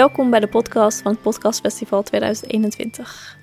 Welkom 0.00 0.30
bij 0.30 0.40
de 0.40 0.46
podcast 0.46 1.02
van 1.02 1.12
het 1.12 1.22
Podcastfestival 1.22 2.02
2021. 2.02 3.36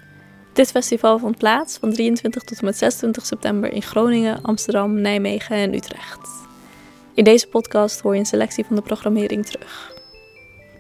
Dit 0.54 0.72
festival 0.72 1.20
vond 1.20 1.38
plaats 1.38 1.78
van 1.78 1.94
23 1.94 2.44
tot 2.44 2.60
en 2.60 2.66
met 2.66 2.78
26 2.78 3.26
september 3.26 3.72
in 3.72 3.82
Groningen, 3.82 4.42
Amsterdam, 4.42 5.02
Nijmegen 5.02 5.56
en 5.56 5.74
Utrecht. 5.74 6.30
In 7.14 7.24
deze 7.24 7.48
podcast 7.48 8.02
hoor 8.02 8.14
je 8.14 8.20
een 8.20 8.26
selectie 8.26 8.66
van 8.66 8.76
de 8.76 8.82
programmering 8.82 9.46
terug. 9.46 9.94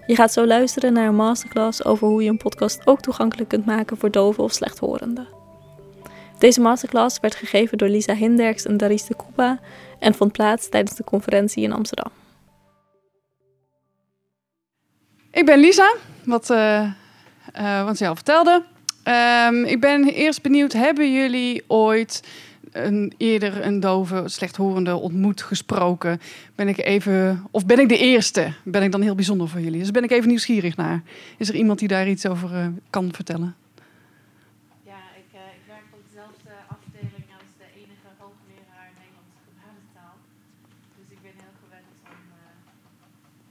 Je 0.07 0.15
gaat 0.15 0.33
zo 0.33 0.45
luisteren 0.45 0.93
naar 0.93 1.07
een 1.07 1.15
masterclass 1.15 1.85
over 1.85 2.07
hoe 2.07 2.23
je 2.23 2.29
een 2.29 2.37
podcast 2.37 2.87
ook 2.87 3.01
toegankelijk 3.01 3.49
kunt 3.49 3.65
maken 3.65 3.97
voor 3.97 4.11
doven 4.11 4.43
of 4.43 4.51
slechthorenden. 4.51 5.27
Deze 6.37 6.61
masterclass 6.61 7.19
werd 7.19 7.35
gegeven 7.35 7.77
door 7.77 7.89
Lisa 7.89 8.13
Hinderks 8.15 8.65
en 8.65 8.77
Daris 8.77 9.05
de 9.05 9.15
Kuba 9.15 9.59
en 9.99 10.13
vond 10.13 10.31
plaats 10.31 10.69
tijdens 10.69 10.97
de 10.97 11.03
conferentie 11.03 11.63
in 11.63 11.73
Amsterdam. 11.73 12.11
Ik 15.37 15.45
ben 15.45 15.59
Lisa, 15.59 15.95
wat, 16.23 16.49
uh, 16.49 16.91
ze 17.93 18.07
al 18.07 18.15
vertelde. 18.15 18.63
Um, 19.47 19.63
ik 19.63 19.79
ben 19.79 20.03
eerst 20.03 20.41
benieuwd, 20.41 20.73
hebben 20.73 21.13
jullie 21.13 21.63
ooit 21.67 22.23
een, 22.71 23.13
eerder 23.17 23.65
een 23.65 23.79
dove, 23.79 24.23
slechthorende 24.25 24.95
ontmoet, 24.95 25.41
gesproken? 25.41 26.21
Ben 26.55 26.67
ik 26.67 26.77
even, 26.77 27.45
of 27.51 27.65
ben 27.65 27.79
ik 27.79 27.89
de 27.89 27.97
eerste? 27.97 28.53
Ben 28.63 28.83
ik 28.83 28.91
dan 28.91 29.01
heel 29.01 29.15
bijzonder 29.15 29.47
voor 29.47 29.61
jullie? 29.61 29.79
Dus 29.79 29.91
ben 29.91 30.03
ik 30.03 30.11
even 30.11 30.27
nieuwsgierig 30.27 30.75
naar. 30.75 31.01
Is 31.37 31.49
er 31.49 31.55
iemand 31.55 31.79
die 31.79 31.87
daar 31.87 32.07
iets 32.07 32.27
over 32.27 32.51
uh, 32.53 32.67
kan 32.89 33.09
vertellen? 33.13 33.55
Ja, 34.83 34.99
ik, 35.15 35.25
ik, 35.33 35.63
werk 35.67 35.87
op 35.91 35.99
dezelfde 36.09 36.51
afdeling 36.67 37.27
als 37.39 37.51
de 37.57 37.67
enige 37.81 38.09
hoogleraar 38.17 38.89
Nederlandse 39.01 39.41
gebarentaal. 39.47 40.15
Dus 40.97 41.09
ik 41.15 41.21
ben 41.25 41.35
heel 41.43 41.55
gewend 41.63 41.89
om 42.11 42.19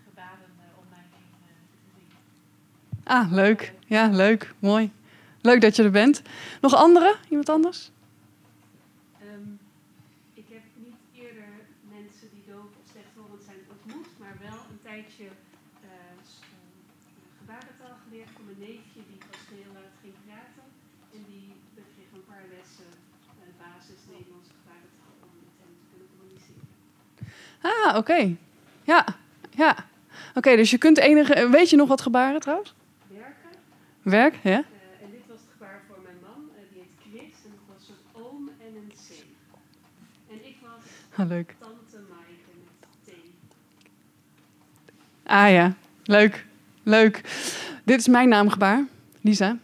gebaren 0.08 0.50
om 0.80 0.86
mij 0.94 1.06
heen 1.14 1.30
te 1.44 1.88
zien. 1.94 2.10
Ah, 3.06 3.32
leuk. 3.32 3.72
Ja, 3.86 4.08
leuk. 4.08 4.54
Mooi. 4.58 4.92
Leuk 5.40 5.60
dat 5.60 5.76
je 5.76 5.82
er 5.82 5.90
bent. 5.90 6.22
Nog 6.60 6.74
anderen? 6.74 7.14
Iemand 7.28 7.48
anders? 7.48 7.90
Um, 9.22 9.58
ik 10.34 10.46
heb 10.48 10.62
niet 10.74 11.00
eerder 11.22 11.50
mensen 11.96 12.28
die 12.34 12.44
doof 12.52 12.70
of 12.80 12.86
slechthorend 12.92 13.42
zijn 13.50 13.62
ontmoet, 13.74 14.10
maar 14.22 14.36
wel 14.48 14.58
een 14.70 14.80
tijdje 14.82 15.24
uh, 15.24 15.90
gebarentaal 17.38 17.96
geleerd 18.04 18.30
van 18.34 18.44
mijn 18.48 18.62
neefje 18.68 19.00
die 19.10 19.20
pas 19.30 19.44
heel 19.56 19.72
laat 19.78 19.96
ging 20.02 20.16
praten. 20.26 20.66
En 21.14 21.22
die 21.30 21.46
kreeg 21.94 22.10
een 22.14 22.26
paar 22.30 22.46
lessen 22.56 22.90
uh, 23.38 23.42
basis 23.64 24.00
Nederlandse 24.14 24.54
gebarentaal 24.58 25.14
om 25.26 25.32
met 25.46 25.56
hem 25.62 25.72
te 25.80 25.86
kunnen 25.90 26.08
communiceren. 26.14 26.66
Ah, 27.70 27.88
oké. 27.88 27.98
Okay. 27.98 28.26
Ja, 28.92 29.00
ja. 29.62 29.70
Oké, 30.28 30.38
okay, 30.38 30.56
dus 30.56 30.70
je 30.70 30.78
kunt 30.78 30.98
enige... 30.98 31.48
Weet 31.50 31.70
je 31.70 31.76
nog 31.76 31.88
wat 31.94 32.08
gebaren 32.08 32.40
trouwens? 32.40 32.74
Werk, 34.06 34.34
ja. 34.42 34.50
Uh, 34.50 34.56
en 35.02 35.10
dit 35.10 35.20
was 35.28 35.38
het 35.40 35.48
gebaar 35.52 35.80
voor 35.86 35.96
mijn 36.02 36.16
man, 36.22 36.50
uh, 36.50 36.72
die 36.72 36.82
heet 36.82 37.10
Chris. 37.10 37.44
En 37.44 37.50
dat 37.50 37.76
was 37.76 37.88
een 37.88 38.22
oom 38.22 38.50
en 38.58 38.76
een 38.76 38.88
C. 38.88 39.24
En 40.30 40.46
ik 40.46 40.56
was 40.60 40.84
ah, 41.16 41.28
leuk. 41.28 41.54
tante 41.58 42.00
Maaike 42.10 42.50
met 42.64 42.88
T. 43.04 43.10
Ah 45.22 45.50
ja, 45.50 45.74
leuk. 46.04 46.46
Leuk. 46.82 47.20
Dit 47.84 47.98
is 47.98 48.08
mijn 48.08 48.28
naamgebaar, 48.28 48.84
Lisa. 49.20 49.58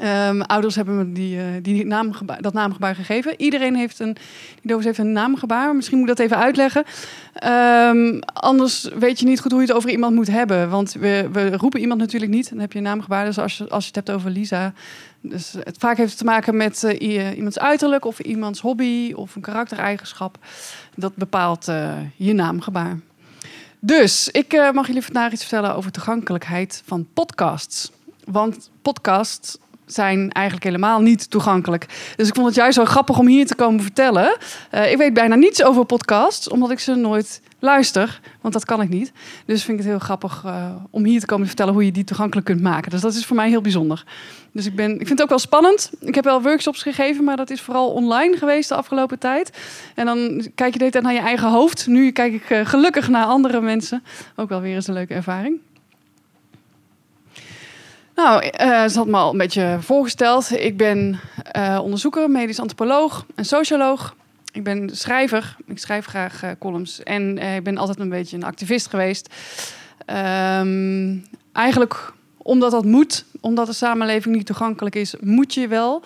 Um, 0.00 0.42
ouders 0.42 0.74
hebben 0.74 0.96
me 0.96 1.12
die, 1.12 1.36
uh, 1.36 1.44
die 1.62 1.86
naamgebaar, 1.86 2.42
dat 2.42 2.52
naamgebaar 2.52 2.94
gegeven. 2.94 3.34
Iedereen 3.36 3.74
heeft 3.74 3.98
een, 3.98 4.16
die 4.60 4.72
doof 4.72 4.84
heeft 4.84 4.98
een 4.98 5.12
naamgebaar. 5.12 5.76
Misschien 5.76 5.98
moet 5.98 6.08
ik 6.08 6.16
dat 6.16 6.26
even 6.26 6.38
uitleggen. 6.38 6.84
Um, 7.44 8.20
anders 8.22 8.88
weet 8.98 9.20
je 9.20 9.26
niet 9.26 9.40
goed 9.40 9.50
hoe 9.50 9.60
je 9.60 9.66
het 9.66 9.76
over 9.76 9.90
iemand 9.90 10.14
moet 10.14 10.26
hebben. 10.26 10.70
Want 10.70 10.92
we, 10.92 11.28
we 11.32 11.56
roepen 11.56 11.80
iemand 11.80 12.00
natuurlijk 12.00 12.32
niet. 12.32 12.48
Dan 12.48 12.58
heb 12.58 12.72
je 12.72 12.78
een 12.78 12.84
naamgebaar. 12.84 13.24
Dus 13.24 13.38
als 13.38 13.58
je, 13.58 13.68
als 13.68 13.82
je 13.82 13.86
het 13.94 14.06
hebt 14.06 14.10
over 14.10 14.30
Lisa. 14.30 14.72
Dus 15.20 15.54
het 15.58 15.76
vaak 15.78 15.96
heeft 15.96 16.10
het 16.10 16.18
te 16.18 16.24
maken 16.24 16.56
met 16.56 16.82
uh, 16.82 17.36
iemands 17.36 17.58
uiterlijk 17.58 18.04
of 18.04 18.18
iemands 18.18 18.60
hobby 18.60 19.12
of 19.12 19.34
een 19.34 19.42
karaktereigenschap. 19.42 20.38
Dat 20.94 21.16
bepaalt 21.16 21.64
je 22.16 22.32
naamgebaar. 22.32 22.98
Dus 23.78 24.28
ik 24.28 24.70
mag 24.72 24.86
jullie 24.86 25.02
vandaag 25.02 25.32
iets 25.32 25.44
vertellen 25.44 25.74
over 25.74 25.92
toegankelijkheid 25.92 26.82
van 26.86 27.06
podcasts. 27.14 27.90
Want 28.24 28.70
podcasts 28.82 29.58
zijn 29.94 30.30
eigenlijk 30.30 30.66
helemaal 30.66 31.00
niet 31.00 31.30
toegankelijk. 31.30 31.86
Dus 32.16 32.28
ik 32.28 32.34
vond 32.34 32.46
het 32.46 32.56
juist 32.56 32.74
zo 32.74 32.84
grappig 32.84 33.18
om 33.18 33.26
hier 33.26 33.46
te 33.46 33.54
komen 33.54 33.82
vertellen. 33.82 34.36
Uh, 34.74 34.90
ik 34.90 34.96
weet 34.96 35.14
bijna 35.14 35.34
niets 35.34 35.64
over 35.64 35.84
podcasts, 35.84 36.48
omdat 36.48 36.70
ik 36.70 36.78
ze 36.78 36.94
nooit 36.94 37.40
luister. 37.58 38.20
Want 38.40 38.54
dat 38.54 38.64
kan 38.64 38.80
ik 38.80 38.88
niet. 38.88 39.12
Dus 39.46 39.64
vind 39.64 39.78
ik 39.78 39.84
het 39.84 39.92
heel 39.92 40.02
grappig 40.02 40.42
uh, 40.46 40.66
om 40.90 41.04
hier 41.04 41.20
te 41.20 41.26
komen 41.26 41.46
vertellen 41.46 41.72
hoe 41.72 41.84
je 41.84 41.92
die 41.92 42.04
toegankelijk 42.04 42.46
kunt 42.46 42.60
maken. 42.60 42.90
Dus 42.90 43.00
dat 43.00 43.14
is 43.14 43.26
voor 43.26 43.36
mij 43.36 43.48
heel 43.48 43.60
bijzonder. 43.60 44.04
Dus 44.52 44.66
ik, 44.66 44.76
ben, 44.76 44.90
ik 44.90 45.06
vind 45.06 45.08
het 45.08 45.22
ook 45.22 45.28
wel 45.28 45.38
spannend. 45.38 45.92
Ik 46.00 46.14
heb 46.14 46.24
wel 46.24 46.42
workshops 46.42 46.82
gegeven, 46.82 47.24
maar 47.24 47.36
dat 47.36 47.50
is 47.50 47.60
vooral 47.60 47.90
online 47.90 48.36
geweest 48.36 48.68
de 48.68 48.74
afgelopen 48.74 49.18
tijd. 49.18 49.58
En 49.94 50.06
dan 50.06 50.18
kijk 50.54 50.72
je 50.72 50.78
de 50.78 50.84
hele 50.84 50.90
tijd 50.90 51.04
naar 51.04 51.12
je 51.12 51.20
eigen 51.20 51.50
hoofd. 51.50 51.86
Nu 51.86 52.10
kijk 52.10 52.32
ik 52.32 52.50
uh, 52.50 52.66
gelukkig 52.66 53.08
naar 53.08 53.24
andere 53.24 53.60
mensen. 53.60 54.02
Ook 54.36 54.48
wel 54.48 54.60
weer 54.60 54.74
eens 54.74 54.86
een 54.86 54.94
leuke 54.94 55.14
ervaring. 55.14 55.60
Nou, 58.22 58.44
uh, 58.44 58.88
ze 58.88 58.98
had 58.98 59.06
me 59.06 59.16
al 59.16 59.32
een 59.32 59.38
beetje 59.38 59.76
voorgesteld. 59.80 60.50
Ik 60.50 60.76
ben 60.76 61.20
uh, 61.56 61.78
onderzoeker, 61.82 62.30
medisch 62.30 62.60
antropoloog 62.60 63.26
en 63.34 63.44
socioloog. 63.44 64.14
Ik 64.52 64.64
ben 64.64 64.90
schrijver. 64.92 65.56
Ik 65.66 65.78
schrijf 65.78 66.06
graag 66.06 66.44
uh, 66.44 66.50
columns. 66.58 67.02
En 67.02 67.38
ik 67.38 67.62
ben 67.62 67.78
altijd 67.78 67.98
een 67.98 68.08
beetje 68.08 68.36
een 68.36 68.44
activist 68.44 68.88
geweest. 68.88 69.34
Um, 70.06 71.24
eigenlijk 71.52 72.12
omdat 72.36 72.70
dat 72.70 72.84
moet, 72.84 73.24
omdat 73.40 73.66
de 73.66 73.72
samenleving 73.72 74.34
niet 74.34 74.46
toegankelijk 74.46 74.94
is, 74.94 75.14
moet 75.20 75.54
je 75.54 75.68
wel. 75.68 76.02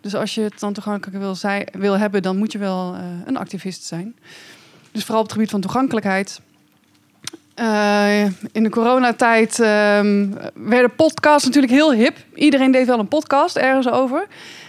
Dus 0.00 0.14
als 0.14 0.34
je 0.34 0.40
het 0.40 0.60
dan 0.60 0.72
toegankelijk 0.72 1.18
wil, 1.18 1.36
wil 1.72 1.98
hebben, 1.98 2.22
dan 2.22 2.36
moet 2.36 2.52
je 2.52 2.58
wel 2.58 2.94
een 3.24 3.36
activist 3.36 3.84
zijn. 3.84 4.16
Dus 4.92 5.04
vooral 5.04 5.20
op 5.20 5.26
het 5.26 5.34
gebied 5.34 5.50
van 5.50 5.60
toegankelijkheid. 5.60 6.40
Uh, 7.60 8.24
in 8.52 8.62
de 8.62 8.70
coronatijd 8.70 9.58
um, 9.58 10.34
werden 10.54 10.94
podcasts 10.96 11.44
natuurlijk 11.44 11.72
heel 11.72 11.92
hip. 11.92 12.16
Iedereen 12.34 12.70
deed 12.70 12.86
wel 12.86 12.98
een 12.98 13.08
podcast 13.08 13.56
ergens 13.56 13.88
over. 13.88 14.26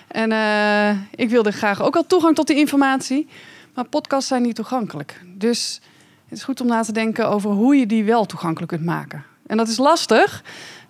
En 0.08 0.32
uh, 0.32 0.90
ik 1.16 1.30
wilde 1.30 1.52
graag 1.52 1.82
ook 1.82 1.94
wel 1.94 2.06
toegang 2.06 2.36
tot 2.36 2.48
die 2.48 2.58
informatie. 2.58 3.28
Maar 3.74 3.86
podcasts 3.86 4.28
zijn 4.28 4.42
niet 4.42 4.56
toegankelijk. 4.56 5.22
Dus 5.26 5.82
het 6.28 6.38
is 6.38 6.44
goed 6.44 6.62
om 6.62 6.68
na 6.68 6.82
te 6.82 6.92
denken 6.92 7.30
over 7.30 7.50
hoe 7.50 7.76
je 7.76 7.86
die 7.86 8.04
wel 8.04 8.26
toegankelijk 8.26 8.72
kunt 8.72 8.86
maken. 8.86 9.24
En 9.48 9.58
dat 9.58 9.68
is 9.68 9.78
lastig, 9.78 10.44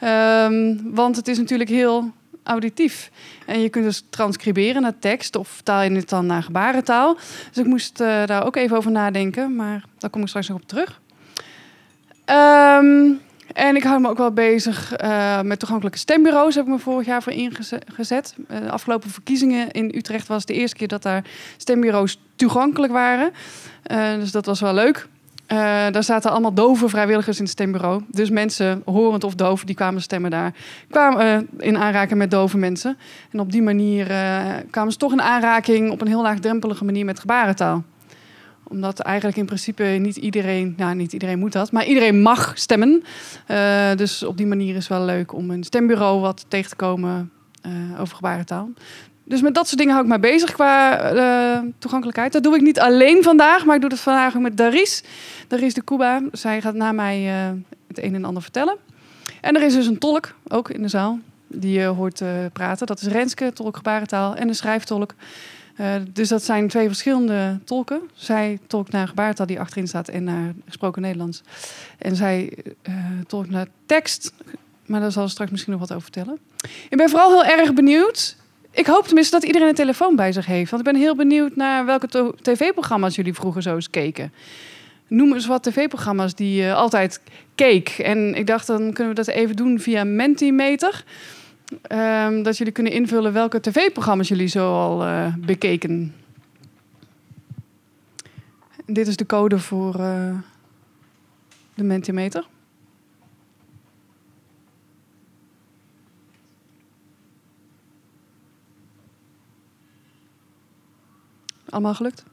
um, 0.03 0.81
want 0.93 1.15
het 1.15 1.27
is 1.27 1.37
natuurlijk 1.37 1.69
heel 1.69 2.11
auditief. 2.43 3.11
En 3.45 3.61
je 3.61 3.69
kunt 3.69 3.85
dus 3.85 4.03
transcriberen 4.09 4.81
naar 4.81 4.99
tekst 4.99 5.35
of 5.35 5.47
vertaal 5.47 5.81
je 5.81 5.91
het 5.91 6.09
dan 6.09 6.25
naar 6.25 6.43
gebarentaal. 6.43 7.15
Dus 7.47 7.57
ik 7.57 7.65
moest 7.65 8.01
uh, 8.01 8.25
daar 8.25 8.45
ook 8.45 8.55
even 8.55 8.77
over 8.77 8.91
nadenken, 8.91 9.55
maar 9.55 9.83
daar 9.97 10.09
kom 10.09 10.21
ik 10.21 10.27
straks 10.27 10.47
nog 10.47 10.57
op 10.57 10.67
terug. 10.67 10.99
Um, 12.29 13.21
en 13.53 13.75
ik 13.75 13.83
hou 13.83 14.01
me 14.01 14.09
ook 14.09 14.17
wel 14.17 14.31
bezig 14.31 15.01
uh, 15.01 15.41
met 15.41 15.59
toegankelijke 15.59 15.97
stembureaus. 15.97 16.55
Heb 16.55 16.65
ik 16.65 16.71
me 16.71 16.79
vorig 16.79 17.05
jaar 17.05 17.23
voor 17.23 17.33
ingezet. 17.33 18.35
Uh, 18.51 18.59
de 18.59 18.71
afgelopen 18.71 19.09
verkiezingen 19.09 19.71
in 19.71 19.91
Utrecht 19.95 20.27
was 20.27 20.45
de 20.45 20.53
eerste 20.53 20.75
keer 20.75 20.87
dat 20.87 21.01
daar 21.01 21.23
stembureaus 21.57 22.19
toegankelijk 22.35 22.93
waren. 22.93 23.31
Uh, 23.91 24.13
dus 24.13 24.31
dat 24.31 24.45
was 24.45 24.59
wel 24.59 24.73
leuk. 24.73 25.07
daar 25.91 26.03
zaten 26.03 26.31
allemaal 26.31 26.53
dove 26.53 26.89
vrijwilligers 26.89 27.37
in 27.37 27.43
het 27.43 27.51
stembureau. 27.51 28.03
Dus 28.07 28.29
mensen, 28.29 28.81
horend 28.85 29.23
of 29.23 29.35
doof, 29.35 29.63
die 29.63 29.75
kwamen 29.75 30.01
stemmen 30.01 30.31
daar. 30.31 30.53
Kwamen 30.89 31.47
in 31.57 31.77
aanraking 31.77 32.19
met 32.19 32.31
dove 32.31 32.57
mensen. 32.57 32.97
En 33.31 33.39
op 33.39 33.51
die 33.51 33.61
manier 33.61 34.07
kwamen 34.69 34.91
ze 34.91 34.97
toch 34.97 35.11
in 35.11 35.21
aanraking 35.21 35.91
op 35.91 36.01
een 36.01 36.07
heel 36.07 36.21
laagdrempelige 36.21 36.85
manier 36.85 37.05
met 37.05 37.19
gebarentaal 37.19 37.83
omdat 38.69 38.99
eigenlijk 38.99 39.37
in 39.37 39.45
principe 39.45 39.83
niet 39.83 40.15
iedereen, 40.15 40.73
nou 40.77 40.95
niet 40.95 41.13
iedereen 41.13 41.39
moet 41.39 41.51
dat, 41.51 41.71
maar 41.71 41.85
iedereen 41.85 42.21
mag 42.21 42.51
stemmen. 42.55 43.03
Uh, 43.51 43.95
dus 43.95 44.23
op 44.23 44.37
die 44.37 44.45
manier 44.45 44.75
is 44.75 44.87
wel 44.87 45.05
leuk 45.05 45.33
om 45.33 45.51
een 45.51 45.63
stembureau 45.63 46.19
wat 46.19 46.45
tegen 46.47 46.69
te 46.69 46.75
komen 46.75 47.31
uh, 47.65 48.01
over 48.01 48.15
gebarentaal. 48.15 48.69
Dus 49.23 49.41
met 49.41 49.53
dat 49.53 49.67
soort 49.67 49.77
dingen 49.77 49.93
hou 49.93 50.05
ik 50.05 50.11
mij 50.11 50.31
bezig 50.31 50.51
qua 50.51 51.13
uh, 51.13 51.69
toegankelijkheid. 51.79 52.33
Dat 52.33 52.43
doe 52.43 52.55
ik 52.55 52.61
niet 52.61 52.79
alleen 52.79 53.23
vandaag, 53.23 53.65
maar 53.65 53.75
ik 53.75 53.81
doe 53.81 53.89
het 53.89 53.99
vandaag 53.99 54.35
ook 54.35 54.41
met 54.41 54.57
Daris. 54.57 55.03
Daris 55.47 55.73
de 55.73 55.83
Cuba. 55.83 56.21
Zij 56.31 56.61
gaat 56.61 56.73
na 56.73 56.91
mij 56.91 57.21
het 57.87 58.03
een 58.03 58.15
en 58.15 58.25
ander 58.25 58.41
vertellen. 58.41 58.77
En 59.41 59.55
er 59.55 59.61
is 59.61 59.73
dus 59.73 59.87
een 59.87 59.97
tolk, 59.97 60.35
ook 60.47 60.69
in 60.69 60.81
de 60.81 60.87
zaal, 60.87 61.19
die 61.47 61.79
je 61.79 61.85
hoort 61.85 62.21
praten. 62.53 62.87
Dat 62.87 63.01
is 63.01 63.07
Renske, 63.07 63.53
tolk 63.53 63.75
gebarentaal, 63.75 64.35
en 64.35 64.47
een 64.47 64.55
schrijftolk. 64.55 65.13
Uh, 65.81 65.95
dus 66.13 66.29
dat 66.29 66.43
zijn 66.43 66.67
twee 66.67 66.87
verschillende 66.87 67.59
tolken. 67.63 68.01
Zij 68.13 68.59
tolkt 68.67 68.91
naar 68.91 69.07
gebaartaal 69.07 69.45
die 69.45 69.59
achterin 69.59 69.87
staat 69.87 70.07
en 70.07 70.23
naar 70.23 70.53
gesproken 70.65 71.01
Nederlands. 71.01 71.41
En 71.97 72.15
zij 72.15 72.53
uh, 72.89 72.95
tolkt 73.27 73.49
naar 73.49 73.67
tekst, 73.85 74.33
maar 74.85 74.99
daar 74.99 75.11
zal 75.11 75.23
ze 75.23 75.29
straks 75.29 75.51
misschien 75.51 75.71
nog 75.71 75.81
wat 75.81 75.91
over 75.91 76.03
vertellen. 76.03 76.39
Ik 76.89 76.97
ben 76.97 77.09
vooral 77.09 77.43
heel 77.43 77.57
erg 77.57 77.73
benieuwd. 77.73 78.35
Ik 78.71 78.85
hoop 78.85 79.05
tenminste 79.05 79.35
dat 79.35 79.45
iedereen 79.45 79.67
een 79.67 79.75
telefoon 79.75 80.15
bij 80.15 80.31
zich 80.31 80.45
heeft. 80.45 80.71
Want 80.71 80.85
ik 80.85 80.91
ben 80.91 81.01
heel 81.01 81.15
benieuwd 81.15 81.55
naar 81.55 81.85
welke 81.85 82.33
tv-programma's 82.41 83.15
jullie 83.15 83.33
vroeger 83.33 83.61
zo 83.61 83.75
eens 83.75 83.89
keken. 83.89 84.33
noem 85.07 85.33
eens 85.33 85.45
wat 85.45 85.63
tv-programma's 85.63 86.35
die 86.35 86.61
je 86.61 86.73
altijd 86.73 87.21
keek. 87.55 87.89
En 87.89 88.35
ik 88.35 88.47
dacht, 88.47 88.67
dan 88.67 88.93
kunnen 88.93 89.15
we 89.15 89.23
dat 89.23 89.27
even 89.27 89.55
doen 89.55 89.79
via 89.79 90.03
Mentimeter. 90.03 91.03
Ehm, 91.81 92.43
dat 92.43 92.57
jullie 92.57 92.73
kunnen 92.73 92.91
invullen 92.91 93.33
welke 93.33 93.59
tv-programma's 93.59 94.27
jullie 94.27 94.47
zo 94.47 94.73
al 94.73 95.03
eh, 95.03 95.35
bekeken. 95.35 96.15
Dit 98.85 99.07
is 99.07 99.15
de 99.15 99.25
code 99.25 99.59
voor 99.59 99.95
eh, 99.99 100.37
de 101.73 101.83
Mentimeter. 101.83 102.47
Allemaal 111.69 111.93
gelukt? 111.93 112.23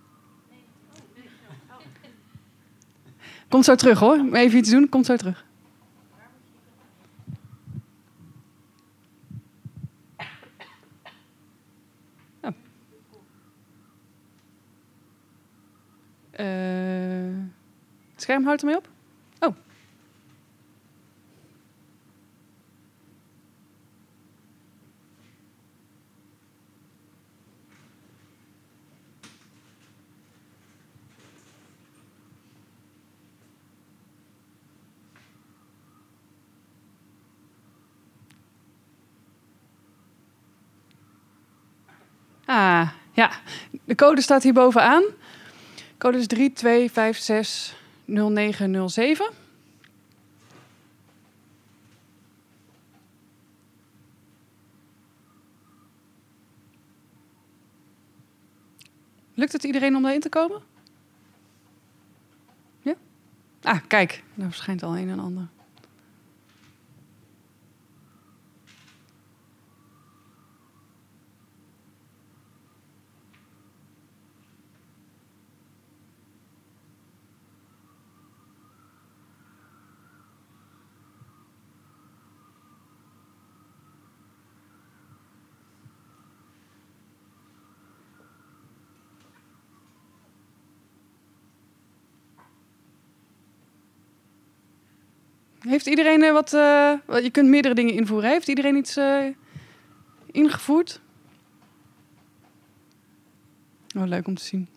Komt 3.49 3.65
zo 3.65 3.75
terug 3.75 3.99
hoor. 3.99 4.25
Even 4.33 4.59
iets 4.59 4.71
doen, 4.71 4.89
komt 4.89 5.07
zo 5.07 5.17
terug. 5.17 5.45
Oh. 12.41 12.51
Het 16.37 18.23
scherm 18.23 18.45
houdt 18.45 18.61
ermee 18.61 18.77
op? 18.77 18.89
Oh. 19.39 19.57
Ah, 42.47 42.89
ja. 43.13 43.31
De 43.85 43.95
code 43.95 44.21
staat 44.21 44.43
hier 44.43 44.53
bovenaan. 44.53 45.03
Code 46.05 46.19
is 46.19 46.27
32560907. 46.27 46.37
Lukt 59.35 59.53
het 59.53 59.65
iedereen 59.65 59.97
om 59.97 60.03
daarin 60.03 60.21
te 60.21 60.29
komen? 60.29 60.63
Ja? 62.83 62.95
Ah, 63.63 63.79
kijk. 63.87 64.23
Daar 64.35 64.51
verschijnt 64.51 64.83
al 64.83 64.97
een 64.97 65.09
en 65.09 65.19
ander. 65.19 65.49
Heeft 95.75 95.87
iedereen 95.87 96.23
eh, 96.23 96.33
wat, 96.33 96.53
eh, 96.53 97.23
Je 97.23 97.31
kunt 97.31 97.49
meerdere 97.49 97.75
dingen 97.75 97.95
invoeren. 97.95 98.31
Heeft 98.31 98.49
iedereen 98.49 98.77
iets 98.77 98.97
eh, 98.97 99.25
ingevoerd? 100.33 101.01
Oh, 103.97 104.07
leuk 104.07 104.27
om 104.27 104.35
te 104.35 104.45
zien. 104.45 104.69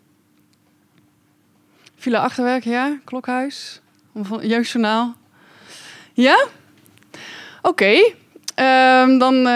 Villa 1.95 2.19
Achterwerk, 2.19 2.63
ja. 2.63 2.99
Klokhuis. 3.03 3.81
Jeugdjournaal. 4.41 5.15
Ja? 6.13 6.47
Oké. 7.61 8.13
Ehm, 8.55 9.17
dan 9.17 9.47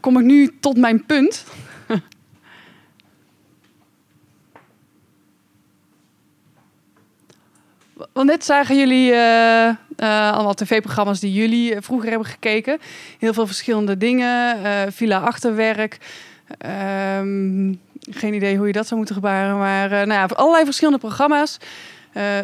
kom 0.00 0.18
ik 0.18 0.24
nu 0.24 0.58
tot 0.60 0.76
mijn 0.76 1.06
punt. 1.06 1.44
Want 8.12 8.26
net 8.28 8.44
zagen 8.44 8.76
jullie 8.78 9.12
eh, 9.12 9.68
eh, 9.68 10.32
allemaal 10.32 10.54
tv-programma's 10.54 11.20
die 11.20 11.32
jullie 11.32 11.74
eh, 11.74 11.82
vroeger 11.82 12.08
hebben 12.08 12.28
gekeken. 12.28 12.78
Heel 13.18 13.32
veel 13.32 13.46
verschillende 13.46 13.96
dingen. 13.96 14.64
eh, 14.64 14.82
Villa 14.90 15.18
Achterwerk. 15.18 15.98
Ehm, 16.58 17.74
geen 18.10 18.34
idee 18.34 18.56
hoe 18.56 18.66
je 18.66 18.72
dat 18.72 18.84
zou 18.86 18.96
moeten 18.96 19.14
gebaren. 19.14 19.58
Maar 19.58 19.88
nou 19.88 20.12
ja, 20.12 20.24
allerlei 20.24 20.64
verschillende 20.64 20.98
programma's. 20.98 21.58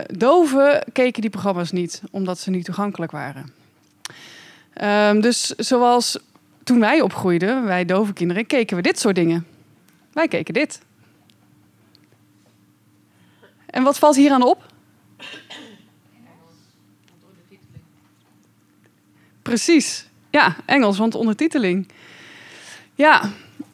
Doven 0.06 0.84
keken 0.92 1.20
die 1.20 1.30
programma's 1.30 1.72
niet, 1.72 2.02
omdat 2.10 2.38
ze 2.38 2.50
niet 2.50 2.64
toegankelijk 2.64 3.12
waren. 3.12 3.52
Ehm, 4.72 5.20
dus 5.20 5.46
zoals 5.46 6.18
toen 6.64 6.80
wij 6.80 7.00
opgroeiden, 7.00 7.64
wij 7.64 7.84
dove 7.84 8.12
kinderen, 8.12 8.46
keken 8.46 8.76
we 8.76 8.82
dit 8.82 8.98
soort 8.98 9.14
dingen. 9.14 9.46
Wij 10.12 10.28
keken 10.28 10.54
dit. 10.54 10.80
En 13.66 13.82
wat 13.82 13.98
valt 13.98 14.16
hier 14.16 14.32
aan 14.32 14.42
op? 14.42 14.67
Precies. 19.48 20.06
Ja, 20.30 20.56
Engels, 20.64 20.98
want 20.98 21.14
ondertiteling. 21.14 21.88
Ja, 22.94 23.22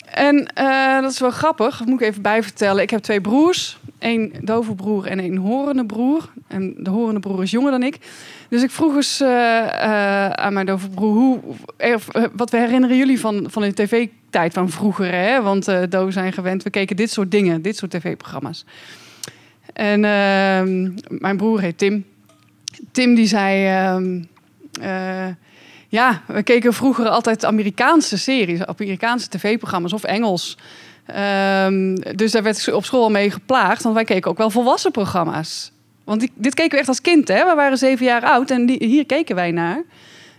en 0.04 0.46
eh, 0.54 1.00
dat 1.00 1.10
is 1.10 1.18
wel 1.18 1.30
grappig. 1.30 1.84
Moet 1.84 2.00
ik 2.00 2.06
even 2.06 2.22
bijvertellen. 2.22 2.82
Ik 2.82 2.90
heb 2.90 3.00
twee 3.00 3.20
broers. 3.20 3.78
Eén 3.98 4.34
dove 4.40 4.74
broer 4.74 5.06
en 5.06 5.20
één 5.20 5.36
horende 5.36 5.86
broer. 5.86 6.30
En 6.46 6.74
de 6.78 6.90
horende 6.90 7.20
broer 7.20 7.42
is 7.42 7.50
jonger 7.50 7.70
dan 7.70 7.82
ik. 7.82 7.98
Dus 8.48 8.62
ik 8.62 8.70
vroeg 8.70 8.94
eens 8.96 9.20
eh, 9.20 9.28
eh, 9.64 10.30
aan 10.30 10.52
mijn 10.52 10.66
dove 10.66 10.88
broer... 10.88 11.12
Hoe, 11.14 11.40
wat 12.32 12.52
herinneren 12.52 12.96
jullie 12.96 13.20
van, 13.20 13.46
van 13.50 13.62
de 13.62 13.72
tv-tijd 13.72 14.52
van 14.52 14.70
vroeger? 14.70 15.12
Hè? 15.12 15.42
Want 15.42 15.64
doven 15.88 16.12
zijn 16.12 16.32
gewend. 16.32 16.62
We 16.62 16.70
keken 16.70 16.96
dit 16.96 17.10
soort 17.10 17.30
dingen, 17.30 17.62
dit 17.62 17.76
soort 17.76 17.90
tv-programma's. 17.90 18.64
En 19.72 20.04
ehm, 20.04 20.90
mijn 21.08 21.36
broer 21.36 21.60
heet 21.60 21.78
Tim. 21.78 22.04
Tim 22.92 23.14
die 23.14 23.26
zei... 23.26 23.66
ja, 25.94 26.22
we 26.26 26.42
keken 26.42 26.72
vroeger 26.72 27.08
altijd 27.08 27.44
Amerikaanse 27.44 28.18
series, 28.18 28.64
Amerikaanse 28.64 29.28
tv-programma's 29.28 29.92
of 29.92 30.04
Engels. 30.04 30.58
Ehm, 31.06 31.94
dus 32.14 32.32
daar 32.32 32.42
werd 32.42 32.66
ik 32.66 32.74
op 32.74 32.84
school 32.84 33.02
al 33.02 33.10
mee 33.10 33.30
geplaagd, 33.30 33.82
want 33.82 33.94
wij 33.94 34.04
keken 34.04 34.30
ook 34.30 34.38
wel 34.38 34.50
volwassen 34.50 34.90
programma's. 34.90 35.72
Want 36.04 36.28
dit 36.34 36.54
keken 36.54 36.70
we 36.70 36.78
echt 36.78 36.88
als 36.88 37.00
kind, 37.00 37.28
hè? 37.28 37.44
We 37.44 37.54
waren 37.54 37.78
zeven 37.78 38.06
jaar 38.06 38.22
oud 38.22 38.50
en 38.50 38.66
die, 38.66 38.84
hier 38.86 39.06
keken 39.06 39.34
wij 39.34 39.50
naar. 39.50 39.82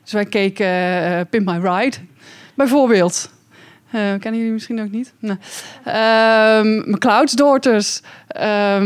Dus 0.04 0.14
wij 0.14 0.26
keken 0.26 0.68
eh, 0.68 1.22
Pimp 1.30 1.46
My 1.46 1.58
Ride, 1.58 1.98
bijvoorbeeld. 2.56 3.30
Eh, 3.92 4.02
kennen 4.02 4.36
jullie 4.36 4.52
misschien 4.52 4.82
ook 4.82 4.92
niet? 4.92 5.14
Nee. 5.20 5.38
Ehm, 5.84 6.92
McCloud's 6.92 7.34
Daughters, 7.34 8.02
eh, 8.28 8.82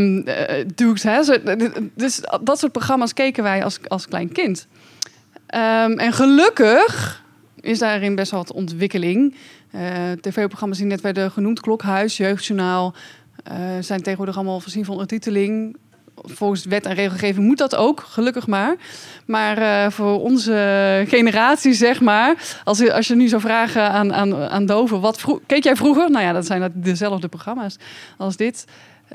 Dukes 0.74 1.02
Hazzard. 1.02 1.56
Dus 1.94 2.20
dat 2.42 2.58
soort 2.58 2.72
programma's 2.72 3.12
keken 3.12 3.42
wij 3.42 3.64
als, 3.64 3.78
als 3.88 4.08
klein 4.08 4.32
kind. 4.32 4.68
Ehm, 5.50 5.92
en 5.98 6.12
gelukkig 6.12 7.22
is 7.60 7.78
daarin 7.78 8.14
best 8.14 8.30
wel 8.30 8.40
wat 8.40 8.52
ontwikkeling. 8.52 9.34
Eh, 9.70 9.80
TV-programma's 10.20 10.78
die 10.78 10.86
net 10.86 11.00
werden 11.00 11.30
genoemd, 11.30 11.60
Klokhuis, 11.60 12.16
Jeugdjournaal, 12.16 12.94
eh, 13.44 13.54
zijn 13.80 14.02
tegenwoordig 14.02 14.36
allemaal 14.36 14.60
voorzien 14.60 14.84
van 14.84 14.92
ondertiteling. 14.94 15.76
Volgens 16.22 16.64
wet 16.64 16.86
en 16.86 16.94
regelgeving 16.94 17.46
moet 17.46 17.58
dat 17.58 17.76
ook, 17.76 18.00
gelukkig 18.08 18.46
maar. 18.46 18.76
Maar 19.26 19.58
eh, 19.58 19.90
voor 19.90 20.20
onze 20.20 21.04
generatie, 21.08 21.72
zeg 21.72 22.00
maar, 22.00 22.34
als, 22.64 22.78
je- 22.78 22.92
als 22.94 23.06
je 23.08 23.14
nu 23.14 23.28
zou 23.28 23.40
vragen 23.40 23.90
aan, 23.90 24.12
aan, 24.14 24.34
aan 24.34 24.66
doven, 24.66 25.00
wat 25.00 25.24
keek 25.46 25.64
jij 25.64 25.76
vroeger? 25.76 26.10
Nou 26.10 26.24
ja, 26.24 26.32
dat 26.32 26.46
zijn 26.46 26.72
dezelfde 26.74 27.28
programma's 27.28 27.76
als 28.16 28.36
dit. 28.36 28.64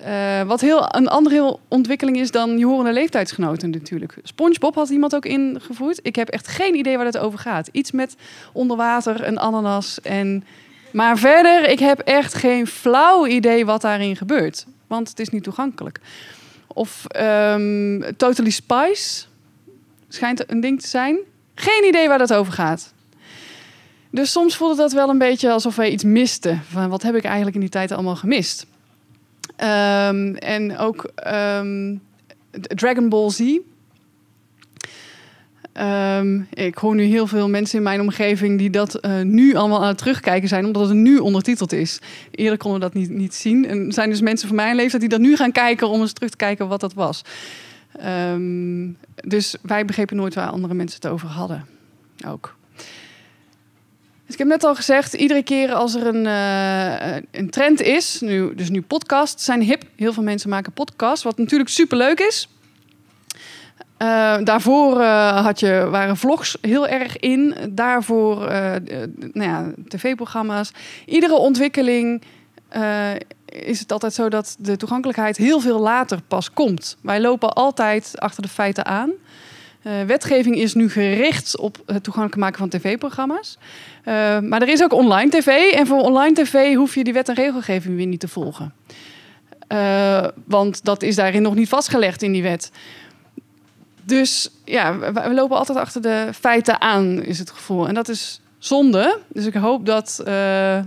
Eh, 0.03 0.41
wat 0.41 0.61
heel, 0.61 0.95
een 0.95 1.07
andere 1.07 1.35
heel 1.35 1.59
ontwikkeling 1.67 2.17
is 2.17 2.31
dan 2.31 2.57
je 2.57 2.65
horende 2.65 2.93
leeftijdsgenoten 2.93 3.69
natuurlijk. 3.69 4.15
SpongeBob 4.23 4.75
had 4.75 4.89
iemand 4.89 5.15
ook 5.15 5.25
ingevoerd. 5.25 5.99
Ik 6.01 6.15
heb 6.15 6.29
echt 6.29 6.47
geen 6.47 6.75
idee 6.75 6.97
waar 6.97 7.05
het 7.05 7.17
over 7.17 7.39
gaat. 7.39 7.69
Iets 7.71 7.91
met 7.91 8.15
onder 8.53 8.77
water, 8.77 9.27
een 9.27 9.39
ananas 9.39 10.01
en... 10.01 10.43
Maar 10.91 11.17
verder, 11.17 11.69
ik 11.69 11.79
heb 11.79 11.99
echt 11.99 12.33
geen 12.33 12.67
flauw 12.67 13.27
idee 13.27 13.65
wat 13.65 13.81
daarin 13.81 14.15
gebeurt. 14.15 14.65
Want 14.87 15.09
het 15.09 15.19
is 15.19 15.29
niet 15.29 15.43
toegankelijk. 15.43 15.99
Of 16.67 17.05
ehm, 17.05 18.01
Totally 18.17 18.49
Spice 18.49 19.25
schijnt 20.07 20.51
een 20.51 20.59
ding 20.59 20.81
te 20.81 20.87
zijn. 20.87 21.17
Geen 21.55 21.85
idee 21.87 22.07
waar 22.07 22.17
dat 22.17 22.33
over 22.33 22.53
gaat. 22.53 22.93
Dus 24.09 24.31
soms 24.31 24.55
voelde 24.55 24.75
dat 24.75 24.91
wel 24.91 25.09
een 25.09 25.17
beetje 25.17 25.51
alsof 25.51 25.75
wij 25.75 25.89
iets 25.91 26.03
misten. 26.03 26.61
Van 26.69 26.89
wat 26.89 27.01
heb 27.01 27.15
ik 27.15 27.23
eigenlijk 27.23 27.55
in 27.55 27.61
die 27.61 27.69
tijd 27.69 27.91
allemaal 27.91 28.15
gemist? 28.15 28.65
Ehm, 29.55 30.35
en 30.35 30.77
ook 30.77 31.03
ehm, 31.15 31.95
Dragon 32.51 33.09
Ball 33.09 33.29
Z. 33.29 33.57
Ehm, 35.73 36.41
ik 36.53 36.77
hoor 36.77 36.95
nu 36.95 37.03
heel 37.03 37.27
veel 37.27 37.49
mensen 37.49 37.77
in 37.77 37.83
mijn 37.83 38.01
omgeving 38.01 38.57
die 38.57 38.69
dat 38.69 39.05
uh, 39.05 39.21
nu 39.21 39.55
allemaal 39.55 39.81
aan 39.81 39.87
het 39.87 39.97
terugkijken 39.97 40.49
zijn, 40.49 40.65
omdat 40.65 40.87
het 40.87 40.97
nu 40.97 41.17
ondertiteld 41.17 41.71
is. 41.71 41.99
Eerder 42.31 42.57
konden 42.57 42.79
we 42.79 42.85
dat 42.85 42.95
niet, 42.95 43.09
niet 43.09 43.33
zien. 43.33 43.67
En 43.67 43.85
er 43.85 43.93
zijn 43.93 44.09
dus 44.09 44.21
mensen 44.21 44.47
van 44.47 44.55
mijn 44.55 44.75
leeftijd 44.75 45.01
die 45.01 45.09
dat 45.09 45.19
nu 45.19 45.35
gaan 45.35 45.51
kijken 45.51 45.89
om 45.89 46.01
eens 46.01 46.13
terug 46.13 46.29
te 46.29 46.37
kijken 46.37 46.67
wat 46.67 46.79
dat 46.79 46.93
was. 46.93 47.21
Dus 49.15 49.55
wij 49.61 49.85
begrepen 49.85 50.15
nooit 50.15 50.33
waar 50.33 50.47
andere 50.47 50.73
mensen 50.73 50.99
het 51.01 51.11
over 51.11 51.27
hadden. 51.27 51.65
Ook. 52.27 52.55
Dus 54.25 54.33
ik 54.33 54.37
heb 54.37 54.47
net 54.47 54.63
al 54.63 54.75
gezegd, 54.75 55.13
iedere 55.13 55.43
keer 55.43 55.73
als 55.73 55.95
er 55.95 56.07
een, 56.07 56.25
uh, 56.25 57.21
een 57.31 57.49
trend 57.49 57.81
is, 57.81 58.21
nu, 58.21 58.55
dus 58.55 58.69
nu 58.69 58.81
podcasts 58.81 59.45
zijn 59.45 59.61
hip. 59.61 59.83
Heel 59.95 60.13
veel 60.13 60.23
mensen 60.23 60.49
maken 60.49 60.71
podcasts, 60.71 61.23
wat 61.23 61.37
natuurlijk 61.37 61.69
superleuk 61.69 62.19
is. 62.19 62.49
Uh, 64.01 64.37
daarvoor 64.43 64.99
uh, 64.99 65.43
had 65.43 65.59
je, 65.59 65.87
waren 65.89 66.17
vlogs 66.17 66.57
heel 66.61 66.87
erg 66.87 67.17
in. 67.17 67.55
Daarvoor 67.69 68.37
nou 69.33 69.49
ja, 69.49 69.71
tv-programma's. 69.87 70.71
Iedere 71.05 71.35
ontwikkeling 71.35 72.21
is 73.45 73.79
het 73.79 73.91
altijd 73.91 74.13
zo 74.13 74.29
dat 74.29 74.55
de 74.59 74.77
toegankelijkheid 74.77 75.37
heel 75.37 75.59
veel 75.59 75.79
later 75.79 76.19
pas 76.27 76.51
komt. 76.51 76.97
Wij 77.01 77.21
lopen 77.21 77.53
altijd 77.53 78.11
achter 78.15 78.41
de 78.43 78.49
feiten 78.49 78.85
aan. 78.85 79.11
Uh, 79.85 80.01
wetgeving 80.01 80.55
is 80.55 80.73
nu 80.73 80.89
gericht 80.89 81.57
op 81.57 81.77
het 81.85 82.03
toegankelijk 82.03 82.41
maken 82.41 82.57
van 82.57 82.69
tv-programma's. 82.69 83.57
Uh, 84.05 84.39
maar 84.39 84.61
er 84.61 84.67
is 84.67 84.83
ook 84.83 84.93
online 84.93 85.29
tv. 85.29 85.47
En 85.47 85.87
voor 85.87 86.01
online 86.01 86.33
tv 86.33 86.75
hoef 86.75 86.95
je 86.95 87.03
die 87.03 87.13
wet 87.13 87.29
en 87.29 87.35
regelgeving 87.35 87.95
weer 87.95 88.05
niet 88.05 88.19
te 88.19 88.27
volgen. 88.27 88.73
Uh, 89.71 90.27
want 90.45 90.83
dat 90.83 91.03
is 91.03 91.15
daarin 91.15 91.41
nog 91.41 91.55
niet 91.55 91.69
vastgelegd 91.69 92.21
in 92.21 92.31
die 92.31 92.41
wet. 92.41 92.71
Dus 94.03 94.51
ja, 94.63 94.99
we, 94.99 95.11
we, 95.11 95.33
lopen 95.33 95.57
altijd 95.57 95.77
achter 95.77 96.01
de 96.01 96.29
feiten 96.33 96.81
aan, 96.81 97.23
is 97.23 97.39
het 97.39 97.51
gevoel. 97.51 97.87
En 97.87 97.93
dat 97.93 98.09
is 98.09 98.41
zonde. 98.57 99.19
Dus 99.27 99.45
ik 99.45 99.53
hoop 99.53 99.85
dat. 99.85 100.21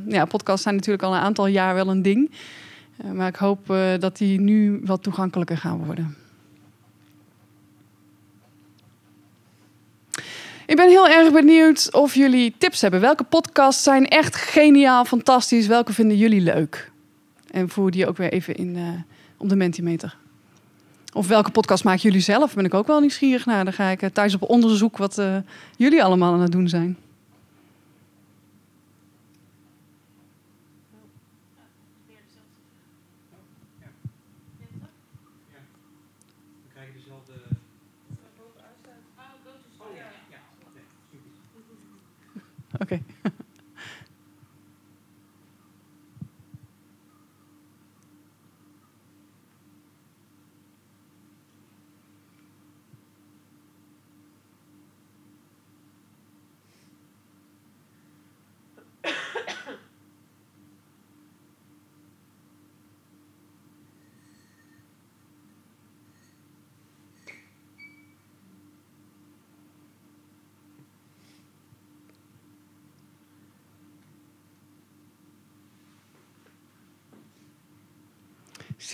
ja, 0.09 0.25
podcasts 0.29 0.63
zijn 0.63 0.75
natuurlijk 0.75 1.03
al 1.03 1.15
een 1.15 1.21
aantal 1.21 1.47
jaar 1.47 1.75
wel 1.75 1.89
een 1.89 2.03
ding. 2.03 2.31
maar 3.13 3.29
ik 3.29 3.37
hoop 3.37 3.75
dat 3.99 4.17
die 4.17 4.41
nu 4.41 4.81
wat 4.85 5.03
toegankelijker 5.03 5.57
gaan 5.57 5.85
worden. 5.85 6.17
Ik 10.69 10.77
ben 10.77 10.89
heel 10.89 11.09
erg 11.09 11.33
benieuwd 11.33 11.95
of 11.95 12.15
jullie 12.15 12.55
tips 12.59 12.81
hebben. 12.81 13.01
Welke 13.01 13.25
podcasts 13.25 13.83
zijn 13.83 14.09
echt 14.09 14.37
geniaal, 14.37 15.05
fantastisch? 15.05 15.67
Welke 15.67 15.93
vinden 15.93 16.17
jullie 16.17 16.41
leuk? 16.41 16.91
En 17.51 17.69
voer 17.69 17.91
die 17.91 18.07
ook 18.07 18.17
weer 18.17 18.33
even 18.33 18.55
in 18.55 18.77
uh, 18.77 18.89
op 19.37 19.49
de 19.49 19.57
Mentimeter. 19.57 20.17
Of 21.13 21.29
welke 21.29 21.51
podcast 21.51 21.85
maken 21.85 22.01
jullie 22.01 22.21
zelf? 22.21 22.55
Ben 22.55 22.65
ik 22.65 22.75
ook 22.75 22.87
wel 22.87 23.01
nieuwsgierig 23.01 23.47
naar. 23.47 23.65
Dan 23.65 23.73
ga 23.73 23.89
ik 23.89 24.03
uh, 24.03 24.11
thuis 24.11 24.35
op 24.35 24.43
onderzoek 24.43 24.97
wat 24.97 25.19
uh, 25.19 25.37
jullie 25.77 26.05
allemaal 26.05 26.33
aan 26.33 26.41
het 26.41 26.53
doen 26.53 26.69
zijn. 26.69 26.97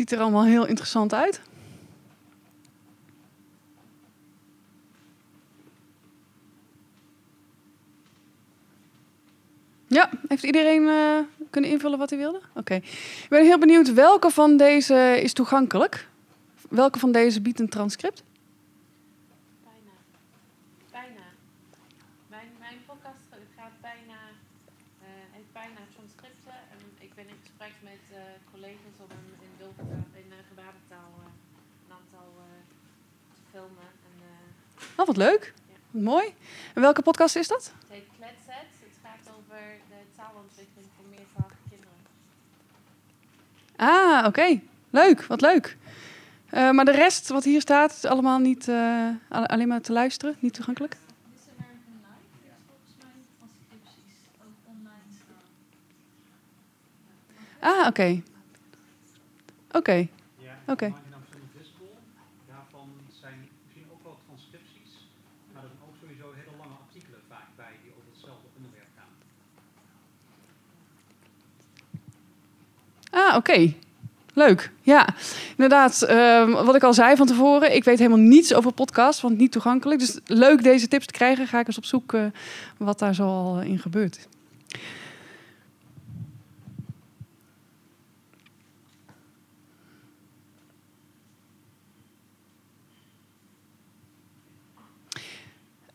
Ziet 0.05 0.13
er 0.13 0.21
allemaal 0.21 0.45
heel 0.45 0.67
interessant 0.67 1.15
uit. 1.15 1.41
Ja, 9.87 10.11
heeft 10.29 10.43
iedereen 10.43 10.83
uh, 10.83 11.19
kunnen 11.51 11.71
invullen 11.71 11.99
wat 11.99 12.11
hij 12.11 12.19
wilde? 12.19 12.41
Oké. 12.55 12.75
Ik 12.75 13.27
ben 13.29 13.45
heel 13.45 13.59
benieuwd 13.59 13.93
welke 13.93 14.31
van 14.31 14.57
deze 14.57 15.21
is 15.23 15.33
toegankelijk. 15.33 16.09
Welke 16.69 16.99
van 16.99 17.13
deze 17.13 17.41
biedt 17.41 17.61
een 17.61 17.69
transcript? 17.69 18.23
Bijna. 19.63 19.97
Bijna. 20.91 21.25
Mijn, 22.29 22.79
podcast 22.87 23.25
gaat 23.57 23.73
bijna, 23.81 24.19
uh, 25.03 25.09
heeft 25.31 25.53
bijna 25.53 25.81
transcripten. 25.95 26.57
En 26.73 26.79
ik 26.99 27.15
ben 27.15 27.29
in 27.29 27.39
gesprek 27.43 27.73
met 27.83 28.03
uh, 28.13 28.19
collega's 28.53 28.99
om 28.99 29.09
hem 29.09 29.34
in, 29.79 30.05
in 30.15 30.29
uh, 30.29 30.35
gebarentaal 30.49 31.13
een 31.87 31.93
aantal 31.93 32.29
te 33.35 33.41
filmen. 33.51 33.89
En, 34.07 34.15
oh, 34.97 35.07
wat 35.07 35.17
leuk. 35.17 35.53
Ja. 35.69 35.75
Wat 35.91 36.03
mooi. 36.03 36.35
En 36.75 36.81
welke 36.81 37.03
podcast 37.03 37.37
is 37.37 37.49
dat? 37.49 37.65
Het 37.65 37.89
heet 37.89 38.05
Kletset. 38.17 38.71
Het 38.81 38.99
gaat 39.03 39.35
over 39.39 39.63
de 39.89 40.01
taalontwikkeling 40.17 40.89
voor 40.97 41.05
meertalige 41.11 41.63
kinderen. 41.71 41.99
Ah, 43.77 44.19
oké. 44.19 44.29
Okay. 44.29 44.63
Leuk, 44.91 45.25
wat 45.25 45.41
leuk. 45.41 45.77
Uh, 46.51 46.71
maar 46.71 46.85
de 46.85 46.91
rest 46.91 47.29
wat 47.29 47.45
hier 47.45 47.61
staat, 47.61 47.93
is 47.93 48.05
allemaal 48.05 48.39
niet 48.39 48.69
uh, 48.69 49.09
alleen 49.29 49.69
maar 49.69 49.81
te 49.81 49.93
luisteren, 49.93 50.37
niet 50.39 50.55
toegankelijk? 50.55 50.97
Ah, 57.59 57.79
oké. 57.79 57.89
Okay. 57.89 58.23
Oké. 59.75 59.79
Okay. 59.79 60.11
Ja, 60.39 60.73
okay. 60.73 60.93
Daarvan 62.49 62.89
zijn 63.21 63.39
misschien 63.65 63.87
ook 63.93 64.03
wel 64.03 64.19
transcripties, 64.27 64.93
maar 65.53 65.63
er 65.63 65.69
zijn 65.69 65.83
ook 65.89 65.97
sowieso 66.03 66.27
hele 66.41 66.57
lange 66.61 66.77
artikelen 66.87 67.21
vaak 67.29 67.49
bij 67.57 67.75
die 67.83 67.91
over 67.97 68.11
hetzelfde 68.13 68.49
onderwerp 68.57 68.91
gaan. 68.99 69.13
Ah, 73.21 73.37
oké. 73.37 73.51
Okay. 73.51 73.77
Leuk, 74.37 74.71
ja. 74.83 75.09
Inderdaad, 75.51 76.11
um, 76.11 76.53
wat 76.53 76.75
ik 76.75 76.83
al 76.83 76.95
zei 76.95 77.17
van 77.17 77.27
tevoren, 77.27 77.75
ik 77.75 77.85
weet 77.85 77.99
helemaal 77.99 78.19
niets 78.19 78.55
over 78.55 78.73
podcasts, 78.73 79.23
want 79.23 79.39
niet 79.39 79.53
toegankelijk. 79.53 80.01
Dus 80.01 80.19
leuk 80.27 80.63
deze 80.63 80.89
tips 80.89 81.07
te 81.07 81.13
krijgen. 81.13 81.47
Ga 81.47 81.61
ik 81.61 81.67
eens 81.67 81.77
op 81.77 81.85
zoek 81.85 82.13
uh, 82.13 82.25
wat 82.77 82.99
daar 82.99 83.15
zo 83.15 83.27
al 83.27 83.61
in 83.61 83.79
gebeurt. 83.79 84.29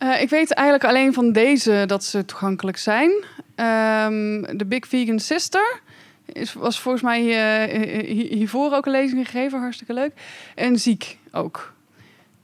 Uh, 0.03 0.21
ik 0.21 0.29
weet 0.29 0.53
eigenlijk 0.53 0.89
alleen 0.89 1.13
van 1.13 1.31
deze 1.31 1.83
dat 1.87 2.03
ze 2.03 2.25
toegankelijk 2.25 2.77
zijn. 2.77 3.09
Um, 3.09 4.57
de 4.57 4.65
Big 4.67 4.87
Vegan 4.87 5.19
Sister 5.19 5.79
is, 6.25 6.53
was 6.53 6.79
volgens 6.79 7.03
mij 7.03 7.21
uh, 7.21 8.29
hiervoor 8.31 8.73
ook 8.73 8.85
een 8.85 8.91
lezing 8.91 9.25
gegeven, 9.25 9.59
hartstikke 9.59 9.93
leuk. 9.93 10.11
En 10.55 10.79
Ziek 10.79 11.17
ook. 11.31 11.73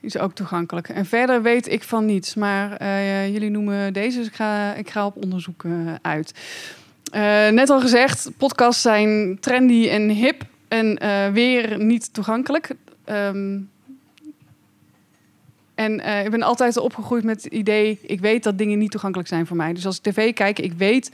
Is 0.01 0.17
ook 0.17 0.35
toegankelijk. 0.35 0.89
En 0.89 1.05
verder 1.05 1.41
weet 1.41 1.71
ik 1.71 1.83
van 1.83 2.05
niets, 2.05 2.35
maar 2.35 2.81
uh, 2.81 3.27
jullie 3.27 3.49
noemen 3.49 3.93
deze, 3.93 4.17
dus 4.17 4.27
ik 4.27 4.35
ga, 4.35 4.73
ik 4.73 4.89
ga 4.89 5.05
op 5.05 5.23
onderzoek 5.23 5.63
uit. 6.01 6.33
net 7.51 7.69
al 7.69 7.79
gezegd, 7.81 8.29
podcasts 8.37 8.81
zijn 8.81 9.37
trendy 9.39 9.89
en 9.89 10.09
hip 10.09 10.43
en 10.67 10.99
weer 11.33 11.83
niet 11.83 12.13
toegankelijk. 12.13 12.69
Um, 13.05 13.69
en 15.75 15.99
uh, 15.99 16.25
ik 16.25 16.31
ben 16.31 16.41
altijd 16.43 16.77
opgegroeid 16.77 17.23
met 17.23 17.43
het 17.43 17.53
idee, 17.53 17.99
ik 18.01 18.19
weet 18.19 18.43
dat 18.43 18.57
dingen 18.57 18.77
niet 18.77 18.91
toegankelijk 18.91 19.29
zijn 19.29 19.47
voor 19.47 19.57
mij. 19.57 19.73
Dus 19.73 19.85
als 19.85 19.97
ik 19.97 20.03
tv 20.03 20.33
kijk, 20.33 20.59
ik 20.59 20.73
weet 20.73 21.11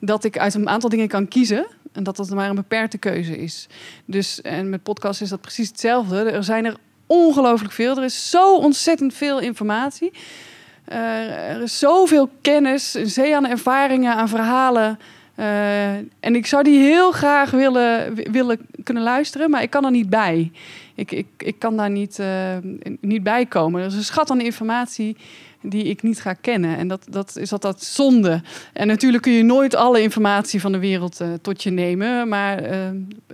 dat 0.00 0.24
ik 0.24 0.38
uit 0.38 0.54
een 0.54 0.68
aantal 0.68 0.88
dingen 0.88 1.08
kan 1.08 1.28
kiezen. 1.28 1.66
En 1.92 2.02
dat 2.02 2.16
dat 2.16 2.30
maar 2.30 2.48
een 2.48 2.54
beperkte 2.54 2.98
keuze 2.98 3.38
is. 3.38 3.66
Dus, 4.04 4.42
en 4.42 4.68
met 4.68 4.82
podcasts 4.82 5.22
is 5.22 5.28
dat 5.28 5.40
precies 5.40 5.68
hetzelfde. 5.68 6.30
Er 6.30 6.44
zijn 6.44 6.64
er 6.64 6.76
ongelooflijk 7.06 7.72
veel. 7.72 7.96
Er 7.96 8.04
is 8.04 8.30
zo 8.30 8.56
ontzettend 8.56 9.14
veel 9.14 9.38
informatie. 9.40 10.12
Uh, 10.92 10.96
er 11.50 11.62
is 11.62 11.78
zoveel 11.78 12.30
kennis, 12.40 12.94
een 12.94 13.10
zee 13.10 13.36
aan 13.36 13.46
ervaringen, 13.46 14.14
aan 14.14 14.28
verhalen. 14.28 14.98
Eh, 15.34 15.94
en 15.94 16.34
ik 16.34 16.46
zou 16.46 16.62
die 16.62 16.80
heel 16.80 17.12
graag 17.12 17.50
willen, 17.50 18.14
wi- 18.14 18.30
willen 18.30 18.66
kunnen 18.82 19.02
luisteren, 19.02 19.50
maar 19.50 19.62
ik 19.62 19.70
kan 19.70 19.84
er 19.84 19.90
niet 19.90 20.10
bij. 20.10 20.50
Ik, 20.94 21.12
ik, 21.12 21.26
ik 21.36 21.58
kan 21.58 21.76
daar 21.76 21.90
niet, 21.90 22.18
eh, 22.18 22.56
niet 23.00 23.22
bij 23.22 23.46
komen. 23.46 23.80
Er 23.80 23.86
is 23.86 23.94
een 23.94 24.04
schat 24.04 24.30
aan 24.30 24.40
informatie 24.40 25.16
die 25.62 25.84
ik 25.84 26.02
niet 26.02 26.20
ga 26.20 26.32
kennen. 26.32 26.76
En 26.76 26.88
dat, 26.88 27.06
dat 27.10 27.36
is 27.36 27.52
altijd 27.52 27.82
zonde. 27.82 28.42
En 28.72 28.86
natuurlijk 28.86 29.22
kun 29.22 29.32
je 29.32 29.42
nooit 29.42 29.74
alle 29.74 30.02
informatie 30.02 30.60
van 30.60 30.72
de 30.72 30.78
wereld 30.78 31.20
eh, 31.20 31.28
tot 31.42 31.62
je 31.62 31.70
nemen. 31.70 32.28
Maar 32.28 32.58
eh, 32.58 32.78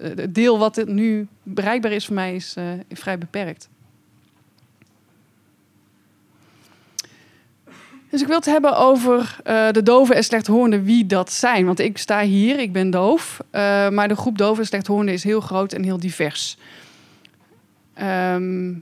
het 0.01 0.35
deel 0.35 0.59
wat 0.59 0.85
nu 0.87 1.27
bereikbaar 1.43 1.93
is 1.93 2.07
voor 2.07 2.15
mij 2.15 2.35
is 2.35 2.57
vrij 2.93 3.19
beperkt. 3.19 3.69
Dus 8.17 8.25
ik 8.25 8.31
wil 8.31 8.41
het 8.41 8.51
hebben 8.51 8.77
over 8.77 9.37
eh, 9.45 9.71
de 9.71 9.83
doven 9.83 10.17
en 10.17 10.25
slechthorenden, 10.25 10.85
wie 10.85 11.07
dat 11.07 11.33
zijn. 11.33 11.67
Want 11.67 11.79
ik 11.79 11.99
sta 11.99 12.21
hier, 12.21 12.59
ik 12.59 12.73
ben 12.73 12.91
doof. 12.91 13.41
eh, 13.51 13.89
maar 13.89 14.09
de 14.09 14.17
groep 14.17 14.39
doven 14.39 14.61
en 14.61 14.67
slechthorenden 14.67 15.15
is 15.15 15.25
heel 15.25 15.41
groot 15.41 15.73
en 15.73 15.83
heel 15.83 15.99
divers. 15.99 16.57
Ehm, 17.95 18.73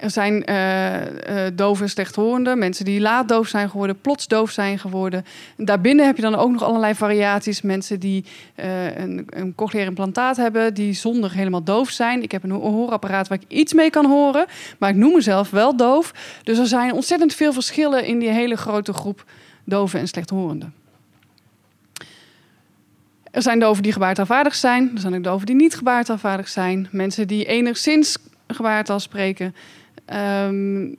er 0.00 0.10
zijn 0.10 0.44
eh 0.44 1.46
eh 1.46 1.52
dove 1.54 1.82
en 1.82 1.88
slechthorenden, 1.90 2.58
mensen 2.58 2.84
die 2.84 3.00
laat 3.00 3.28
doof 3.28 3.48
zijn 3.48 3.70
geworden, 3.70 4.00
plots 4.00 4.26
doof 4.26 4.50
zijn 4.50 4.78
geworden. 4.78 5.24
Daarbinnen 5.56 6.06
heb 6.06 6.16
je 6.16 6.22
dan 6.22 6.34
ook 6.34 6.50
nog 6.50 6.62
allerlei 6.62 6.94
variaties. 6.94 7.62
Mensen 7.62 8.00
die 8.00 8.24
eh, 8.54 8.96
een, 8.96 9.26
een 9.30 9.54
cochleair 9.54 9.86
implantaat 9.88 10.36
hebben, 10.36 10.74
die 10.74 10.92
zonder 10.92 11.32
helemaal 11.32 11.64
doof 11.64 11.90
zijn. 11.90 12.22
Ik 12.22 12.32
heb 12.32 12.42
een 12.42 12.50
ho- 12.50 12.70
hoorapparaat 12.70 13.28
waar 13.28 13.38
ik 13.42 13.48
iets 13.56 13.72
mee 13.72 13.90
kan 13.90 14.06
horen, 14.06 14.46
maar 14.78 14.90
ik 14.90 14.96
noem 14.96 15.12
mezelf 15.12 15.50
wel 15.50 15.76
doof. 15.76 16.12
Dus 16.42 16.58
er 16.58 16.66
zijn 16.66 16.92
ontzettend 16.92 17.34
veel 17.34 17.52
verschillen 17.52 18.04
in 18.04 18.18
die 18.18 18.30
hele 18.30 18.56
grote 18.56 18.92
groep 18.92 19.24
doven 19.64 20.00
en 20.00 20.08
slechthorenden. 20.08 20.74
Er 23.30 23.42
zijn 23.42 23.58
doven 23.58 23.82
die 23.82 23.92
gebaartaalvaardig 23.92 24.54
zijn. 24.54 24.90
Er 24.94 25.00
zijn 25.00 25.14
ook 25.14 25.24
doven 25.24 25.46
die 25.46 25.54
niet 25.54 25.74
gebaartaalvaardig 25.74 26.48
zijn. 26.48 26.88
Mensen 26.90 27.26
die 27.28 27.44
enigszins 27.44 28.16
gebaartaal 28.46 29.00
spreken. 29.00 29.54
Ehm, 30.10 30.94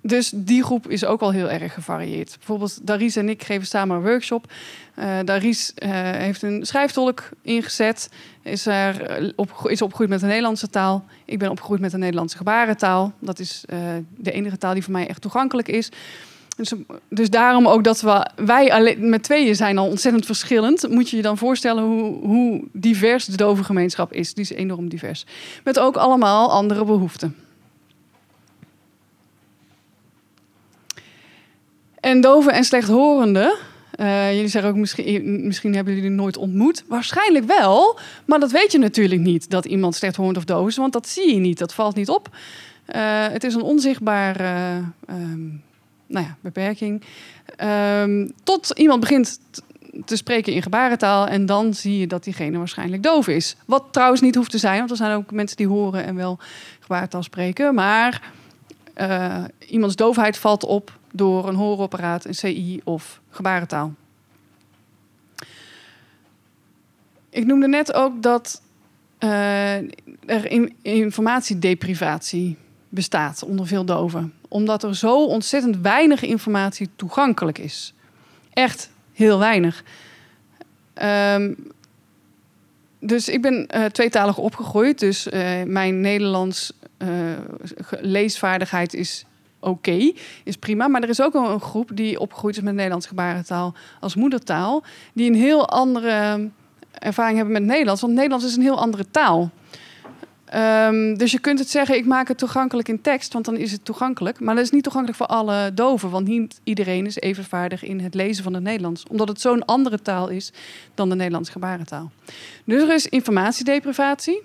dus 0.00 0.32
die 0.34 0.62
groep 0.62 0.88
is 0.88 1.04
ook 1.04 1.20
al 1.20 1.30
heel 1.30 1.50
erg 1.50 1.74
gevarieerd. 1.74 2.34
Bijvoorbeeld 2.36 2.86
Daries 2.86 3.16
en 3.16 3.28
ik 3.28 3.42
geven 3.42 3.66
samen 3.66 3.96
een 3.96 4.02
workshop. 4.02 4.52
Eh 4.94 5.18
Daries 5.24 5.74
eh, 5.74 5.90
heeft 6.10 6.42
een 6.42 6.66
schrijftolk 6.66 7.28
ingezet. 7.42 8.10
Is, 8.42 8.66
er 8.66 9.02
eh, 9.02 9.28
op, 9.36 9.68
is 9.68 9.82
opgegroeid 9.82 10.10
met 10.10 10.20
de 10.20 10.26
Nederlandse 10.26 10.68
taal. 10.68 11.04
Ik 11.24 11.38
ben 11.38 11.50
opgegroeid 11.50 11.80
met 11.80 11.90
de 11.90 11.98
Nederlandse 11.98 12.36
gebarentaal. 12.36 13.12
Dat 13.18 13.38
is 13.38 13.64
de 14.16 14.32
enige 14.32 14.58
taal 14.58 14.72
die 14.74 14.82
voor 14.82 14.92
mij 14.92 15.08
echt 15.08 15.20
toegankelijk 15.20 15.68
is. 15.68 15.90
Dus, 16.56 16.72
dus 17.08 17.30
daarom 17.30 17.68
ook 17.68 17.84
dat 17.84 18.00
we, 18.00 18.30
wij 18.36 18.72
alleen, 18.72 19.08
met 19.08 19.22
tweeën 19.22 19.56
zijn 19.56 19.78
al 19.78 19.88
ontzettend 19.88 20.26
verschillend. 20.26 20.88
Moet 20.88 21.10
je 21.10 21.16
je 21.16 21.22
dan 21.22 21.38
voorstellen 21.38 21.84
hoe, 21.84 22.26
hoe 22.26 22.64
divers 22.72 23.24
de 23.24 23.36
dove 23.36 23.64
gemeenschap 23.64 24.12
is. 24.12 24.34
Die 24.34 24.44
is 24.44 24.50
enorm 24.50 24.88
divers. 24.88 25.26
Met 25.64 25.78
ook 25.78 25.96
allemaal 25.96 26.50
andere 26.52 26.84
behoeften. 26.84 27.36
En 32.06 32.20
doven 32.20 32.52
en 32.52 32.64
slechthorenden. 32.64 33.56
eh 33.90 34.34
jullie 34.34 34.48
zeggen 34.48 34.70
ook 34.70 34.76
misschien, 34.76 35.46
misschien 35.46 35.74
hebben 35.74 35.94
jullie 35.94 36.10
nooit 36.10 36.36
ontmoet. 36.36 36.84
Waarschijnlijk 36.88 37.44
wel, 37.44 37.98
maar 38.24 38.40
dat 38.40 38.50
weet 38.50 38.72
je 38.72 38.78
natuurlijk 38.78 39.20
niet 39.20 39.50
dat 39.50 39.64
iemand 39.64 39.94
slechthorend 39.94 40.36
of 40.36 40.44
doof 40.44 40.68
is, 40.68 40.76
want 40.76 40.92
dat 40.92 41.08
zie 41.08 41.34
je 41.34 41.40
niet, 41.40 41.58
dat 41.58 41.74
valt 41.74 41.94
niet 41.94 42.08
op. 42.08 42.28
Eh, 42.86 43.26
het 43.28 43.44
is 43.44 43.54
een 43.54 43.62
onzichtbare 43.62 44.42
eh, 44.42 44.76
ehm, 45.06 45.46
nou 46.06 46.26
ja, 46.26 46.36
beperking. 46.40 47.02
Ehm, 47.56 48.28
tot 48.44 48.72
iemand 48.76 49.00
begint 49.00 49.40
te 50.04 50.16
spreken 50.16 50.52
in 50.52 50.62
gebarentaal 50.62 51.26
en 51.26 51.46
dan 51.46 51.74
zie 51.74 51.98
je 51.98 52.06
dat 52.06 52.24
diegene 52.24 52.58
waarschijnlijk 52.58 53.02
doof 53.02 53.28
is. 53.28 53.56
Wat 53.64 53.84
trouwens 53.90 54.20
niet 54.20 54.34
hoeft 54.34 54.50
te 54.50 54.58
zijn, 54.58 54.78
want 54.78 54.90
er 54.90 54.96
zijn 54.96 55.16
ook 55.16 55.30
mensen 55.30 55.56
die 55.56 55.68
horen 55.68 56.04
en 56.04 56.14
wel 56.14 56.38
gebarentaal 56.80 57.22
spreken. 57.22 57.74
Maar 57.74 58.32
eh, 58.94 59.44
iemands 59.58 59.96
doofheid 59.96 60.38
valt 60.38 60.64
op 60.64 60.95
door 61.12 61.48
een 61.48 61.54
hoorapparaat, 61.54 62.24
een 62.24 62.34
CI 62.34 62.80
of 62.84 63.20
gebarentaal. 63.30 63.94
Ik 67.30 67.46
noemde 67.46 67.68
net 67.68 67.92
ook 67.92 68.22
dat 68.22 68.62
eh, 69.18 69.76
er 70.26 70.50
in- 70.50 70.76
informatiedeprivatie 70.82 72.56
bestaat 72.88 73.42
onder 73.42 73.66
veel 73.66 73.84
doven. 73.84 74.32
Omdat 74.48 74.82
er 74.82 74.96
zo 74.96 75.24
ontzettend 75.24 75.76
weinig 75.76 76.22
informatie 76.22 76.88
toegankelijk 76.96 77.58
is. 77.58 77.94
Echt 78.52 78.90
heel 79.12 79.38
weinig. 79.38 79.84
Ehm, 80.94 81.54
dus 83.00 83.28
ik 83.28 83.42
ben 83.42 83.66
eh, 83.66 83.84
tweetalig 83.84 84.38
opgegroeid. 84.38 84.98
Dus 84.98 85.28
eh, 85.28 85.62
mijn 85.62 86.00
Nederlands 86.00 86.72
leesvaardigheid 88.00 88.94
is 88.94 89.24
oké, 89.66 90.12
is 90.44 90.56
prima. 90.56 90.88
Maar 90.88 91.02
er 91.02 91.08
is 91.08 91.22
ook 91.22 91.34
een 91.34 91.60
groep 91.60 91.90
die 91.94 92.20
opgegroeid 92.20 92.56
is 92.56 92.62
met 92.62 92.74
Nederlands 92.74 93.06
gebarentaal 93.06 93.74
als 94.00 94.14
moedertaal. 94.14 94.82
Die 95.12 95.30
een 95.30 95.36
heel 95.36 95.68
andere 95.68 96.48
ervaring 96.92 97.36
hebben 97.36 97.54
met 97.54 97.64
Nederlands. 97.64 98.00
Want 98.00 98.12
Nederlands 98.12 98.44
is 98.44 98.56
een 98.56 98.62
heel 98.62 98.78
andere 98.78 99.10
taal. 99.10 99.50
Ehm, 100.44 101.14
dus 101.14 101.32
je 101.32 101.38
kunt 101.38 101.58
het 101.58 101.70
zeggen, 101.70 101.96
ik 101.96 102.06
maak 102.06 102.28
het 102.28 102.38
toegankelijk 102.38 102.88
in 102.88 103.00
tekst, 103.00 103.32
want 103.32 103.44
dan 103.44 103.56
is 103.56 103.72
het 103.72 103.84
toegankelijk. 103.84 104.40
Maar 104.40 104.54
dat 104.54 104.64
is 104.64 104.70
niet 104.70 104.82
toegankelijk 104.82 105.18
voor 105.18 105.26
alle 105.36 105.70
doven, 105.74 106.10
want 106.10 106.26
niet 106.26 106.60
iedereen 106.64 107.06
is 107.06 107.16
even 107.16 107.44
vaardig 107.44 107.82
in 107.84 108.00
het 108.00 108.14
lezen 108.14 108.44
van 108.44 108.54
het 108.54 108.62
Nederlands. 108.62 109.04
Omdat 109.10 109.28
het 109.28 109.40
zo'n 109.40 109.64
andere 109.64 110.02
taal 110.02 110.28
is 110.28 110.52
dan 110.94 111.08
de 111.08 111.14
Nederlandse 111.14 111.52
gebarentaal. 111.52 112.10
Dus 112.64 112.82
er 112.82 112.94
is 112.94 113.06
informatiedeprivatie, 113.06 114.42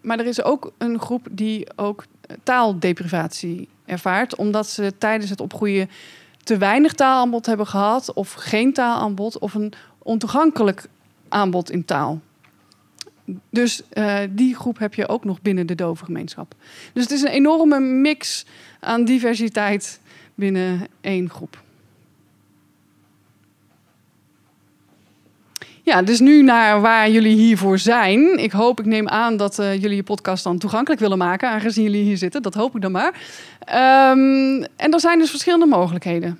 maar 0.00 0.18
er 0.18 0.26
is 0.26 0.42
ook 0.42 0.72
een 0.78 1.00
groep 1.00 1.26
die 1.30 1.66
ook 1.76 2.04
taaldeprivatie 2.42 3.68
ervaart, 3.84 4.36
omdat 4.36 4.68
ze 4.68 4.92
tijdens 4.98 5.30
het 5.30 5.40
opgroeien 5.40 5.90
te 6.42 6.58
weinig 6.58 6.92
taalaanbod 6.92 7.46
hebben 7.46 7.66
gehad, 7.66 8.12
of 8.12 8.32
geen 8.32 8.72
taalaanbod, 8.72 9.38
of 9.38 9.54
een 9.54 9.72
ontoegankelijk 9.98 10.88
aanbod 11.28 11.70
in 11.70 11.84
taal. 11.84 12.20
Dus 13.50 13.82
eh, 13.88 14.18
die 14.30 14.54
groep 14.54 14.78
heb 14.78 14.94
je 14.94 15.08
ook 15.08 15.24
nog 15.24 15.42
binnen 15.42 15.66
de 15.66 15.74
dovengemeenschap. 15.74 16.54
Dus 16.92 17.02
het 17.02 17.12
is 17.12 17.22
een 17.22 17.28
enorme 17.30 17.80
mix 17.80 18.46
aan 18.80 19.04
diversiteit 19.04 20.00
binnen 20.34 20.86
één 21.00 21.30
groep. 21.30 21.63
Ja, 25.84 26.02
dus 26.02 26.20
nu 26.20 26.42
naar 26.42 26.80
waar 26.80 27.10
jullie 27.10 27.36
hiervoor 27.36 27.78
zijn. 27.78 28.38
Ik 28.38 28.52
hoop, 28.52 28.80
ik 28.80 28.86
neem 28.86 29.08
aan 29.08 29.36
dat 29.36 29.58
eh, 29.58 29.80
jullie 29.80 29.96
je 29.96 30.02
podcast 30.02 30.44
dan 30.44 30.58
toegankelijk 30.58 31.00
willen 31.00 31.18
maken, 31.18 31.48
aangezien 31.48 31.84
jullie 31.84 32.02
hier 32.02 32.16
zitten. 32.16 32.42
Dat 32.42 32.54
hoop 32.54 32.74
ik 32.74 32.82
dan 32.82 32.92
maar. 32.92 33.12
Ehm, 33.58 34.64
en 34.76 34.92
er 34.92 35.00
zijn 35.00 35.18
dus 35.18 35.30
verschillende 35.30 35.66
mogelijkheden. 35.66 36.38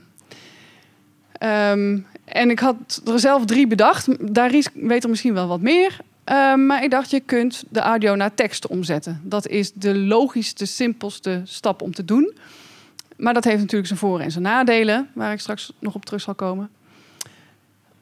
Ehm, 1.32 1.98
en 2.24 2.50
ik 2.50 2.58
had 2.58 3.02
er 3.06 3.20
zelf 3.20 3.44
drie 3.44 3.66
bedacht. 3.66 4.34
Darius 4.34 4.68
weet 4.74 5.04
er 5.04 5.10
misschien 5.10 5.34
wel 5.34 5.46
wat 5.46 5.60
meer. 5.60 5.96
Ehm, 6.24 6.66
maar 6.66 6.84
ik 6.84 6.90
dacht, 6.90 7.10
je 7.10 7.20
kunt 7.20 7.64
de 7.68 7.80
audio 7.80 8.14
naar 8.14 8.34
tekst 8.34 8.66
omzetten. 8.66 9.20
Dat 9.24 9.46
is 9.48 9.72
de 9.72 9.96
logischste, 9.98 10.66
simpelste 10.66 11.40
stap 11.44 11.82
om 11.82 11.94
te 11.94 12.04
doen. 12.04 12.36
Maar 13.16 13.34
dat 13.34 13.44
heeft 13.44 13.60
natuurlijk 13.60 13.86
zijn 13.86 13.98
voor- 13.98 14.20
en 14.20 14.30
zijn 14.30 14.44
nadelen, 14.44 15.08
waar 15.12 15.32
ik 15.32 15.40
straks 15.40 15.72
nog 15.78 15.94
op 15.94 16.04
terug 16.04 16.20
zal 16.20 16.34
komen. 16.34 16.70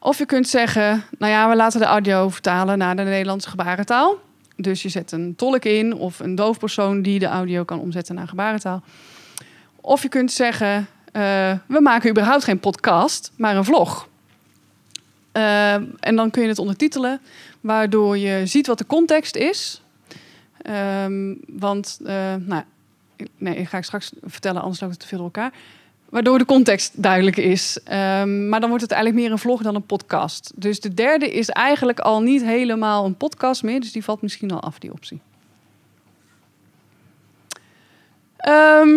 Of 0.05 0.17
je 0.17 0.25
kunt 0.25 0.47
zeggen, 0.47 1.03
nou 1.17 1.31
ja, 1.31 1.49
we 1.49 1.55
laten 1.55 1.79
de 1.79 1.85
audio 1.85 2.29
vertalen 2.29 2.77
naar 2.77 2.95
de 2.95 3.01
Nederlandse 3.03 3.49
gebarentaal. 3.49 4.17
Dus 4.55 4.81
je 4.81 4.89
zet 4.89 5.11
een 5.11 5.35
tolk 5.35 5.65
in 5.65 5.93
of 5.93 6.19
een 6.19 6.35
doofpersoon 6.35 7.01
die 7.01 7.19
de 7.19 7.25
audio 7.25 7.63
kan 7.63 7.79
omzetten 7.79 8.15
naar 8.15 8.27
gebarentaal. 8.27 8.81
Of 9.81 10.01
je 10.01 10.09
kunt 10.09 10.31
zeggen, 10.31 10.87
eh, 11.11 11.21
we 11.67 11.81
maken 11.81 12.09
überhaupt 12.09 12.43
geen 12.43 12.59
podcast, 12.59 13.31
maar 13.35 13.55
een 13.55 13.65
vlog. 13.65 14.07
Eh, 15.31 15.73
en 15.99 16.15
dan 16.15 16.29
kun 16.31 16.41
je 16.41 16.47
het 16.47 16.59
ondertitelen, 16.59 17.19
waardoor 17.61 18.17
je 18.17 18.45
ziet 18.45 18.67
wat 18.67 18.77
de 18.77 18.85
context 18.85 19.35
is. 19.35 19.81
Ehm, 20.61 21.33
want, 21.47 21.99
eh, 22.05 22.35
nou, 22.39 22.63
ik- 23.15 23.27
nee, 23.37 23.55
dat 23.57 23.67
ga 23.67 23.77
ik 23.77 23.83
straks 23.83 24.11
vertellen, 24.23 24.61
anders 24.61 24.79
loopt 24.79 24.91
het 24.93 25.01
te 25.01 25.07
veel 25.07 25.17
door 25.17 25.27
elkaar. 25.33 25.51
Waardoor 26.13 26.37
de 26.37 26.45
context 26.45 27.03
duidelijk 27.03 27.37
is. 27.37 27.79
Ehm, 27.83 28.49
maar 28.49 28.59
dan 28.59 28.69
wordt 28.69 28.83
het 28.83 28.91
eigenlijk 28.91 29.23
meer 29.23 29.31
een 29.31 29.39
vlog 29.39 29.61
dan 29.61 29.75
een 29.75 29.85
podcast. 29.85 30.51
Dus 30.55 30.79
de 30.79 30.93
derde 30.93 31.31
is 31.31 31.49
eigenlijk 31.49 31.99
al 31.99 32.21
niet 32.21 32.43
helemaal 32.43 33.05
een 33.05 33.15
podcast 33.15 33.63
meer. 33.63 33.79
Dus 33.79 33.91
die 33.91 34.03
valt 34.03 34.21
misschien 34.21 34.51
al 34.51 34.61
af, 34.61 34.79
die 34.79 34.91
optie. 34.91 35.21
Ehm, 38.37 38.89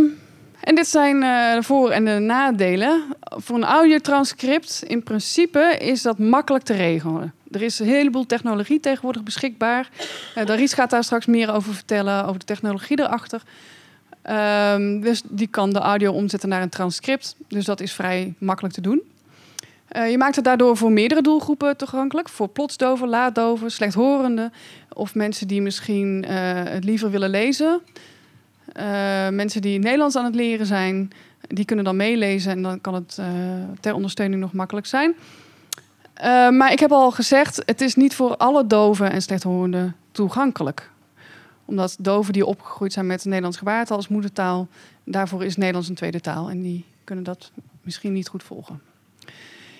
en 0.60 0.74
dit 0.74 0.86
zijn 0.86 1.22
eh, 1.22 1.54
de 1.54 1.62
voor- 1.62 1.90
en 1.90 2.04
de 2.04 2.18
nadelen. 2.18 3.02
Voor 3.20 3.56
een 3.56 3.64
audiotranscript, 3.64 4.82
in 4.86 5.02
principe, 5.02 5.76
is 5.80 6.02
dat 6.02 6.18
makkelijk 6.18 6.64
te 6.64 6.74
regelen. 6.74 7.34
Er 7.50 7.62
is 7.62 7.78
een 7.78 7.86
heleboel 7.86 8.26
technologie 8.26 8.80
tegenwoordig 8.80 9.22
beschikbaar. 9.22 9.88
Uh, 10.38 10.46
Daries 10.46 10.72
gaat 10.72 10.90
daar 10.90 11.04
straks 11.04 11.26
meer 11.26 11.52
over 11.52 11.74
vertellen, 11.74 12.24
over 12.24 12.38
de 12.38 12.46
technologie 12.46 13.00
erachter. 13.00 13.42
Ehm, 14.26 15.00
dus 15.00 15.22
die 15.28 15.46
kan 15.46 15.72
de 15.72 15.78
audio 15.78 16.12
omzetten 16.12 16.48
naar 16.48 16.62
een 16.62 16.68
transcript. 16.68 17.36
Dus 17.48 17.64
dat 17.64 17.80
is 17.80 17.92
vrij 17.92 18.34
makkelijk 18.38 18.74
te 18.74 18.80
doen. 18.80 19.02
Eh, 19.88 20.10
je 20.10 20.18
maakt 20.18 20.36
het 20.36 20.44
daardoor 20.44 20.76
voor 20.76 20.92
meerdere 20.92 21.22
doelgroepen 21.22 21.76
toegankelijk. 21.76 22.28
Voor 22.28 22.48
plotsdoven, 22.48 23.08
laatdoven, 23.08 23.70
slechthorenden. 23.70 24.52
Of 24.92 25.14
mensen 25.14 25.48
die 25.48 25.62
misschien 25.62 26.24
eh, 26.24 26.36
het 26.52 26.84
liever 26.84 27.10
willen 27.10 27.30
lezen. 27.30 27.80
Eh, 28.72 29.28
mensen 29.28 29.60
die 29.60 29.78
Nederlands 29.78 30.16
aan 30.16 30.24
het 30.24 30.34
leren 30.34 30.66
zijn. 30.66 31.10
Die 31.40 31.64
kunnen 31.64 31.84
dan 31.84 31.96
meelezen 31.96 32.52
en 32.52 32.62
dan 32.62 32.80
kan 32.80 32.94
het 32.94 33.18
ter 33.80 33.94
ondersteuning 33.94 34.40
nog 34.40 34.52
makkelijk 34.52 34.86
zijn. 34.86 35.14
Maar 36.56 36.72
ik 36.72 36.80
heb 36.80 36.92
al 36.92 37.10
gezegd, 37.10 37.62
het 37.66 37.80
is 37.80 37.94
niet 37.94 38.14
voor 38.14 38.36
alle 38.36 38.66
doven 38.66 39.10
en 39.10 39.22
slechthorenden 39.22 39.96
toegankelijk. 40.12 40.90
Omdat 41.66 41.96
doven 42.00 42.32
die 42.32 42.46
opgegroeid 42.46 42.92
zijn 42.92 43.06
met 43.06 43.24
Nederlands 43.24 43.56
gebaartaal 43.56 43.96
als 43.96 44.08
moedertaal... 44.08 44.68
daarvoor 45.04 45.44
is 45.44 45.56
Nederlands 45.56 45.88
een 45.88 45.94
tweede 45.94 46.20
taal 46.20 46.50
en 46.50 46.62
die 46.62 46.84
kunnen 47.04 47.24
dat 47.24 47.50
misschien 47.82 48.12
niet 48.12 48.28
goed 48.28 48.42
volgen. 48.42 48.80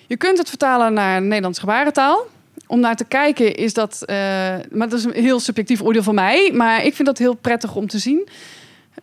Je 0.07 0.17
kunt 0.17 0.37
het 0.37 0.49
vertalen 0.49 0.93
naar 0.93 1.21
Nederlands 1.21 1.59
gebarentaal. 1.59 2.25
Om 2.67 2.79
naar 2.79 2.95
te 2.95 3.05
kijken 3.05 3.55
is 3.55 3.73
dat... 3.73 4.03
eh, 4.05 4.15
maar 4.71 4.89
dat 4.89 4.93
is 4.93 5.03
een 5.03 5.13
heel 5.13 5.39
subjectief 5.39 5.81
oordeel 5.81 6.03
van 6.03 6.15
mij. 6.15 6.51
Maar 6.53 6.85
ik 6.85 6.95
vind 6.95 7.07
dat 7.07 7.17
heel 7.17 7.33
prettig 7.33 7.75
om 7.75 7.87
te 7.87 7.99
zien. 7.99 8.27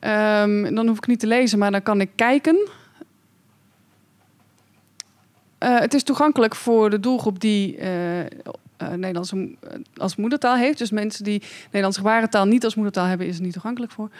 Ehm, 0.00 0.74
dan 0.74 0.86
hoef 0.86 0.96
ik 0.96 1.06
niet 1.06 1.20
te 1.20 1.26
lezen, 1.26 1.58
maar 1.58 1.70
dan 1.70 1.82
kan 1.82 2.00
ik 2.00 2.10
kijken. 2.14 2.68
Eh, 5.58 5.78
het 5.78 5.94
is 5.94 6.02
toegankelijk 6.02 6.54
voor 6.54 6.90
de 6.90 7.00
doelgroep 7.00 7.40
die 7.40 7.76
eh 7.76 7.90
eh, 8.84 8.90
Nederlands 8.90 9.32
mo- 9.32 9.48
eh, 9.60 9.78
als 9.96 10.16
moedertaal 10.16 10.56
heeft. 10.56 10.78
Dus 10.78 10.90
mensen 10.90 11.24
die 11.24 11.42
Nederlands 11.64 11.96
gebarentaal 11.96 12.46
niet 12.46 12.64
als 12.64 12.74
moedertaal 12.74 13.06
hebben, 13.06 13.26
is 13.26 13.34
het 13.34 13.42
niet 13.42 13.52
toegankelijk 13.52 13.92
voor. 13.92 14.10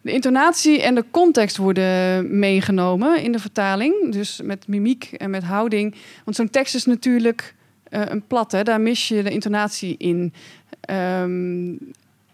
De 0.00 0.12
intonatie 0.12 0.82
en 0.82 0.94
de 0.94 1.04
context 1.10 1.56
worden 1.56 2.38
meegenomen 2.38 3.22
in 3.22 3.32
de 3.32 3.38
vertaling. 3.38 4.12
Dus 4.12 4.40
met 4.42 4.66
mimiek 4.66 5.04
en 5.04 5.30
met 5.30 5.42
houding. 5.42 5.94
Want 6.24 6.36
zo'n 6.36 6.50
tekst 6.50 6.74
is 6.74 6.84
natuurlijk 6.84 7.54
eh, 7.88 8.02
een 8.04 8.22
plat, 8.26 8.52
hè? 8.52 8.62
daar 8.62 8.80
mis 8.80 9.08
je 9.08 9.22
de 9.22 9.30
intonatie 9.30 9.94
in. 9.98 10.32
Ehm, 10.80 11.72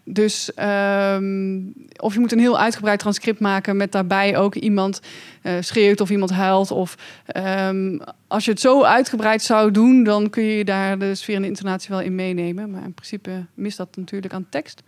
dus 0.05 0.55
ehm, 0.55 1.61
of 1.97 2.14
je 2.14 2.21
moet 2.21 2.33
een 2.33 2.38
heel 2.38 2.59
uitgebreid 2.59 2.99
transcript 2.99 3.40
maken 3.40 3.77
met 3.77 3.93
daarbij 3.93 4.37
ook 4.37 4.55
iemand 4.55 5.01
eh, 5.43 5.53
schreeuwt 5.61 6.01
of 6.01 6.11
iemand 6.11 6.31
huilt. 6.31 6.71
Of 6.71 6.95
ehm, 7.27 7.99
als 8.27 8.45
je 8.45 8.51
het 8.51 8.61
zo 8.61 8.83
uitgebreid 8.83 9.43
zou 9.43 9.71
doen, 9.71 10.05
dan 10.05 10.31
kun 10.31 10.43
je 10.43 10.64
daar 10.64 10.99
de 10.99 11.14
sfeer 11.14 11.37
en 11.37 11.43
de 11.43 11.49
intonatie 11.49 11.90
wel 11.90 12.01
in 12.01 12.14
meenemen. 12.14 12.71
Maar 12.71 12.85
in 12.85 12.95
principe 12.95 13.45
mist 13.55 13.77
dat 13.77 13.97
natuurlijk 13.97 14.35
aan 14.35 14.47
tekst. 14.49 14.83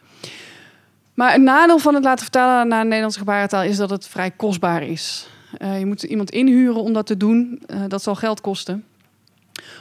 Maar 1.15 1.35
een 1.35 1.43
nadeel 1.43 1.79
van 1.79 1.95
het 1.95 2.05
laten 2.05 2.23
vertalen 2.23 2.69
naar 2.69 2.85
Nederlandse 2.85 3.19
gebarentaal 3.19 3.63
is 3.63 3.77
dat 3.77 3.91
het 3.91 4.07
vrij 4.07 4.31
kostbaar 4.31 4.83
is. 4.83 5.29
Eh, 5.59 5.79
je 5.79 5.87
moet 5.87 6.03
iemand 6.03 6.31
inhuren 6.31 6.83
om 6.83 6.93
dat 6.93 7.07
te 7.07 7.17
doen. 7.17 7.63
Eh, 7.67 7.81
dat 7.89 8.03
zal 8.03 8.15
geld 8.15 8.41
kosten. 8.41 8.85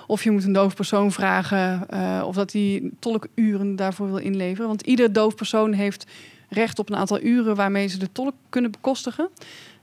Of 0.08 0.24
je 0.24 0.32
moet 0.32 0.44
een 0.44 0.54
doof 0.54 0.76
persoon 0.76 1.12
vragen 1.12 1.90
eh, 1.90 2.24
of 2.26 2.36
dat 2.36 2.52
hij 2.52 2.92
tolkuren 3.00 3.76
daarvoor 3.76 4.08
wil 4.08 4.18
inleveren. 4.18 4.68
Want 4.68 4.82
ieder 4.82 5.14
doof 5.14 5.36
persoon 5.36 5.74
heeft 5.74 6.06
recht 6.50 6.80
op 6.80 6.90
een 6.90 6.96
aantal 6.96 7.22
uren 7.22 7.56
waarmee 7.56 7.88
ze 7.88 7.98
de 7.98 8.12
tolk 8.12 8.34
kunnen 8.50 8.72
bekostigen. 8.72 9.30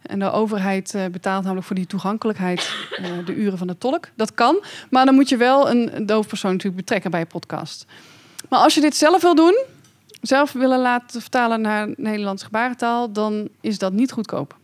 En 0.02 0.18
de 0.18 0.30
overheid 0.30 0.94
eh, 0.94 1.04
betaalt 1.06 1.42
namelijk 1.42 1.66
voor 1.66 1.76
die 1.76 1.86
toegankelijkheid 1.86 2.74
eh, 2.96 3.04
de 3.24 3.34
uren 3.34 3.58
van 3.58 3.66
de 3.66 3.78
tolk. 3.78 4.08
Dat 4.14 4.34
kan, 4.34 4.64
maar 4.90 5.04
dan 5.04 5.14
moet 5.14 5.28
je 5.28 5.36
wel 5.36 5.70
een, 5.70 5.96
een 5.96 6.06
doof 6.06 6.26
persoon 6.26 6.50
natuurlijk 6.50 6.80
betrekken 6.80 7.10
bij 7.10 7.20
je 7.20 7.26
podcast. 7.26 7.86
Maar 8.48 8.60
als 8.60 8.74
je 8.74 8.80
dit 8.80 8.96
zelf 8.96 9.22
wil 9.22 9.34
doen, 9.34 9.64
zelf 10.20 10.52
willen 10.52 10.80
laten 10.80 11.20
vertalen 11.20 11.60
naar 11.60 11.88
Nederlands 11.96 12.42
gebarentaal, 12.42 13.12
dan 13.12 13.48
is 13.60 13.78
dat 13.78 13.92
niet 13.92 14.12
goedkoop. 14.12 14.56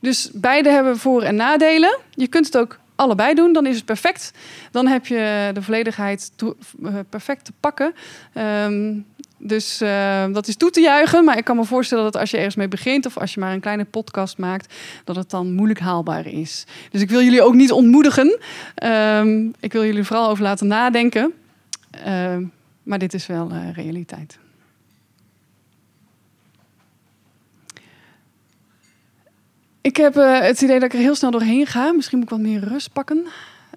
Dus 0.00 0.30
beide 0.34 0.70
hebben 0.70 0.98
voor- 0.98 1.22
en 1.22 1.34
nadelen. 1.34 1.98
Je 2.10 2.26
kunt 2.26 2.46
het 2.46 2.56
ook 2.58 2.78
allebei 3.02 3.34
doen, 3.34 3.52
dan 3.52 3.66
is 3.66 3.76
het 3.76 3.84
perfect. 3.84 4.32
Dan 4.70 4.86
heb 4.86 5.06
je 5.06 5.50
de 5.54 5.62
volledigheid 5.62 6.32
eh, 6.36 6.94
perfect 7.08 7.44
te 7.44 7.52
pakken. 7.60 7.94
Ehm, 8.32 8.94
dus 9.38 9.80
eh, 9.80 10.24
dat 10.32 10.48
is 10.48 10.56
toe 10.56 10.70
te 10.70 10.80
juichen. 10.80 11.24
Maar 11.24 11.38
ik 11.38 11.44
kan 11.44 11.56
me 11.56 11.64
voorstellen 11.64 12.04
dat 12.04 12.16
als 12.16 12.30
je 12.30 12.36
ergens 12.36 12.56
mee 12.56 12.68
begint... 12.68 13.06
of 13.06 13.18
als 13.18 13.34
je 13.34 13.40
maar 13.40 13.52
een 13.52 13.60
kleine 13.60 13.84
podcast 13.84 14.38
maakt... 14.38 14.74
dat 15.04 15.16
het 15.16 15.30
dan 15.30 15.52
moeilijk 15.52 15.80
haalbaar 15.80 16.26
is. 16.26 16.66
Dus 16.90 17.00
ik 17.00 17.10
wil 17.10 17.22
jullie 17.22 17.42
ook 17.42 17.54
niet 17.54 17.72
ontmoedigen. 17.72 18.38
Ehm, 18.74 19.48
ik 19.60 19.72
wil 19.72 19.84
jullie 19.84 20.04
vooral 20.04 20.28
over 20.28 20.42
laten 20.42 20.66
nadenken. 20.66 21.32
Ehm, 21.90 22.44
maar 22.82 22.98
dit 22.98 23.14
is 23.14 23.26
wel 23.26 23.50
eh, 23.50 23.72
realiteit. 23.74 24.38
Ik 29.82 29.96
heb 29.96 30.16
eh, 30.16 30.40
het 30.40 30.62
idee 30.62 30.78
dat 30.78 30.92
ik 30.92 30.92
er 30.92 31.04
heel 31.04 31.14
snel 31.14 31.30
doorheen 31.30 31.66
ga. 31.66 31.92
Misschien 31.92 32.18
moet 32.18 32.30
ik 32.30 32.36
wat 32.36 32.46
meer 32.46 32.64
rust 32.64 32.92
pakken. 32.92 33.26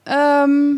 Ehm, 0.04 0.76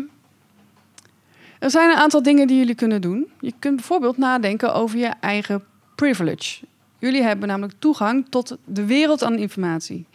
er 1.58 1.70
zijn 1.70 1.90
een 1.90 1.96
aantal 1.96 2.22
dingen 2.22 2.46
die 2.46 2.58
jullie 2.58 2.74
kunnen 2.74 3.00
doen. 3.00 3.30
Je 3.40 3.52
kunt 3.58 3.76
bijvoorbeeld 3.76 4.16
nadenken 4.16 4.74
over 4.74 4.98
je 4.98 5.12
eigen 5.20 5.64
privilege. 5.94 6.64
Jullie 6.98 7.22
hebben 7.22 7.48
namelijk 7.48 7.74
toegang 7.78 8.26
tot 8.28 8.56
de 8.64 8.84
wereld 8.84 9.22
aan 9.22 9.38
informatie. 9.38 10.06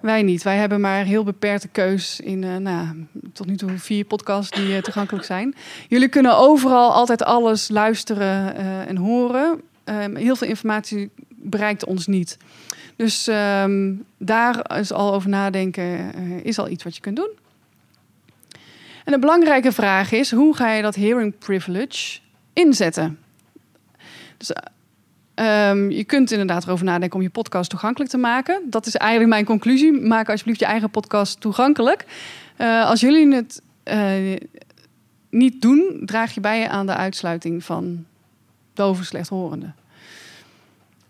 Wij 0.00 0.22
niet. 0.22 0.42
Wij 0.42 0.56
hebben 0.56 0.80
maar 0.80 1.04
heel 1.04 1.24
beperkte 1.24 1.68
keus 1.68 2.20
in 2.20 2.44
eh, 2.44 2.56
nou, 2.56 3.06
tot 3.32 3.46
nu 3.46 3.56
toe 3.56 3.78
vier 3.78 4.04
podcasts 4.04 4.56
die 4.56 4.76
eh, 4.76 4.82
toegankelijk 4.82 5.24
zijn. 5.24 5.54
Jullie 5.88 6.08
kunnen 6.08 6.36
overal 6.36 6.92
altijd 6.92 7.22
alles 7.22 7.68
luisteren 7.68 8.56
en 8.86 8.96
horen. 8.96 9.60
Ehm, 9.84 10.16
heel 10.16 10.36
veel 10.36 10.48
informatie 10.48 11.10
bereikt 11.28 11.84
ons 11.84 12.06
niet. 12.06 12.38
Dus 12.96 13.26
ehm, 13.26 13.94
daar 14.18 14.78
is 14.78 14.92
al 14.92 15.14
over 15.14 15.28
nadenken, 15.28 16.14
eh, 16.14 16.44
is 16.44 16.58
al 16.58 16.68
iets 16.68 16.84
wat 16.84 16.94
je 16.94 17.00
kunt 17.00 17.16
doen. 17.16 17.30
En 19.04 19.12
een 19.12 19.20
belangrijke 19.20 19.72
vraag 19.72 20.12
is, 20.12 20.30
hoe 20.30 20.56
ga 20.56 20.72
je 20.72 20.82
dat 20.82 20.94
hearing 20.94 21.38
privilege 21.38 22.18
inzetten? 22.52 23.18
Dus, 24.36 24.52
ehm, 25.34 25.90
je 25.90 26.04
kunt 26.04 26.30
inderdaad 26.30 26.64
erover 26.64 26.84
nadenken 26.84 27.16
om 27.16 27.22
je 27.22 27.30
podcast 27.30 27.70
toegankelijk 27.70 28.10
te 28.10 28.16
maken. 28.16 28.62
Dat 28.70 28.86
is 28.86 28.96
eigenlijk 28.96 29.30
mijn 29.30 29.44
conclusie. 29.44 29.92
Maak 29.92 30.28
alsjeblieft 30.28 30.60
je 30.60 30.66
eigen 30.66 30.90
podcast 30.90 31.40
toegankelijk. 31.40 32.04
Eh, 32.56 32.88
als 32.88 33.00
jullie 33.00 33.34
het 33.34 33.62
eh, 33.82 34.36
niet 35.30 35.62
doen, 35.62 36.02
draag 36.04 36.34
je 36.34 36.40
bij 36.40 36.68
aan 36.68 36.86
de 36.86 36.94
uitsluiting 36.94 37.64
van 37.64 38.04
dove 38.74 39.04
slechthorenden. 39.04 39.74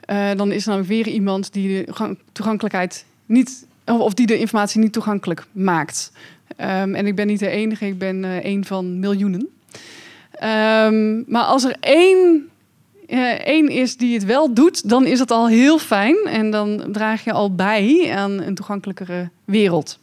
Eh, 0.06 0.30
dan 0.36 0.52
is 0.52 0.62
er 0.62 0.68
namelijk 0.68 0.92
weer 0.92 1.14
iemand 1.14 1.52
die 1.52 1.84
de 1.84 2.16
toegankelijkheid 2.32 3.04
niet, 3.26 3.66
of, 3.84 4.14
die 4.14 4.26
de 4.26 4.38
informatie 4.38 4.80
niet 4.80 4.92
toegankelijk 4.92 5.46
maakt. 5.52 6.12
Ehm, 6.56 6.94
en 6.94 7.06
ik 7.06 7.14
ben 7.14 7.26
niet 7.26 7.38
de 7.38 7.48
enige, 7.48 7.86
ik 7.86 7.98
ben 7.98 8.24
eh 8.24 8.44
een 8.44 8.64
van 8.64 8.98
miljoenen. 8.98 9.48
Ehm, 10.30 11.22
maar 11.26 11.42
als 11.42 11.64
er 11.64 11.76
één, 11.80 12.48
eh, 13.06 13.46
één 13.46 13.68
is 13.68 13.96
die 13.96 14.14
het 14.14 14.24
wel 14.24 14.54
doet, 14.54 14.88
dan 14.88 15.06
is 15.06 15.18
het 15.18 15.30
al 15.30 15.48
heel 15.48 15.78
fijn. 15.78 16.16
En 16.26 16.50
dan 16.50 16.84
draag 16.92 17.24
je 17.24 17.32
al 17.32 17.54
bij 17.54 18.12
aan 18.16 18.30
een 18.30 18.54
toegankelijkere 18.54 19.30
wereld. 19.44 19.98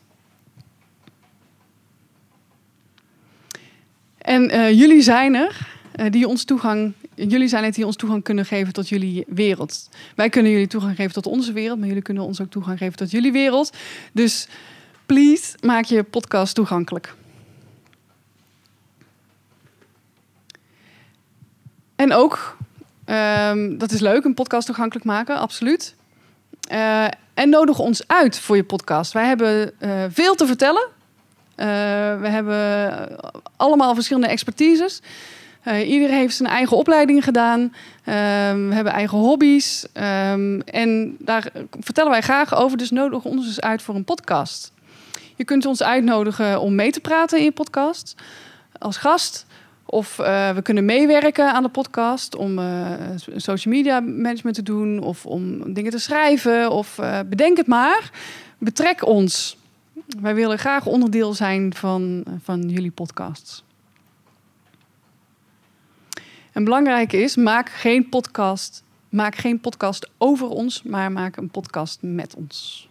En 4.18 4.76
jullie 4.76 5.02
zijn 5.02 5.36
er, 5.36 5.68
die 6.10 6.28
ons 6.28 6.44
toegang, 6.44 6.94
jullie 7.16 7.48
zijn 7.48 7.64
het 7.64 7.76
die 7.76 7.86
ons 7.86 7.96
toegang 7.96 8.24
kunnen 8.24 8.46
geven 8.46 8.74
tot 8.74 8.90
jullie 8.90 9.24
wereld. 9.28 9.90
Wij 10.16 10.30
kunnen 10.30 10.52
jullie 10.52 10.68
toegang 10.68 10.96
geven 10.96 11.14
tot 11.14 11.26
onze 11.26 11.54
wereld, 11.54 11.80
maar 11.80 11.88
jullie 11.88 12.04
kunnen 12.04 12.24
ons 12.24 12.42
ook 12.42 12.50
toegang 12.50 12.78
geven 12.78 12.98
tot 12.98 13.12
jullie 13.12 13.32
wereld. 13.32 13.72
Dus 14.12 14.48
please, 15.06 15.56
maak 15.62 15.86
je 15.86 16.04
podcast 16.04 16.56
toegankelijk. 16.56 17.14
En 21.96 22.14
ook, 22.14 22.58
ehm, 23.06 23.78
dat 23.78 23.92
is 23.92 24.00
leuk, 24.00 24.24
een 24.24 24.34
podcast 24.34 24.66
toegankelijk 24.66 25.06
maken, 25.06 25.38
absoluut. 25.38 25.96
Eh, 26.68 27.06
en 27.34 27.50
nodig 27.50 27.80
ons 27.80 28.08
uit 28.08 28.40
voor 28.40 28.56
je 28.56 28.64
podcast. 28.64 29.12
Wij 29.12 29.26
hebben 29.26 29.80
eh, 29.80 30.04
veel 30.10 30.36
te 30.36 30.46
vertellen. 30.46 30.88
Eh, 31.56 31.68
we 32.20 32.28
hebben 32.28 33.18
allemaal 33.56 33.94
verschillende 33.94 34.28
expertises. 34.28 35.02
Eh, 35.64 35.90
iedereen 35.90 36.18
heeft 36.18 36.36
zijn 36.36 36.50
eigen 36.50 36.78
opleiding 36.78 37.24
gedaan. 37.24 37.74
Ehm, 38.04 38.68
we 38.68 38.74
hebben 38.74 38.94
eigen 38.94 39.18
hobby's. 39.18 39.86
Ehm, 39.94 40.60
en 40.60 41.16
daar 41.20 41.52
vertellen 41.80 42.12
wij 42.12 42.22
graag 42.22 42.56
over. 42.56 42.78
Dus 42.78 42.92
nodig 42.92 43.24
ons 43.24 43.46
eens 43.46 43.62
uit 43.62 43.82
voor 43.82 43.96
een 43.96 44.04
podcast. 44.04 44.72
Je 45.36 45.44
kunt 45.44 45.66
ons 45.66 45.84
uitnodigen 45.84 46.62
om 46.62 46.76
mee 46.76 46.92
te 46.92 47.00
praten 47.00 47.38
in 47.38 47.44
je 47.44 47.52
podcast. 47.52 48.16
Als 48.78 48.98
gast. 48.98 49.46
Of 49.86 50.20
eh, 50.20 50.50
we 50.50 50.62
kunnen 50.62 50.86
meewerken 50.86 51.54
aan 51.54 51.64
de 51.64 51.70
podcast 51.70 52.36
om 52.36 52.60
eh, 52.60 52.92
social 53.36 53.74
media 53.74 54.00
management 54.00 54.56
te 54.56 54.64
doen. 54.64 55.00
Of 55.00 55.26
om 55.26 55.74
dingen 55.74 55.92
te 55.92 56.00
schrijven. 56.00 56.72
Of 56.72 57.00
bedenk 57.30 57.58
het 57.58 57.68
maar. 57.68 58.12
Betrek 58.58 59.06
ons. 59.06 59.58
Wij 60.22 60.36
willen 60.36 60.60
graag 60.60 60.86
onderdeel 60.86 61.34
zijn 61.34 61.74
van, 61.74 62.24
van 62.44 62.70
jullie 62.70 62.92
podcasts. 62.92 63.64
En 66.54 66.64
belangrijk 66.64 67.14
is, 67.14 67.36
maak 67.36 67.70
geen 67.70 68.10
podcast, 68.10 68.84
maak 69.10 69.36
geen 69.36 69.60
podcast 69.60 70.10
over 70.18 70.48
ons, 70.48 70.84
maar 70.84 71.12
maak 71.12 71.36
een 71.38 71.50
podcast 71.50 71.98
met 72.02 72.36
ons. 72.36 72.88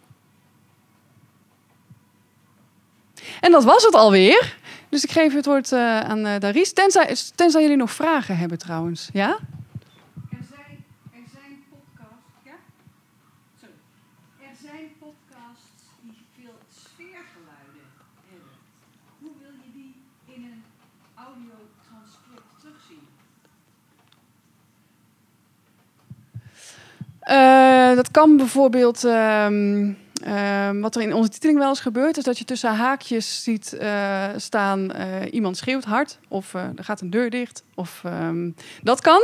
En 3.40 3.53
dat 3.53 3.64
was 3.64 3.83
het 3.85 3.94
alweer. 3.94 4.57
Dus 4.88 5.05
ik 5.05 5.11
geef 5.11 5.33
het 5.33 5.46
woord 5.46 5.72
eh, 5.72 6.01
aan 6.01 6.27
uh. 6.27 6.62
Tenzij, 6.62 7.16
tenzij 7.35 7.62
jullie 7.62 7.77
nog 7.77 7.92
vragen 7.92 8.37
hebben 8.37 8.59
trouwens. 8.59 9.09
Ja? 9.12 9.29
Er 9.29 10.44
zijn, 10.51 10.85
er 11.12 11.27
zijn 11.33 11.64
podcasts. 11.70 12.33
Ja? 12.44 12.57
Sorry. 13.61 13.75
Er 14.40 14.57
zijn 14.62 14.87
podcasts 14.98 15.83
die 16.01 16.18
veel 16.37 16.57
sfeergeluiden 16.85 17.87
hebben. 18.29 18.55
Hoe 19.18 19.33
wil 19.40 19.55
je 19.64 19.70
die 19.72 19.94
in 20.35 20.42
een 20.42 20.62
audiotranscript 21.14 22.51
terugzien? 22.61 23.07
Uh, 27.33 27.95
dat 27.95 28.11
kan 28.11 28.37
bijvoorbeeld. 28.37 29.05
Um, 29.05 29.97
uh, 30.27 30.71
wat 30.81 30.97
er 30.97 31.03
in 31.03 31.14
onze 31.14 31.31
titeling 31.31 31.59
wel 31.59 31.68
eens 31.68 31.81
gebeurt, 31.81 32.16
is 32.16 32.25
dat 32.25 32.38
je 32.38 32.45
tussen 32.45 32.75
haakjes 32.75 33.42
ziet 33.42 33.77
uh, 33.81 34.25
staan: 34.37 34.81
uh, 34.81 35.07
iemand 35.31 35.57
schreeuwt 35.57 35.85
hard, 35.85 36.18
of 36.29 36.55
er 36.55 36.73
gaat 36.77 37.01
een 37.01 37.11
deur 37.11 37.31
dicht. 37.31 37.64
Of 37.75 38.03
um, 38.07 38.55
dat 38.83 39.01
kan. 39.01 39.23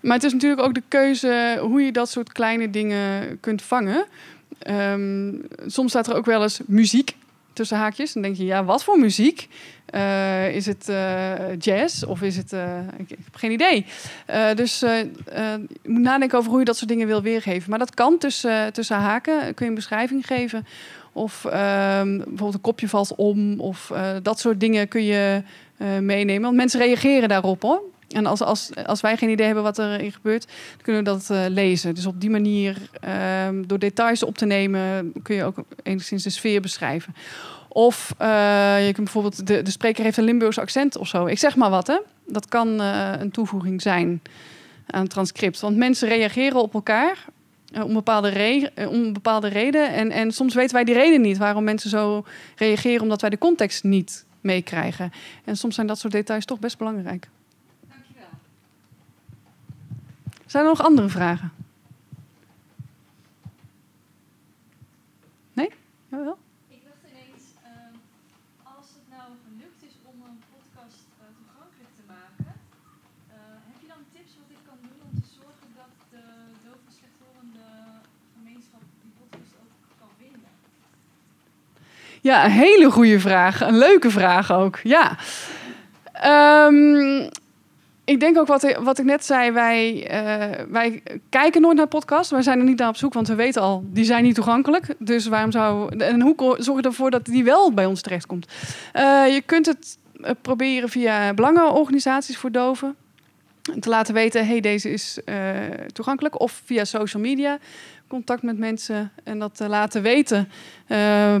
Maar 0.00 0.14
het 0.14 0.24
is 0.24 0.32
natuurlijk 0.32 0.62
ook 0.62 0.74
de 0.74 0.82
keuze 0.88 1.58
hoe 1.60 1.82
je 1.82 1.92
dat 1.92 2.10
soort 2.10 2.32
kleine 2.32 2.70
dingen 2.70 3.40
kunt 3.40 3.62
vangen. 3.62 4.04
Soms 5.66 5.90
staat 5.90 6.06
er 6.06 6.16
ook 6.16 6.26
wel 6.26 6.42
eens 6.42 6.60
muziek 6.66 7.16
tussen 7.58 7.78
haakjes. 7.78 8.12
Dan 8.12 8.22
denk 8.22 8.36
je, 8.36 8.44
ja, 8.44 8.64
wat 8.64 8.84
voor 8.84 8.98
muziek? 8.98 9.48
Uh, 9.94 10.54
is 10.54 10.66
het 10.66 10.88
uh, 10.88 11.56
jazz 11.58 12.02
of 12.02 12.22
is 12.22 12.36
het... 12.36 12.52
Uh, 12.52 12.78
ik, 12.98 13.10
ik, 13.10 13.18
heb 13.24 13.34
geen 13.34 13.50
idee. 13.50 13.86
dus 14.54 14.78
je 14.78 15.60
moet 15.82 16.00
nadenken 16.00 16.38
over 16.38 16.50
hoe 16.50 16.58
je 16.58 16.64
dat 16.64 16.76
soort 16.76 16.88
dingen 16.88 17.06
wil 17.06 17.22
weergeven. 17.22 17.70
Maar 17.70 17.78
dat 17.78 17.94
kan 17.94 18.18
tussen, 18.18 18.72
tussen 18.72 18.96
haken. 18.96 19.54
Kun 19.54 19.64
je 19.64 19.70
een 19.70 19.74
beschrijving 19.74 20.26
geven. 20.26 20.66
Of 21.12 21.44
ehm, 21.44 22.16
bijvoorbeeld 22.16 22.54
een 22.54 22.60
kopje 22.60 22.88
valt 22.88 23.14
om. 23.14 23.60
Of 23.60 23.92
dat 24.22 24.40
soort 24.40 24.60
dingen 24.60 24.88
kun 24.88 25.04
je 25.04 25.42
meenemen. 26.00 26.42
Want 26.42 26.56
mensen 26.56 26.80
reageren 26.80 27.28
daarop 27.28 27.62
hoor. 27.62 27.82
En 28.08 28.26
als, 28.26 28.42
als, 28.42 28.70
als 28.86 29.00
wij 29.00 29.16
geen 29.16 29.30
idee 29.30 29.46
hebben 29.46 29.64
wat 29.64 29.78
er 29.78 30.12
gebeurt, 30.12 30.46
dan 30.46 30.82
kunnen 30.82 31.04
we 31.04 31.10
dat 31.10 31.28
uh, 31.30 31.44
lezen. 31.48 31.94
Dus 31.94 32.06
op 32.06 32.20
die 32.20 32.30
manier, 32.30 32.76
um, 33.46 33.66
door 33.66 33.78
details 33.78 34.22
op 34.22 34.38
te 34.38 34.46
nemen, 34.46 35.12
kun 35.22 35.34
je 35.34 35.44
ook 35.44 35.56
enigszins 35.82 36.22
de 36.22 36.30
sfeer 36.30 36.60
beschrijven. 36.60 37.14
Of 37.68 38.14
uh, 38.20 38.86
je 38.86 38.92
kunt 38.92 39.04
bijvoorbeeld, 39.04 39.46
de, 39.46 39.62
de 39.62 39.70
spreker 39.70 40.04
heeft 40.04 40.16
een 40.16 40.24
Limburgs 40.24 40.58
accent 40.58 40.96
of 40.96 41.08
zo. 41.08 41.26
Ik 41.26 41.38
zeg 41.38 41.56
maar 41.56 41.70
wat, 41.70 41.86
hè. 41.86 41.98
Dat 42.26 42.48
kan 42.48 42.80
uh, 42.80 43.12
een 43.18 43.30
toevoeging 43.30 43.82
zijn 43.82 44.22
aan 44.86 45.02
het 45.02 45.10
transcript. 45.10 45.60
Want 45.60 45.76
mensen 45.76 46.08
reageren 46.08 46.62
op 46.62 46.74
elkaar 46.74 47.24
om, 47.82 47.92
bepaalde 47.92 48.28
re 48.28 48.70
om 48.88 49.12
bepaalde 49.12 49.48
reden. 49.48 49.92
En, 49.92 50.10
en 50.10 50.32
soms 50.32 50.54
weten 50.54 50.74
wij 50.74 50.84
die 50.84 50.94
reden 50.94 51.20
niet 51.20 51.38
waarom 51.38 51.64
mensen 51.64 51.90
zo 51.90 52.24
reageren, 52.56 53.02
omdat 53.02 53.20
wij 53.20 53.30
de 53.30 53.38
context 53.38 53.84
niet 53.84 54.24
meekrijgen. 54.40 55.12
En 55.44 55.56
soms 55.56 55.74
zijn 55.74 55.86
dat 55.86 55.98
soort 55.98 56.12
details 56.12 56.44
toch 56.44 56.58
best 56.58 56.78
belangrijk. 56.78 57.28
Zijn 60.48 60.64
er 60.64 60.68
nog 60.68 60.82
andere 60.82 61.08
vragen? 61.08 61.52
Nee? 65.52 65.70
Jawel? 66.08 66.38
Ik 66.68 66.82
dacht 66.88 67.02
ineens, 67.10 67.44
uh, 67.64 67.92
als 68.74 68.86
het 68.96 69.06
nou 69.16 69.28
gelukt 69.44 69.80
is 69.88 69.96
om 70.10 70.16
een 70.28 70.40
podcast 70.52 71.06
uh, 71.20 71.24
toegankelijk 71.38 71.92
te 72.00 72.04
maken, 72.16 72.52
uh, 73.28 73.34
heb 73.68 73.76
je 73.82 73.88
dan 73.94 74.02
tips 74.14 74.32
wat 74.40 74.50
ik 74.56 74.62
kan 74.68 74.78
doen 74.86 75.00
om 75.08 75.12
te 75.20 75.28
zorgen 75.40 75.68
dat 75.80 75.92
de 76.14 76.24
doof 76.64 76.80
en 76.88 76.94
slechthorende 76.98 77.66
gemeenschap 78.36 78.82
die 79.02 79.12
podcast 79.20 79.52
ook 79.62 79.72
kan 80.00 80.12
vinden? 80.22 80.52
Ja, 82.28 82.44
een 82.44 82.58
hele 82.64 82.90
goede 82.90 83.20
vraag. 83.20 83.60
Een 83.60 83.78
leuke 83.78 84.10
vraag 84.10 84.52
ook. 84.52 84.76
Ja. 84.96 85.06
Um, 86.66 87.28
ik 88.08 88.20
denk 88.20 88.38
ook 88.38 88.46
wat 88.46 88.62
ik, 88.62 88.76
wat 88.76 88.98
ik 88.98 89.04
net 89.04 89.24
zei, 89.24 89.50
wij, 89.50 89.94
uh, 89.94 90.64
wij 90.68 91.02
kijken 91.28 91.60
nooit 91.60 91.76
naar 91.76 91.86
podcasts. 91.86 92.30
Wij 92.30 92.42
zijn 92.42 92.58
er 92.58 92.64
niet 92.64 92.78
naar 92.78 92.88
op 92.88 92.96
zoek, 92.96 93.12
want 93.12 93.28
we 93.28 93.34
weten 93.34 93.62
al, 93.62 93.84
die 93.86 94.04
zijn 94.04 94.22
niet 94.24 94.34
toegankelijk. 94.34 94.94
Dus 94.98 95.26
waarom 95.26 95.50
zou... 95.50 95.96
En 95.98 96.20
hoe 96.20 96.56
zorg 96.58 96.80
je 96.80 96.86
ervoor 96.86 97.10
dat 97.10 97.24
die 97.24 97.44
wel 97.44 97.72
bij 97.72 97.86
ons 97.86 98.00
terechtkomt? 98.00 98.46
Uh, 98.94 99.34
je 99.34 99.42
kunt 99.46 99.66
het 99.66 99.98
proberen 100.42 100.88
via 100.88 101.34
belangenorganisaties 101.34 102.36
voor 102.38 102.50
doven. 102.52 102.96
Te 103.80 103.88
laten 103.88 104.14
weten, 104.14 104.46
hey, 104.46 104.60
deze 104.60 104.90
is 104.90 105.18
toegankelijk. 105.92 106.40
Of 106.40 106.62
via 106.64 106.84
social 106.84 107.22
media 107.22 107.58
contact 108.08 108.42
met 108.42 108.58
mensen 108.58 109.10
en 109.24 109.38
dat 109.38 109.56
te 109.56 109.68
laten 109.68 110.02
weten. 110.02 110.48
Uh, 110.88 111.34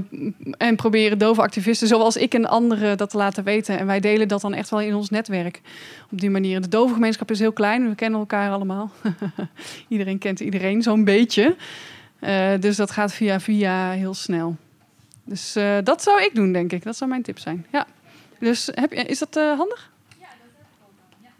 en 0.58 0.76
proberen 0.76 1.18
dove 1.18 1.40
activisten 1.40 1.88
zoals 1.88 2.16
ik 2.16 2.34
en 2.34 2.46
anderen 2.46 2.96
dat 2.96 3.10
te 3.10 3.16
laten 3.16 3.44
weten. 3.44 3.78
En 3.78 3.86
wij 3.86 4.00
delen 4.00 4.28
dat 4.28 4.40
dan 4.40 4.54
echt 4.54 4.70
wel 4.70 4.80
in 4.80 4.94
ons 4.94 5.10
netwerk. 5.10 5.60
Op 6.10 6.20
die 6.20 6.30
manier. 6.30 6.60
De 6.60 6.68
dove 6.68 6.94
gemeenschap 6.94 7.30
is 7.30 7.38
heel 7.38 7.52
klein. 7.52 7.88
We 7.88 7.94
kennen 7.94 8.20
elkaar 8.20 8.50
allemaal. 8.50 8.90
iedereen 9.88 10.18
kent 10.18 10.40
iedereen 10.40 10.82
zo'n 10.82 11.04
beetje. 11.04 11.56
Uh, 12.20 12.50
dus 12.60 12.76
dat 12.76 12.90
gaat 12.90 13.12
via 13.12 13.40
via 13.40 13.90
heel 13.90 14.14
snel. 14.14 14.56
Dus 15.24 15.56
uh, 15.56 15.76
dat 15.84 16.02
zou 16.02 16.22
ik 16.22 16.34
doen, 16.34 16.52
denk 16.52 16.72
ik. 16.72 16.82
Dat 16.82 16.96
zou 16.96 17.10
mijn 17.10 17.22
tip 17.22 17.38
zijn. 17.38 17.66
Ja. 17.72 17.86
Dus 18.38 18.68
heb, 18.72 18.92
is 18.92 19.18
dat 19.18 19.34
handig? 19.34 19.90
Ja, 20.18 20.26
dat 20.26 20.50
heb 20.56 20.66
ik 20.66 20.78
wel. 20.78 20.90
Ja. 21.22 21.30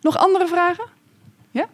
Nog 0.00 0.16
andere 0.16 0.46
vragen? 0.46 0.84
Ja? 1.50 1.68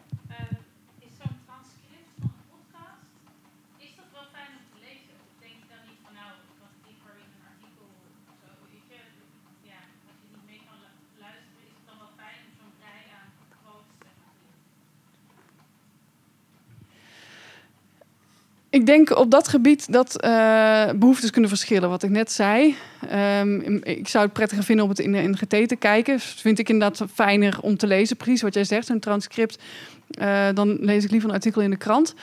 Ik 18.80 18.86
denk 18.86 19.16
op 19.16 19.30
dat 19.30 19.48
gebied 19.48 19.92
dat 19.92 20.24
uh, 20.24 20.90
behoeftes 20.96 21.30
kunnen 21.30 21.50
verschillen. 21.50 21.88
Wat 21.88 22.02
ik 22.02 22.10
net 22.10 22.32
zei. 22.32 22.76
Um, 23.40 23.80
ik 23.82 24.08
zou 24.08 24.24
het 24.24 24.32
prettiger 24.32 24.64
vinden 24.64 24.84
om 24.84 24.90
het 24.90 24.98
in 24.98 25.12
de 25.12 25.18
NGT 25.18 25.68
te 25.68 25.76
kijken. 25.76 26.20
Vind 26.20 26.58
ik 26.58 26.68
inderdaad 26.68 27.08
fijner 27.14 27.58
om 27.60 27.76
te 27.76 27.86
lezen. 27.86 28.16
Precies 28.16 28.42
wat 28.42 28.54
jij 28.54 28.64
zegt, 28.64 28.88
een 28.88 29.00
transcript. 29.00 29.58
Uh, 30.20 30.48
dan 30.54 30.76
lees 30.80 31.04
ik 31.04 31.10
liever 31.10 31.28
een 31.28 31.34
artikel 31.34 31.62
in 31.62 31.70
de 31.70 31.76
krant. 31.76 32.14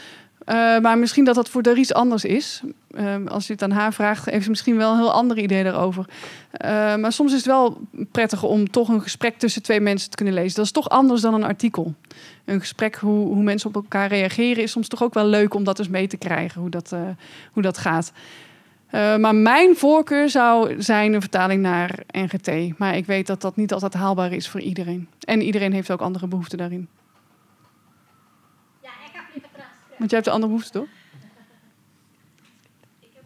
Uh, 0.50 0.80
maar 0.80 0.98
misschien 0.98 1.24
dat 1.24 1.36
dat 1.36 1.50
voor 1.50 1.62
Darice 1.62 1.94
anders 1.94 2.26
is. 2.26 2.62
Uh, 2.92 3.16
als 3.26 3.48
je 3.48 3.54
het 3.54 3.62
aan 3.62 3.72
haar 3.72 3.94
vraagt, 3.94 4.26
heeft 4.26 4.44
ze 4.44 4.50
misschien 4.50 4.78
wel 4.78 4.92
een 4.92 4.98
heel 4.98 5.12
ander 5.12 5.38
idee 5.38 5.64
daarover. 5.64 6.06
Uh, 6.66 6.96
maar 6.96 7.12
soms 7.12 7.32
is 7.32 7.38
het 7.38 7.48
wel 7.48 7.78
prettig 8.12 8.44
om 8.44 8.70
toch 8.70 8.90
een 8.90 9.02
gesprek 9.02 9.38
tussen 9.38 9.64
twee 9.64 9.80
mensen 9.80 10.10
te 10.10 10.16
kunnen 10.16 10.34
lezen. 10.34 10.56
Dat 10.56 10.66
is 10.66 10.72
toch 10.72 10.90
anders 10.90 11.22
dan 11.22 11.34
een 11.34 11.44
artikel. 11.44 11.94
Een 12.46 12.60
gesprek, 12.60 12.96
hoe, 12.96 13.28
hoe 13.28 13.44
mensen 13.44 13.70
op 13.70 13.76
elkaar 13.76 14.08
reageren, 14.08 14.64
is 14.64 14.72
soms 14.72 14.88
toch 14.88 15.04
ook 15.04 15.14
wel 15.14 15.26
leuk 15.26 15.54
om 15.54 15.64
dat 15.64 15.80
eens 15.80 15.90
mee 15.90 16.08
te 16.08 16.18
krijgen, 16.18 16.62
hoe 16.62 16.70
dat, 16.70 16.96
hoe 17.52 17.64
dat 17.64 17.78
gaat. 17.78 18.12
maar 18.92 19.36
mijn 19.36 19.76
voorkeur 19.76 20.30
zou 20.30 20.82
zijn 20.82 21.14
een 21.14 21.22
vertaling 21.22 21.62
naar 21.62 22.00
NGT. 22.12 22.78
Maar 22.78 22.98
ik 22.98 23.06
weet 23.06 23.28
dat 23.28 23.42
dat 23.42 23.56
niet 23.56 23.74
altijd 23.74 23.94
haalbaar 23.94 24.32
is 24.32 24.50
voor 24.50 24.62
iedereen. 24.62 25.08
En 25.20 25.42
iedereen 25.42 25.74
heeft 25.74 25.92
ook 25.92 26.02
andere 26.02 26.28
behoeften 26.28 26.58
daarin. 26.58 26.88
Want 29.98 30.10
jij 30.10 30.20
hebt 30.20 30.28
een 30.28 30.34
andere 30.34 30.52
behoefte, 30.52 30.80
toch? 30.80 30.88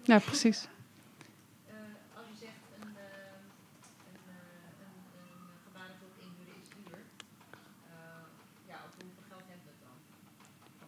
Ja, 0.04 0.20
precies. 0.20 0.68
Als 2.18 2.26
je 2.32 2.36
zegt 2.40 2.62
een, 2.82 2.88
uh, 2.88 3.02
een, 4.08 4.20
uh, 4.28 4.36
een, 4.84 4.96
een 5.22 5.36
gebarentolk 5.66 6.16
inhuren 6.26 6.58
is 6.64 6.70
duur, 6.76 7.00
ja, 8.68 8.78
op 8.86 8.94
hoeveel 9.02 9.26
geld 9.30 9.46
hebben 9.52 9.66
we 9.68 9.74
het 9.76 9.84
dan? 9.88 9.98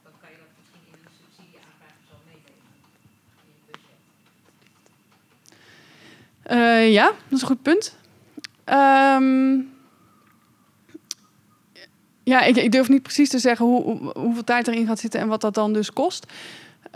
Dan 0.04 0.14
kan 0.22 0.30
je 0.34 0.38
dat 0.44 0.52
misschien 0.60 0.84
in 0.90 0.94
een 1.06 1.14
subsidieaanvraag 1.22 1.98
zo 2.10 2.16
meenemen 2.30 2.70
in 3.48 3.54
je 3.58 3.64
budget. 3.70 4.00
ja, 7.00 7.08
dat 7.08 7.36
is 7.38 7.42
een 7.42 7.48
goed 7.48 7.62
punt. 7.62 7.98
Um, 8.66 9.73
ja, 12.24 12.42
ik, 12.42 12.56
ik, 12.56 12.72
durf 12.72 12.90
niet 12.90 13.04
precies 13.04 13.30
te 13.30 13.40
zeggen 13.40 13.66
hoe, 13.66 13.84
hoe, 13.84 14.12
hoeveel 14.18 14.44
tijd 14.44 14.68
erin 14.68 14.88
gaat 14.88 15.00
zitten 15.00 15.20
en 15.20 15.28
wat 15.28 15.42
dat 15.42 15.54
dan 15.54 15.74
dus 15.74 15.94
kost. 15.94 16.26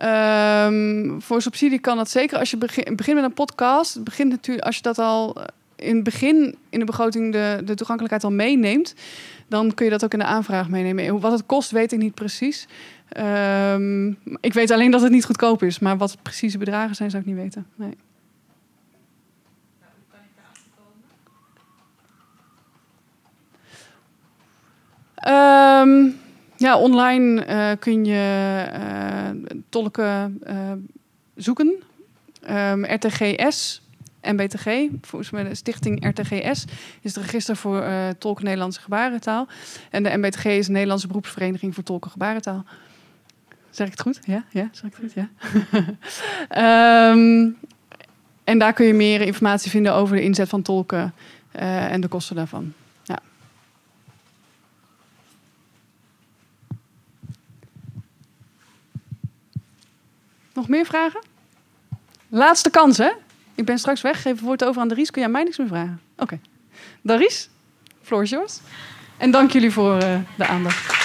Um, 0.03 1.21
voor 1.21 1.41
subsidie 1.41 1.79
kan 1.79 1.97
dat 1.97 2.09
zeker. 2.09 2.37
Als 2.37 2.51
je 2.51 2.57
begint 2.57 2.95
begin 2.95 3.15
met 3.15 3.23
een 3.23 3.33
podcast, 3.33 4.03
begint 4.03 4.29
natuurlijk, 4.29 4.65
als 4.65 4.75
je 4.75 4.81
dat 4.81 4.99
al 4.99 5.35
in 5.75 5.95
het 5.95 6.03
begin 6.03 6.55
in 6.69 6.79
de 6.79 6.85
begroting 6.85 7.31
de, 7.31 7.61
de 7.65 7.75
toegankelijkheid 7.75 8.23
al 8.23 8.31
meeneemt, 8.31 8.93
dan 9.47 9.73
kun 9.73 9.85
je 9.85 9.91
dat 9.91 10.03
ook 10.03 10.13
in 10.13 10.19
de 10.19 10.25
aanvraag 10.25 10.69
meenemen. 10.69 11.19
Wat 11.19 11.31
het 11.31 11.45
kost, 11.45 11.71
weet 11.71 11.91
ik 11.91 11.99
niet 11.99 12.13
precies. 12.13 12.67
Um, 13.73 14.17
ik 14.41 14.53
weet 14.53 14.71
alleen 14.71 14.91
dat 14.91 15.01
het 15.01 15.11
niet 15.11 15.25
goedkoop 15.25 15.63
is, 15.63 15.79
maar 15.79 15.97
wat 15.97 16.17
precieze 16.21 16.57
bedragen 16.57 16.95
zijn, 16.95 17.09
zou 17.09 17.21
ik 17.21 17.27
niet 17.27 17.37
weten. 17.37 17.67
Nee. 17.75 17.97
Um, 25.27 26.19
ja, 26.57 26.77
online 26.77 27.47
uh, 27.47 27.71
kun 27.79 28.05
je 28.05 28.65
uh, 28.73 29.61
tolken 29.69 30.41
uh, 30.47 30.71
zoeken. 31.35 31.83
Um, 32.49 32.85
RTGS 32.85 33.81
MBTG, 34.31 34.89
volgens 35.01 35.31
mij 35.31 35.43
de 35.43 35.55
stichting 35.55 36.07
RTGS, 36.07 36.65
is 37.01 37.15
het 37.15 37.23
register 37.23 37.55
voor 37.55 37.81
eh, 37.81 38.09
tolken 38.09 38.43
Nederlandse 38.43 38.81
gebarentaal. 38.81 39.47
En 39.91 40.03
de 40.03 40.17
MBTG 40.17 40.45
is 40.45 40.65
de 40.65 40.71
Nederlandse 40.71 41.07
beroepsvereniging 41.07 41.73
voor 41.73 41.83
tolken 41.83 42.11
gebarentaal. 42.11 42.65
Zeg 43.69 43.85
ik 43.85 43.91
het 43.91 44.01
goed? 44.01 44.19
Ja, 44.23 44.43
ja 44.49 44.69
zeg 44.71 44.91
ik 44.91 44.97
het 44.97 44.99
goed? 44.99 45.13
Ja. 45.13 45.29
Ehm, 47.11 47.49
en 48.43 48.59
daar 48.59 48.73
kun 48.73 48.85
je 48.85 48.93
meer 48.93 49.21
informatie 49.21 49.71
vinden 49.71 49.93
over 49.93 50.15
de 50.15 50.23
inzet 50.23 50.49
van 50.49 50.61
tolken 50.61 51.13
eh, 51.51 51.91
en 51.91 52.01
de 52.01 52.07
kosten 52.07 52.35
daarvan. 52.35 52.73
Ja. 53.03 53.19
Nog 60.57 60.67
meer 60.67 60.85
vragen? 60.85 61.19
Laatste 62.27 62.69
kans, 62.69 62.97
hè? 62.97 63.11
Ik 63.55 63.65
ben 63.65 63.77
straks 63.77 64.01
weg. 64.01 64.21
Geef 64.21 64.31
het 64.31 64.41
woord 64.41 64.63
over 64.63 64.81
aan 64.81 64.87
Dries. 64.87 65.11
Kun 65.11 65.21
jij 65.21 65.31
mij 65.31 65.43
niks 65.43 65.57
meer 65.57 65.67
vragen? 65.67 66.01
Oké. 66.17 66.39
Dries, 67.01 67.49
floor 68.01 68.23
is 68.23 68.29
yours. 68.29 68.59
En 69.17 69.31
dank 69.31 69.51
jullie 69.51 69.71
voor 69.71 69.97
eh, 69.97 70.19
de 70.37 70.45
aandacht. 70.45 70.95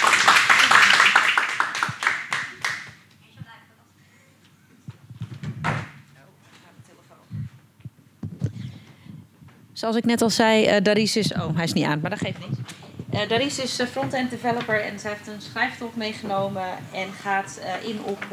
Zoals 9.73 9.97
ik 9.97 10.05
net 10.05 10.23
al 10.23 10.31
zei, 10.31 10.65
eh 10.65 10.83
Daris 10.83 11.17
is... 11.17 11.33
Oh, 11.33 11.55
hij 11.55 11.65
is 11.65 11.73
niet 11.73 11.85
aan, 11.85 12.01
maar 12.01 12.11
dat 12.11 12.19
geeft 12.19 12.39
niet. 12.39 12.72
Eh 13.13 13.29
Daris 13.29 13.59
is 13.59 13.79
eh, 13.79 13.87
front-end 13.87 14.31
developer 14.31 14.85
en 14.85 14.99
zij 14.99 15.11
heeft 15.11 15.27
een 15.27 15.41
schrijftolk 15.41 15.97
meegenomen... 15.97 16.69
en 16.93 17.13
gaat 17.13 17.59
eh, 17.63 17.89
in 17.89 18.03
op 18.05 18.27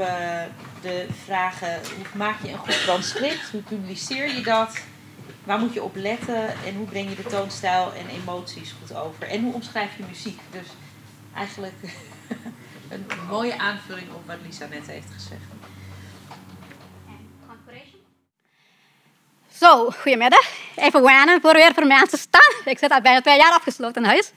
de 0.81 1.07
vragen... 1.23 1.81
hoe 1.95 2.05
maak 2.17 2.35
je 2.43 2.51
een 2.51 2.57
goed 2.57 2.83
transcript? 2.83 3.49
Hoe 3.51 3.61
publiceer 3.61 4.35
je 4.35 4.41
dat? 4.41 4.77
Waar 5.43 5.59
moet 5.59 5.73
je 5.73 5.83
op 5.83 5.95
letten? 5.95 6.47
En 6.65 6.75
hoe 6.75 6.85
breng 6.85 7.09
je 7.09 7.15
de 7.15 7.29
toonstijl 7.29 7.93
en 7.93 8.21
emoties 8.21 8.73
goed 8.79 8.97
over? 8.97 9.27
En 9.27 9.43
hoe 9.43 9.53
omschrijf 9.53 9.97
je 9.97 10.03
muziek? 10.07 10.39
Dus 10.51 10.67
eigenlijk 11.35 11.75
een 12.89 13.05
mooie 13.29 13.57
aanvulling 13.57 14.07
op 14.13 14.27
wat 14.27 14.37
Lisa 14.45 14.65
net 14.65 14.87
heeft 14.87 15.07
gezegd. 15.13 15.41
Zo, 19.55 19.89
goedemiddag. 19.89 20.47
Even 20.75 21.03
wennen 21.03 21.41
voor 21.41 21.53
weer 21.53 21.73
voor 21.73 21.87
mensen 21.87 22.17
staan. 22.17 22.55
Ik 22.65 22.77
zit 22.77 22.91
al 22.91 23.01
bijna 23.01 23.21
twee 23.21 23.37
jaar 23.37 23.51
afgesloten 23.51 24.03
in 24.03 24.09
huis. 24.09 24.31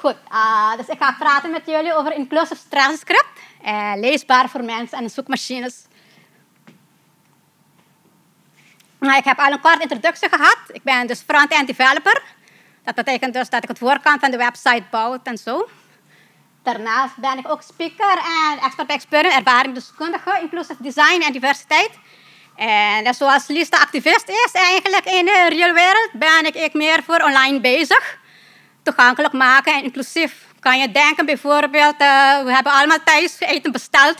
Goed, 0.00 0.16
ah, 0.28 0.76
dus 0.76 0.86
ik 0.86 0.98
ga 0.98 1.16
praten 1.18 1.50
met 1.50 1.62
jullie 1.66 1.94
over 1.94 2.12
inclusive 2.12 2.68
transcript. 2.68 3.28
Eh, 3.62 3.92
leesbaar 3.96 4.48
voor 4.48 4.64
mensen 4.64 4.98
en 4.98 5.10
zoekmachines. 5.10 5.84
Nou, 8.98 9.16
ik 9.16 9.24
heb 9.24 9.38
al 9.38 9.52
een 9.52 9.60
korte 9.60 9.82
introductie 9.82 10.28
gehad. 10.28 10.58
Ik 10.72 10.82
ben 10.82 11.06
dus 11.06 11.20
front-end 11.20 11.66
developer. 11.66 12.22
Dat 12.84 12.94
betekent 12.94 13.34
dus 13.34 13.48
dat 13.48 13.62
ik 13.62 13.68
het 13.68 13.78
voorkant 13.78 14.20
van 14.20 14.30
de 14.30 14.36
website 14.36 14.82
bouw 14.90 15.18
en 15.22 15.38
zo. 15.38 15.68
Daarnaast 16.62 17.16
ben 17.16 17.38
ik 17.38 17.48
ook 17.48 17.62
speaker 17.62 18.18
en 18.18 18.58
expert 18.58 18.86
bij 18.86 18.96
experience, 18.96 19.36
ervaringsdeskundige, 19.36 20.38
inclusive 20.42 20.82
design 20.82 21.22
en 21.22 21.32
diversiteit. 21.32 21.90
En 22.56 23.02
net 23.02 23.16
zoals 23.16 23.46
Lisa 23.46 23.76
activist 23.76 24.28
is 24.28 24.50
eigenlijk 24.52 25.04
in 25.04 25.24
de 25.24 25.46
real 25.48 25.72
wereld, 25.72 26.10
ben 26.12 26.62
ik 26.64 26.74
meer 26.74 27.02
voor 27.02 27.22
online 27.22 27.60
bezig. 27.60 28.18
Toegankelijk 28.82 29.32
maken 29.32 29.74
en 29.74 29.84
inclusief. 29.84 30.46
Kan 30.60 30.78
je 30.78 30.92
denken 30.92 31.26
bijvoorbeeld, 31.26 31.94
uh, 32.00 32.42
we 32.42 32.52
hebben 32.54 32.72
allemaal 32.72 33.02
thuis 33.04 33.40
eten 33.40 33.72
besteld 33.72 34.18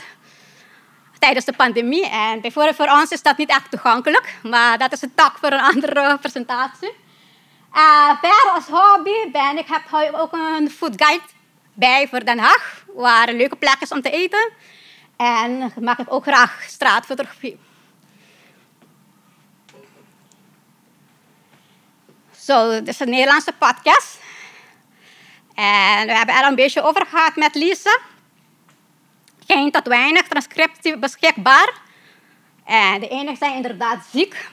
tijdens 1.19 1.45
de 1.45 1.53
pandemie. 1.53 2.09
En 2.09 2.41
bijvoorbeeld 2.41 2.75
voor 2.75 2.89
ons 2.89 3.09
is 3.09 3.21
dat 3.21 3.37
niet 3.37 3.49
echt 3.49 3.71
toegankelijk, 3.71 4.35
maar 4.43 4.77
dat 4.77 4.91
is 4.91 5.01
een 5.01 5.15
tak 5.15 5.37
voor 5.37 5.51
een 5.51 5.61
andere 5.73 6.17
presentatie. 6.17 6.93
Uh, 7.73 8.53
als 8.53 8.65
hobby 8.67 9.31
ben 9.31 9.57
ik, 9.57 9.67
heb 9.67 10.13
ook 10.13 10.33
een 10.33 10.69
foodguide 10.69 11.23
bij 11.73 12.07
voor 12.07 12.25
Den 12.25 12.39
Haag, 12.39 12.83
waar 12.95 13.29
een 13.29 13.37
leuke 13.37 13.55
plek 13.55 13.77
is 13.79 13.91
om 13.91 14.01
te 14.01 14.09
eten. 14.09 14.51
En 15.17 15.73
maak 15.79 15.99
ik 15.99 16.13
ook 16.13 16.23
graag 16.23 16.63
straatfotografie. 16.67 17.59
Zo, 22.37 22.69
dit 22.69 22.87
is 22.87 22.99
een 22.99 23.09
Nederlandse 23.09 23.53
podcast. 23.57 24.19
En 25.55 26.05
we 26.07 26.13
hebben 26.13 26.35
er 26.35 26.47
een 26.47 26.55
beetje 26.55 26.81
over 26.81 27.05
gehad 27.05 27.35
met 27.35 27.55
Lisa. 27.55 27.97
Geen 29.47 29.71
tot 29.71 29.87
weinig 29.87 30.27
transcriptie 30.27 30.97
beschikbaar. 30.97 31.73
En 32.65 32.99
de 32.99 33.07
enigen 33.07 33.37
zijn 33.37 33.55
inderdaad 33.55 34.05
ziek. 34.11 34.49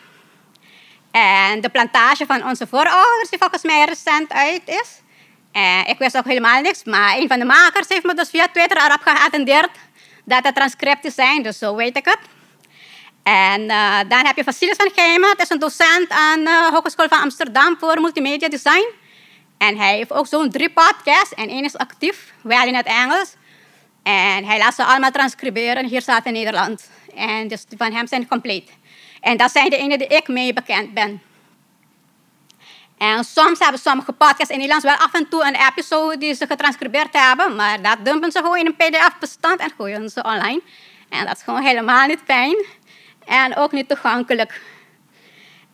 En 1.11 1.61
de 1.61 1.69
plantage 1.69 2.27
van 2.27 2.45
onze 2.45 2.67
voorouders, 2.67 3.31
die 3.31 3.39
volgens 3.39 3.63
mij 3.63 3.85
recent 3.85 4.33
uit 4.33 4.63
is. 4.65 5.01
Ik 5.87 5.99
wist 5.99 6.17
ook 6.17 6.25
helemaal 6.25 6.61
niks, 6.61 6.85
maar 6.85 7.17
een 7.17 7.29
van 7.29 7.39
de 7.39 7.45
makers 7.45 7.89
heeft 7.89 8.05
me 8.05 8.15
dus 8.15 8.31
via 8.31 8.49
Twitter 8.53 8.77
erop 8.77 9.01
geattendeerd 9.01 9.71
dat 10.25 10.45
het 10.45 10.55
transcripten 10.55 11.11
zijn, 11.11 11.43
dus 11.43 11.59
zo 11.59 11.75
weet 11.75 11.97
ik 11.97 12.05
het. 12.05 12.19
En 13.23 13.61
uh, 13.61 13.99
dan 14.09 14.27
heb 14.27 14.37
je 14.37 14.45
Vasilis 14.45 14.77
van 14.77 14.91
Geimen, 14.95 15.29
dat 15.29 15.41
is 15.41 15.51
een 15.51 15.59
docent 15.59 16.11
aan 16.11 16.45
de 16.45 16.69
Hogeschool 16.73 17.09
van 17.09 17.21
Amsterdam 17.21 17.77
voor 17.79 18.01
multimedia 18.01 18.49
design. 18.49 18.87
En 19.59 19.77
hij 19.77 19.97
heeft 19.97 20.12
ook 20.12 20.27
zo'n 20.27 20.51
drie 20.51 20.71
podcasts 20.71 21.35
en 21.35 21.49
één 21.49 21.64
is 21.64 21.77
actief, 21.77 22.33
wel 22.42 22.66
in 22.66 22.75
het 22.75 22.87
Engels. 22.87 23.35
En 24.03 24.44
hij 24.44 24.59
laat 24.59 24.75
ze 24.75 24.85
allemaal 24.85 25.11
transcriberen, 25.11 25.87
hier 25.87 26.03
staat 26.03 26.27
in 26.27 26.33
Nederland. 26.33 26.90
En 27.14 27.49
dus 27.49 27.64
van 27.77 27.92
hem 27.92 28.07
zijn 28.07 28.29
compleet. 28.29 28.71
En 29.21 29.37
dat 29.37 29.51
zijn 29.51 29.71
de 29.71 29.77
ene 29.77 29.99
die 29.99 30.07
ik 30.07 30.29
mee 30.29 30.53
bekend 30.53 30.94
ben. 30.94 31.23
En 32.99 33.25
soms 33.25 33.59
hebben 33.59 33.81
sommige 33.81 34.12
podcasts 34.12 34.51
in 34.51 34.59
Nederlands 34.59 34.85
wel 34.85 34.97
af 34.97 35.14
en 35.14 35.29
toe 35.29 35.47
een 35.47 35.57
episode 35.68 36.18
die 36.18 36.35
ze 36.35 36.47
getranscribeerd 36.47 37.12
hebben, 37.12 37.57
maar 37.57 37.83
dat 37.83 37.97
dumpen 38.03 38.33
ze 38.33 38.38
gewoon 38.38 38.59
in 38.59 38.66
een 38.66 38.77
pdf-bestand 38.77 39.61
en 39.61 39.71
gooien 39.77 40.11
ze 40.11 40.23
online. 40.23 40.61
En 41.09 41.27
dat 41.27 41.37
is 41.37 41.42
gewoon 41.42 41.62
helemaal 41.62 42.07
niet 42.07 42.21
fijn 42.25 42.64
en 43.27 43.57
ook 43.57 43.73
niet 43.73 43.88
toegankelijk. 43.88 44.61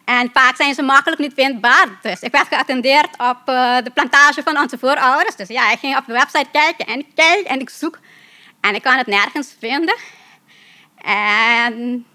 En 0.05 0.31
vaak 0.33 0.57
zijn 0.57 0.75
ze 0.75 0.83
makkelijk 0.83 1.21
niet 1.21 1.35
vindbaar. 1.35 1.87
Dus 2.03 2.21
ik 2.21 2.33
werd 2.33 2.49
geattendeerd 2.49 3.11
op 3.19 3.39
uh, 3.47 3.77
de 3.85 3.91
plantage 3.95 4.43
van 4.43 4.59
onze 4.59 4.79
voorouders. 4.79 5.37
Dus 5.37 5.49
ja, 5.49 5.71
ik 5.73 5.79
ging 5.79 5.97
op 5.97 6.07
de 6.07 6.13
website 6.13 6.47
kijken 6.53 6.87
en 6.87 6.99
ik 6.99 7.47
en 7.47 7.61
ik 7.61 7.71
zoek. 7.71 7.99
En 8.61 8.75
ik 8.75 8.83
kan 8.83 8.97
het 8.97 9.07
nergens 9.07 9.55
vinden. 9.59 9.97
En 11.05 12.07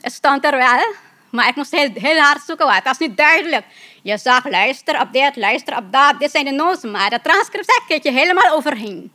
het 0.00 0.12
stond 0.12 0.44
er 0.44 0.56
wel, 0.56 0.94
maar 1.30 1.48
ik 1.48 1.54
moest 1.54 1.70
heel, 1.70 2.18
hard 2.18 2.42
zoeken. 2.46 2.66
Want 2.66 2.76
het 2.76 2.86
was 2.86 2.98
niet 2.98 3.16
duidelijk. 3.16 3.64
Je 4.02 4.18
zag 4.18 4.48
luister 4.48 5.00
op 5.00 5.12
dit, 5.12 5.36
luister 5.36 5.76
op 5.76 5.92
dat. 5.92 6.18
Dit 6.18 6.30
zijn 6.30 6.44
de 6.44 6.50
noten, 6.50 6.90
maar 6.90 7.10
de 7.10 7.20
transcript 7.22 7.84
kijk 7.86 8.02
je 8.02 8.10
helemaal 8.10 8.52
overheen. 8.52 9.12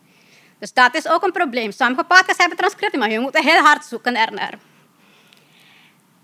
Dus 0.60 0.74
dat 0.74 0.96
is 0.96 1.08
ook 1.08 1.24
een 1.24 1.32
probleem. 1.32 1.72
Sommige 1.72 2.04
podcasts 2.04 2.38
hebben 2.38 2.58
transcripten, 2.58 3.00
maar 3.00 3.12
je 3.12 3.20
moet 3.20 3.40
heel 3.40 3.64
hard 3.64 3.86
zoeken 3.86 4.16
ernaar. 4.16 4.54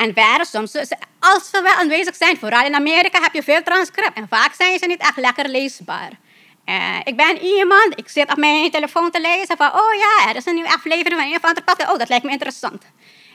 En 0.01 0.13
verder, 0.13 0.45
soms, 0.45 0.75
als 1.19 1.49
ze 1.49 1.61
wel 1.61 1.73
aanwezig 1.73 2.15
zijn, 2.15 2.37
vooral 2.37 2.65
in 2.65 2.75
Amerika, 2.75 3.21
heb 3.21 3.33
je 3.33 3.43
veel 3.43 3.63
transcript. 3.63 4.17
En 4.17 4.27
vaak 4.27 4.53
zijn 4.53 4.79
ze 4.79 4.85
niet 4.85 5.01
echt 5.01 5.17
lekker 5.17 5.49
leesbaar. 5.49 6.11
Uh, 6.65 6.99
ik 7.03 7.15
ben 7.15 7.41
iemand, 7.41 7.99
ik 7.99 8.09
zit 8.09 8.31
op 8.31 8.37
mijn 8.37 8.71
telefoon 8.71 9.11
te 9.11 9.21
lezen 9.21 9.57
van, 9.57 9.67
oh 9.67 9.93
ja, 9.93 10.29
er 10.29 10.35
is 10.35 10.45
een 10.45 10.53
nieuwe 10.53 10.73
aflevering 10.73 11.21
van 11.21 11.29
een 11.29 11.35
of 11.35 11.43
andere 11.43 11.63
podcast. 11.63 11.91
Oh, 11.91 11.97
dat 11.97 12.09
lijkt 12.09 12.25
me 12.25 12.31
interessant. 12.31 12.83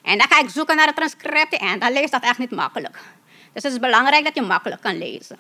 En 0.02 0.18
dan 0.18 0.26
ga 0.30 0.40
ik 0.40 0.48
zoeken 0.48 0.76
naar 0.76 0.86
de 0.86 0.92
transcripten 0.92 1.58
en 1.58 1.78
dan 1.78 1.92
leest 1.92 2.12
dat 2.12 2.22
echt 2.22 2.38
niet 2.38 2.50
makkelijk. 2.50 2.98
Dus 3.52 3.62
het 3.62 3.72
is 3.72 3.78
belangrijk 3.78 4.24
dat 4.24 4.34
je 4.34 4.42
makkelijk 4.42 4.82
kan 4.82 4.98
lezen. 4.98 5.38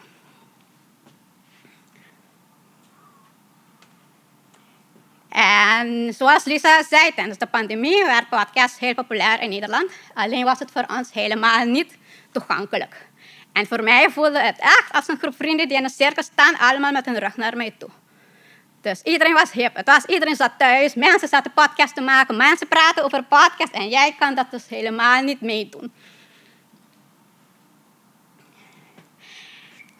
En 5.36 6.14
zoals 6.14 6.44
Lisa 6.44 6.82
zei, 6.82 7.14
tijdens 7.14 7.38
de 7.38 7.46
pandemie 7.46 8.04
werd 8.04 8.28
podcast 8.28 8.78
heel 8.78 8.94
populair 8.94 9.42
in 9.42 9.48
Nederland. 9.48 9.90
Alleen 10.14 10.44
was 10.44 10.58
het 10.58 10.70
voor 10.70 10.84
ons 10.88 11.12
helemaal 11.12 11.64
niet 11.64 11.96
toegankelijk. 12.32 13.08
En 13.52 13.66
voor 13.66 13.82
mij 13.82 14.10
voelde 14.10 14.38
het 14.38 14.58
echt 14.58 14.92
als 14.92 15.08
een 15.08 15.18
groep 15.18 15.36
vrienden 15.36 15.68
die 15.68 15.76
in 15.76 15.84
een 15.84 15.90
cirkel 15.90 16.22
staan, 16.22 16.58
allemaal 16.58 16.92
met 16.92 17.04
hun 17.04 17.18
rug 17.18 17.36
naar 17.36 17.56
mij 17.56 17.74
toe. 17.78 17.88
Dus 18.80 19.02
iedereen 19.02 19.32
was 19.32 19.52
hip. 19.52 19.76
Het 19.76 19.86
was, 19.86 20.04
iedereen 20.04 20.36
zat 20.36 20.52
thuis, 20.58 20.94
mensen 20.94 21.28
zaten 21.28 21.52
podcast 21.52 21.94
te 21.94 22.00
maken, 22.00 22.36
mensen 22.36 22.68
praten 22.68 23.04
over 23.04 23.22
podcast 23.22 23.72
en 23.72 23.88
jij 23.88 24.14
kan 24.18 24.34
dat 24.34 24.50
dus 24.50 24.68
helemaal 24.68 25.22
niet 25.22 25.40
meedoen. 25.40 25.92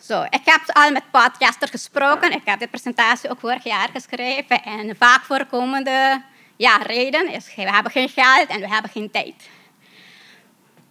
Zo, 0.06 0.22
ik 0.22 0.40
heb 0.44 0.60
al 0.72 0.90
met 0.90 1.10
podcasters 1.10 1.70
gesproken. 1.70 2.32
Ik 2.32 2.42
heb 2.44 2.58
de 2.58 2.68
presentatie 2.68 3.30
ook 3.30 3.40
vorig 3.40 3.64
jaar 3.64 3.88
geschreven. 3.92 4.62
En 4.62 4.96
vaak 4.98 5.24
voorkomende 5.24 6.22
ja, 6.56 6.76
reden 6.76 7.28
is, 7.28 7.54
we 7.56 7.70
hebben 7.70 7.92
geen 7.92 8.08
geld 8.08 8.46
en 8.46 8.60
we 8.60 8.68
hebben 8.68 8.90
geen 8.90 9.10
tijd. 9.10 9.34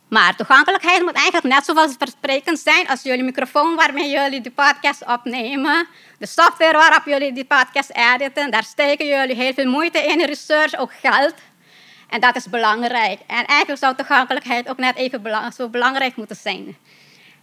Maar 0.10 0.36
toegankelijkheid 0.36 1.02
moet 1.02 1.14
eigenlijk 1.14 1.56
net 1.56 1.66
zo 1.66 1.74
vanzelfsprekend 1.74 2.60
zijn 2.60 2.88
als 2.88 3.02
jullie 3.02 3.24
microfoon 3.24 3.76
waarmee 3.76 4.10
jullie 4.10 4.42
de 4.42 4.52
podcast 4.52 5.06
opnemen. 5.06 5.88
De 6.18 6.28
software 6.28 6.78
waarop 6.78 7.06
jullie 7.06 7.34
die 7.34 7.46
podcast 7.46 7.90
editen. 7.90 8.52
Daar 8.52 8.64
steken 8.64 9.08
jullie 9.08 9.36
heel 9.36 9.54
veel 9.54 9.70
moeite 9.70 10.00
in, 10.00 10.26
research, 10.26 10.78
ook 10.78 10.92
geld. 11.02 11.34
En 12.10 12.20
dat 12.20 12.36
is 12.36 12.50
belangrijk. 12.50 13.20
En 13.28 13.46
eigenlijk 13.46 13.80
zou 13.80 13.96
toegankelijkheid 13.96 14.70
ook 14.70 14.78
net 14.78 14.96
even 14.96 15.54
zo 15.56 15.70
belangrijk 15.70 16.16
moeten 16.16 16.36
zijn. 16.36 16.78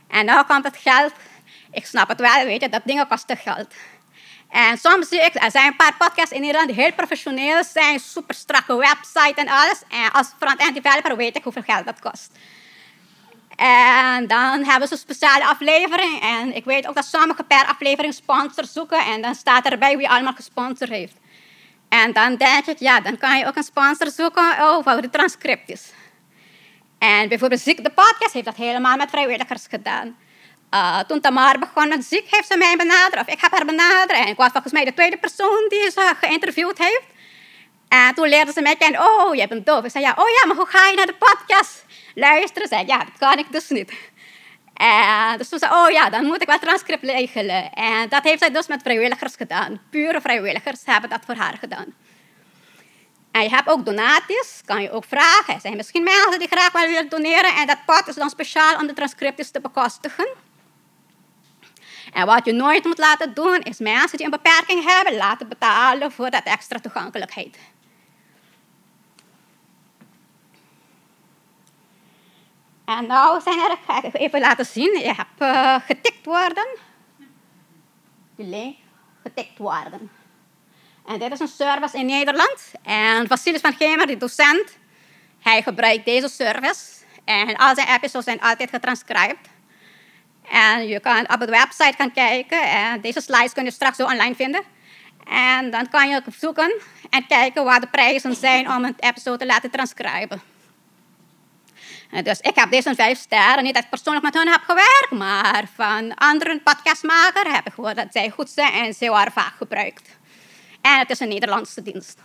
En 0.09 0.27
nu 0.27 0.43
komt 0.47 0.65
het 0.65 0.77
geld. 0.77 1.13
Ik 1.73 1.87
snap 1.87 2.09
het 2.09 2.21
wel, 2.21 2.45
weet 2.45 2.63
je, 2.63 2.69
dat 2.69 2.83
dingen 2.85 3.09
kosten 3.09 3.37
geld. 3.37 3.67
En 4.51 4.79
soms 4.79 5.09
zie 5.09 5.21
ik, 5.21 5.35
er 5.35 5.51
zijn 5.51 5.67
een 5.67 5.77
paar 5.77 5.97
podcasts 5.99 6.33
in 6.33 6.41
Nederland 6.41 6.69
die 6.69 6.83
heel 6.83 6.93
professioneel 6.93 7.65
zijn, 7.65 8.01
super 8.01 8.35
strakke 8.35 8.77
website 8.77 9.35
en 9.35 9.49
alles. 9.49 9.83
En 9.89 10.13
als 10.13 10.33
front-end 10.39 10.75
developer 10.75 11.17
weet 11.17 11.37
ik 11.37 11.43
hoeveel 11.43 11.63
geld 11.63 11.87
dat 11.87 12.01
kost. 12.01 12.31
En 13.57 14.27
dan 14.27 14.65
hebben 14.65 14.89
ze 14.89 14.95
een 14.95 15.01
speciale 15.01 15.45
aflevering. 15.45 16.21
En 16.23 16.57
ik 16.57 16.65
weet 16.65 16.89
ook 16.89 16.95
dat 16.95 17.05
sommigen 17.05 17.47
per 17.47 17.67
aflevering 17.67 18.15
sponsors 18.15 18.73
zoeken. 18.73 19.05
En 19.05 19.23
dan 19.23 19.35
staat 19.35 19.65
erbij 19.65 19.97
wie 19.97 20.09
allemaal 20.09 20.33
gesponsord 20.33 20.91
heeft. 20.91 21.15
En 21.89 22.13
dan 22.13 22.37
denk 22.37 22.67
ik, 22.67 22.79
ja, 22.79 23.01
dan 23.01 23.19
kan 23.19 23.39
je 23.39 23.47
ook 23.47 23.57
een 23.57 23.63
sponsor 23.63 24.11
zoeken 24.11 24.59
over 24.59 25.03
de 25.03 25.11
transcripties. 25.11 25.93
En 26.99 27.29
bijvoorbeeld 27.29 27.61
Ziek 27.61 27.85
de 27.85 27.91
podcast 27.91 28.33
heeft 28.33 28.45
dat 28.45 28.57
helemaal 28.57 28.97
met 28.97 29.11
vrijwilligers 29.11 29.67
gedaan. 29.69 30.17
Uh, 30.75 30.99
toen 30.99 31.21
Tamar 31.21 31.59
begon 31.59 31.89
met 31.89 32.05
Ziek, 32.05 32.27
heeft 32.31 32.47
ze 32.47 32.57
mij 32.57 32.77
benaderd. 32.77 33.21
Of 33.21 33.35
ik 33.35 33.41
heb 33.41 33.53
haar 33.53 33.65
benaderd. 33.65 34.19
En 34.19 34.27
ik 34.27 34.37
was 34.37 34.51
volgens 34.51 34.73
mij 34.73 34.85
de 34.85 34.95
tweede 34.95 35.17
persoon 35.17 35.67
die 35.69 35.91
ze 35.91 36.15
geïnterviewd 36.21 36.79
heeft. 36.79 37.07
En 37.89 38.15
toen 38.15 38.29
leerde 38.29 38.53
ze 38.53 38.63
mij 38.63 38.77
kennen. 38.77 39.01
Oh, 39.01 39.35
jij 39.35 39.49
bent 39.49 39.67
doof. 39.67 39.85
Ik 39.85 39.91
zei, 39.91 40.05
ja, 40.05 40.15
oh 40.17 40.29
ja, 40.29 40.47
maar 40.47 40.57
hoe 40.57 40.67
ga 40.67 40.87
je 40.89 40.97
naar 40.97 41.07
de 41.07 41.15
podcast 41.19 41.85
luisteren? 42.15 42.69
Zei, 42.69 42.87
ja, 42.87 42.99
dat 42.99 43.19
kan 43.19 43.39
ik 43.39 43.53
dus 43.53 43.69
niet. 43.69 43.93
En 44.75 45.39
dus 45.39 45.49
toen 45.49 45.59
zei 45.59 45.73
oh 45.73 45.91
ja, 45.91 46.11
dan 46.11 46.25
moet 46.25 46.43
ik 46.43 46.49
wel 46.49 46.59
transcript 46.59 47.05
regelen. 47.05 47.73
En 47.73 48.09
dat 48.09 48.23
heeft 48.23 48.39
zij 48.39 48.51
dus 48.51 48.67
met 48.67 48.83
vrijwilligers 48.83 49.35
gedaan. 49.37 49.81
Pure 49.91 50.21
vrijwilligers 50.21 50.81
hebben 50.85 51.11
dat 51.11 51.21
voor 51.27 51.35
haar 51.35 51.57
gedaan. 51.61 51.95
En 53.33 53.43
je 53.43 53.49
hebt 53.49 53.69
ook 53.69 53.85
donaties, 53.85 54.61
kan 54.65 54.83
je 54.83 54.91
ook 54.91 55.05
vragen. 55.05 55.55
Er 55.55 55.61
zijn 55.61 55.77
misschien 55.77 56.03
mensen 56.03 56.39
die 56.39 56.49
graag 56.49 56.73
wel 56.73 56.87
willen 56.87 57.09
doneren. 57.09 57.55
En 57.55 57.67
dat 57.67 57.79
pot 57.87 58.09
is 58.09 58.15
dan 58.15 58.31
speciaal 58.31 58.77
om 58.81 58.87
de 58.87 58.93
transcripties 58.93 59.51
te 59.51 59.61
bekostigen. 59.61 60.29
En 62.13 62.27
wat 62.27 62.45
je 62.45 62.53
nooit 62.53 62.85
moet 62.85 62.99
laten 62.99 63.35
doen, 63.35 63.59
is 63.59 63.79
mensen 63.79 64.17
die 64.17 64.27
een 64.27 64.41
beperking 64.43 64.85
hebben, 64.85 65.17
laten 65.17 65.49
betalen 65.49 66.13
voor 66.13 66.31
dat 66.31 66.43
extra 66.45 66.79
toegankelijkheid. 66.79 67.59
En 72.85 73.07
nou 73.07 73.41
zijn 73.41 73.59
er, 73.59 73.77
ga 73.87 74.03
even 74.03 74.41
laten 74.41 74.67
zien, 74.67 74.99
je 74.99 75.15
hebt 75.15 75.41
uh, 75.41 75.77
getikt 75.87 76.25
worden. 76.25 76.67
Die 78.37 78.79
getikt 79.23 79.59
worden. 79.59 80.11
En 81.07 81.19
dit 81.19 81.33
is 81.33 81.41
een 81.41 81.49
service 81.49 81.99
in 81.99 82.07
Nederland. 82.07 82.73
En 82.83 83.27
Vasilis 83.27 83.61
van 83.61 83.75
Gemer, 83.75 84.07
die 84.07 84.17
docent, 84.17 84.77
hij 85.41 85.63
gebruikt 85.63 86.05
deze 86.05 86.29
service. 86.29 87.05
En 87.25 87.57
al 87.57 87.75
zijn 87.75 87.89
episodes 87.89 88.25
zijn 88.25 88.41
altijd 88.41 88.71
getranscribed. 88.71 89.52
En 90.51 90.89
je 90.89 91.01
kan 91.01 91.33
op 91.33 91.41
de 91.41 91.47
website 91.47 91.95
gaan 91.97 92.13
kijken. 92.13 92.63
En 92.63 93.01
deze 93.01 93.21
slides 93.21 93.53
kun 93.53 93.65
je 93.65 93.71
straks 93.71 93.97
zo 93.97 94.05
online 94.05 94.35
vinden. 94.35 94.63
En 95.29 95.71
dan 95.71 95.89
kan 95.89 96.09
je 96.09 96.23
zoeken 96.39 96.81
en 97.11 97.27
kijken 97.27 97.65
wat 97.65 97.81
de 97.81 97.87
prijzen 97.87 98.35
zijn 98.35 98.71
om 98.71 98.85
een 98.85 98.97
episode 98.99 99.39
te 99.39 99.47
laten 99.47 99.71
transcriben. 99.71 100.43
Dus 102.23 102.41
ik 102.41 102.55
heb 102.55 102.71
deze 102.71 102.95
vijf 102.95 103.19
sterren. 103.19 103.65
Niet 103.65 103.75
dat 103.75 103.83
ik 103.83 103.91
persoonlijk 103.91 104.25
met 104.25 104.35
hen 104.35 104.49
heb 104.49 104.63
gewerkt, 104.63 105.11
maar 105.11 105.65
van 105.75 106.15
andere 106.15 106.61
podcastmakers 106.61 107.55
heb 107.55 107.67
ik 107.67 107.73
gehoord 107.73 107.97
dat 107.97 108.07
zij 108.11 108.31
goed 108.31 108.51
zijn 108.51 108.73
en 108.73 108.95
ze 108.95 109.09
worden 109.09 109.33
vaak 109.33 109.55
gebruikt. 109.57 110.19
En 110.81 110.99
het 110.99 111.11
is 111.11 111.21
een 111.21 111.29
Nederlandse 111.29 111.83
dienst. 111.83 112.21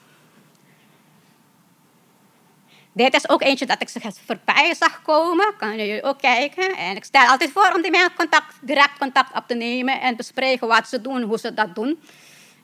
Dit 2.98 3.14
is 3.14 3.30
ook 3.30 3.42
eentje 3.42 3.66
dat 3.66 3.82
ik 3.82 3.90
ze 3.90 4.00
voorbij 4.26 4.76
zag 4.76 5.02
komen. 5.02 5.54
Kan 5.58 5.76
jullie 5.76 6.04
ook 6.04 6.20
kijken. 6.20 6.76
En 6.76 6.96
ik 6.96 7.04
stel 7.04 7.28
altijd 7.28 7.52
voor 7.52 7.72
om 7.76 7.82
die 7.82 8.14
contact, 8.16 8.54
direct 8.62 8.98
contact 8.98 9.36
op 9.36 9.44
te 9.48 9.54
nemen 9.54 10.02
en 10.02 10.16
bespreken 10.16 10.68
wat 10.68 10.88
ze 10.88 11.02
doen, 11.02 11.22
hoe 11.22 11.40
ze 11.40 11.54
dat 11.54 11.76
doen 11.76 12.00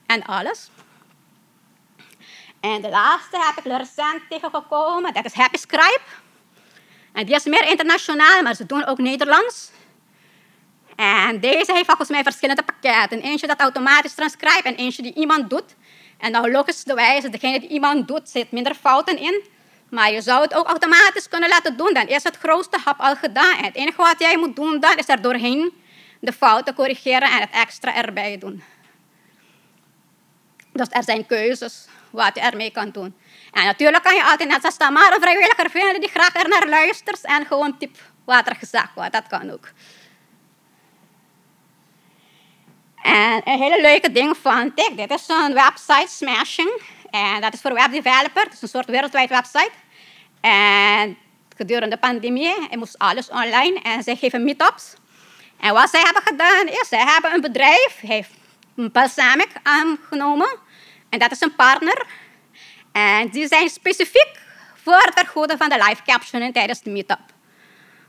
en 0.06 0.22
alles. 0.22 0.70
En 2.60 2.82
de 2.82 2.88
laatste 2.88 3.38
heb 3.38 3.64
ik 3.64 3.72
recent 3.72 4.20
tegengekomen. 4.28 5.14
Dat 5.14 5.24
is 5.24 5.32
Happy 5.32 5.56
Scribe. 5.56 6.00
En 7.12 7.26
die 7.26 7.34
is 7.34 7.44
meer 7.44 7.68
internationaal, 7.68 8.42
maar 8.42 8.54
ze 8.54 8.66
doen 8.66 8.84
ook 8.84 8.98
Nederlands. 8.98 9.70
En 10.96 11.40
deze 11.40 11.72
heeft 11.72 11.86
volgens 11.86 12.08
mij 12.08 12.22
verschillende 12.22 12.62
pakketten. 12.62 13.20
Eentje 13.20 13.46
dat 13.46 13.60
automatisch 13.60 14.14
transcribe 14.14 14.62
en 14.62 14.74
eentje 14.74 15.02
die 15.02 15.14
iemand 15.14 15.50
doet. 15.50 15.74
En 16.18 16.32
nou 16.32 16.50
logisch 16.50 16.84
de 16.84 16.94
wijze, 16.94 17.28
degene 17.28 17.60
die 17.60 17.68
iemand 17.68 18.08
doet, 18.08 18.28
zit 18.28 18.52
minder 18.52 18.74
fouten 18.74 19.18
in. 19.18 19.52
Maar 19.90 20.12
je 20.12 20.20
zou 20.20 20.42
het 20.42 20.54
ook 20.54 20.66
automatisch 20.66 21.28
kunnen 21.28 21.48
laten 21.48 21.76
doen. 21.76 21.94
Dan 21.94 22.06
is 22.06 22.22
het 22.22 22.36
grootste 22.36 22.78
hap 22.84 23.00
al 23.00 23.16
gedaan. 23.16 23.56
Het 23.56 23.74
enige 23.74 23.96
wat 23.96 24.18
jij 24.18 24.38
moet 24.38 24.56
doen, 24.56 24.80
dan 24.80 24.96
is 24.96 25.08
er 25.08 25.22
doorheen 25.22 25.72
de 26.20 26.32
fouten 26.32 26.74
corrigeren 26.74 27.30
en 27.30 27.40
het 27.40 27.50
extra 27.52 27.94
erbij 27.94 28.38
doen. 28.38 28.62
Dus 30.72 30.86
er 30.90 31.04
zijn 31.04 31.26
keuzes 31.26 31.86
wat 32.10 32.34
je 32.34 32.40
ermee 32.40 32.70
kan 32.70 32.90
doen. 32.90 33.14
En 33.52 33.64
natuurlijk 33.64 34.02
kan 34.02 34.14
je 34.14 34.24
altijd 34.24 34.48
net 34.48 34.60
zoals 34.60 34.76
Tamara 34.76 35.18
vrijwilliger 35.18 35.70
vinden 35.70 36.00
die 36.00 36.10
graag 36.10 36.34
er 36.34 36.48
naar 36.48 36.68
luistert 36.68 37.24
en 37.24 37.46
gewoon 37.46 37.78
tip 37.78 37.96
wat 38.24 38.46
er 38.48 38.56
gezegd 38.56 38.94
wordt. 38.94 39.12
Dat 39.12 39.26
kan 39.26 39.50
ook. 39.50 39.68
En 43.02 43.40
een 43.44 43.58
hele 43.58 43.80
leuke 43.80 44.12
ding 44.12 44.36
vond 44.36 44.80
ik, 44.80 44.96
dit 44.96 45.10
is 45.10 45.28
een 45.28 45.54
website 45.54 46.08
smashing. 46.08 46.82
En 47.14 47.40
dat 47.40 47.52
is 47.52 47.60
voor 47.60 47.74
webdeveloper, 47.74 48.42
het 48.42 48.52
is 48.52 48.62
een 48.62 48.68
soort 48.68 48.86
wereldwijd 48.86 49.28
website. 49.28 49.70
En 50.40 51.16
gedurende 51.56 51.94
de 51.94 52.00
pandemie 52.00 52.54
moest 52.76 52.98
alles 52.98 53.28
online 53.28 53.80
en 53.82 54.02
zij 54.02 54.16
geven 54.16 54.44
meetups. 54.44 54.94
En 55.60 55.74
wat 55.74 55.90
zij 55.90 56.00
hebben 56.00 56.22
gedaan 56.22 56.66
is, 56.66 56.88
zij 56.88 57.04
hebben 57.04 57.34
een 57.34 57.40
bedrijf, 57.40 58.00
heeft 58.00 58.30
een 58.76 58.92
Balsamic 58.92 59.48
aangenomen. 59.62 60.58
En 61.08 61.18
dat 61.18 61.30
is 61.30 61.40
een 61.40 61.54
partner 61.54 62.06
en 62.92 63.28
die 63.28 63.46
zijn 63.46 63.68
specifiek 63.68 64.30
voor 64.82 65.02
het 65.04 65.14
vergoeden 65.14 65.58
van 65.58 65.68
de 65.68 65.84
live 65.88 66.02
captioning 66.02 66.54
tijdens 66.54 66.82
de 66.82 66.90
meetup. 66.90 67.33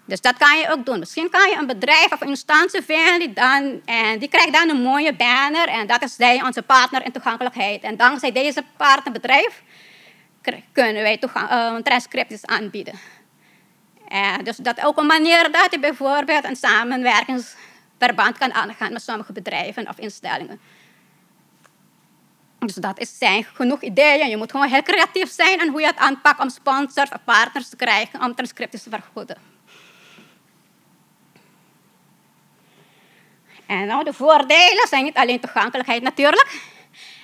Dus 0.06 0.22
dat 0.22 0.38
kan 0.38 0.58
je 0.58 0.70
ook 0.70 0.86
doen. 0.86 1.00
Misschien 1.00 1.30
kan 1.30 1.50
je 1.50 1.56
een 1.56 1.68
bedrijf 1.68 2.12
of 2.12 2.22
instantie 2.22 2.82
vinden 2.82 3.34
dan, 3.34 3.82
en 3.86 4.20
die 4.20 4.30
krijgt 4.30 4.54
dan 4.54 4.70
een 4.70 4.82
mooie 4.82 5.16
banner. 5.16 5.68
En 5.68 5.88
dat 5.88 6.04
is 6.04 6.16
zij, 6.16 6.44
onze 6.44 6.62
partner 6.62 7.06
in 7.06 7.12
toegankelijkheid. 7.12 7.84
En 7.84 7.98
dankzij 7.98 8.32
deze 8.32 8.64
partnerbedrijf 8.78 9.62
kunnen 10.72 11.02
wij 11.02 11.20
uh, 11.36 11.76
transcripties 11.76 12.46
aanbieden. 12.46 12.94
En 14.08 14.44
dus 14.44 14.58
dat 14.58 14.86
ook 14.86 14.98
een 14.98 15.06
manier 15.06 15.52
dat 15.52 15.68
je 15.72 15.80
bijvoorbeeld 15.80 16.44
een 16.44 16.56
samenwerkingsverband 16.56 18.38
kan 18.38 18.54
aangaan 18.54 18.94
met 18.94 19.02
sommige 19.02 19.34
bedrijven 19.34 19.90
of 19.90 19.98
instellingen. 19.98 20.60
Dus 22.60 22.76
dat 22.76 23.00
is, 23.00 23.18
zijn 23.18 23.44
genoeg 23.44 23.82
ideeën. 23.82 24.30
Je 24.30 24.38
moet 24.38 24.52
gewoon 24.52 24.68
heel 24.68 24.84
creatief 24.84 25.32
zijn 25.32 25.60
en 25.60 25.70
hoe 25.70 25.82
je 25.82 25.88
het 25.88 25.98
aanpakt 25.98 26.40
om 26.40 26.50
sponsors 26.50 27.10
of 27.10 27.24
partners 27.24 27.70
te 27.70 27.76
krijgen 27.76 28.24
om 28.24 28.36
transcripties 28.36 28.84
te 28.84 28.90
vergoeden. 28.90 29.55
En 33.68 33.86
nou, 33.86 34.04
de 34.04 34.14
voordelen 34.14 34.88
zijn 34.88 35.04
niet 35.04 35.18
alleen 35.18 35.40
toegankelijkheid 35.40 36.02
natuurlijk. 36.02 36.60